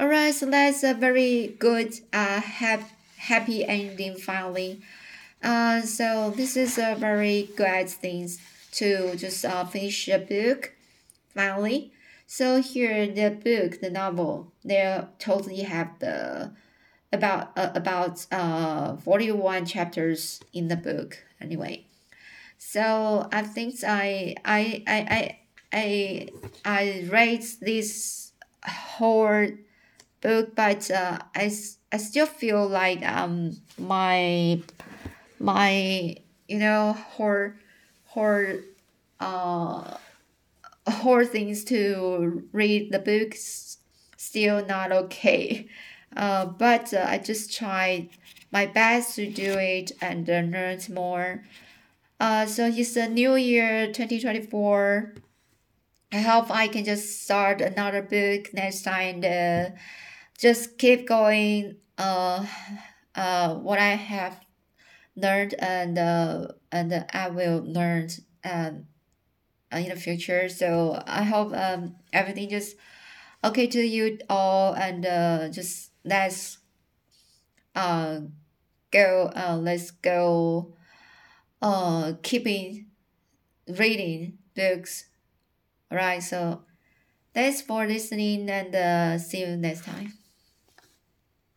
Alright, 0.00 0.34
so 0.34 0.46
that's 0.46 0.82
a 0.82 0.94
very 0.94 1.54
good, 1.58 1.92
uh, 2.14 2.40
hap- 2.40 2.90
happy 3.18 3.66
ending 3.66 4.16
finally. 4.16 4.80
Uh, 5.42 5.82
so 5.82 6.32
this 6.34 6.56
is 6.56 6.78
a 6.78 6.94
very 6.98 7.50
good 7.56 7.90
thing 7.90 8.26
to 8.72 9.14
just 9.16 9.44
uh, 9.44 9.66
finish 9.66 10.06
the 10.06 10.18
book 10.18 10.72
finally. 11.34 11.92
So 12.26 12.62
here, 12.62 13.06
the 13.06 13.28
book, 13.28 13.82
the 13.82 13.90
novel, 13.90 14.50
they 14.64 15.04
totally 15.18 15.60
have 15.60 15.98
the 15.98 16.52
about 17.12 17.52
uh, 17.58 17.72
about 17.74 18.24
uh 18.30 18.96
41 18.96 19.66
chapters 19.66 20.40
in 20.52 20.68
the 20.68 20.76
book 20.76 21.18
anyway 21.40 21.84
so 22.56 23.28
i 23.32 23.42
think 23.42 23.74
i 23.84 24.34
i 24.44 24.82
i 24.86 24.98
i 25.10 25.39
i, 25.72 26.28
I 26.64 27.06
read 27.10 27.42
this 27.60 28.32
whole 28.64 29.48
book 30.20 30.54
but 30.54 30.90
uh, 30.90 31.18
I, 31.34 31.52
I 31.92 31.96
still 31.96 32.26
feel 32.26 32.66
like 32.68 33.02
um 33.06 33.56
my 33.78 34.62
my 35.38 36.16
you 36.48 36.58
know 36.58 36.92
whole 36.92 37.52
whole 38.04 38.58
uh 39.20 39.96
whole 40.88 41.24
things 41.24 41.64
to 41.64 42.42
read 42.52 42.92
the 42.92 42.98
books 42.98 43.78
still 44.16 44.64
not 44.66 44.92
okay. 44.92 45.66
Uh, 46.16 46.44
but 46.44 46.92
uh, 46.92 47.06
I 47.08 47.18
just 47.18 47.56
tried 47.56 48.10
my 48.52 48.66
best 48.66 49.14
to 49.16 49.30
do 49.30 49.54
it 49.54 49.92
and 50.00 50.26
learn 50.26 50.78
more. 50.92 51.44
Uh, 52.18 52.46
so 52.46 52.66
it's 52.66 52.96
a 52.96 53.08
new 53.08 53.36
year 53.36 53.86
2024. 53.92 55.14
I 56.12 56.18
hope 56.20 56.50
I 56.50 56.68
can 56.68 56.84
just 56.84 57.22
start 57.22 57.60
another 57.60 58.02
book 58.02 58.52
next 58.52 58.82
time 58.82 59.22
uh, 59.24 59.70
just 60.38 60.78
keep 60.78 61.06
going 61.06 61.76
uh, 61.98 62.46
uh, 63.14 63.54
what 63.54 63.78
I 63.78 63.90
have 63.90 64.40
learned 65.16 65.54
and 65.58 65.98
uh, 65.98 66.48
and 66.72 67.06
I 67.12 67.30
will 67.30 67.62
learn 67.64 68.08
um, 68.44 68.86
in 69.72 69.88
the 69.88 69.96
future. 69.96 70.48
So 70.48 71.02
I 71.06 71.24
hope 71.24 71.54
um 71.54 71.96
everything 72.12 72.50
just 72.50 72.76
okay 73.44 73.66
to 73.68 73.80
you 73.82 74.18
all 74.30 74.74
and 74.74 75.06
uh 75.06 75.48
just 75.50 75.92
let's 76.04 76.58
uh 77.74 78.20
go 78.90 79.30
uh 79.36 79.56
let's 79.56 79.90
go 79.90 80.74
uh 81.62 82.14
keeping 82.22 82.86
reading 83.68 84.38
books. 84.56 85.06
Alright, 85.90 86.22
so 86.22 86.62
Thanks 87.34 87.62
for 87.62 87.86
listening 87.86 88.50
and 88.50 88.74
uh, 88.74 89.18
see 89.18 89.40
you 89.40 89.56
next 89.56 89.84
time. 89.84 90.19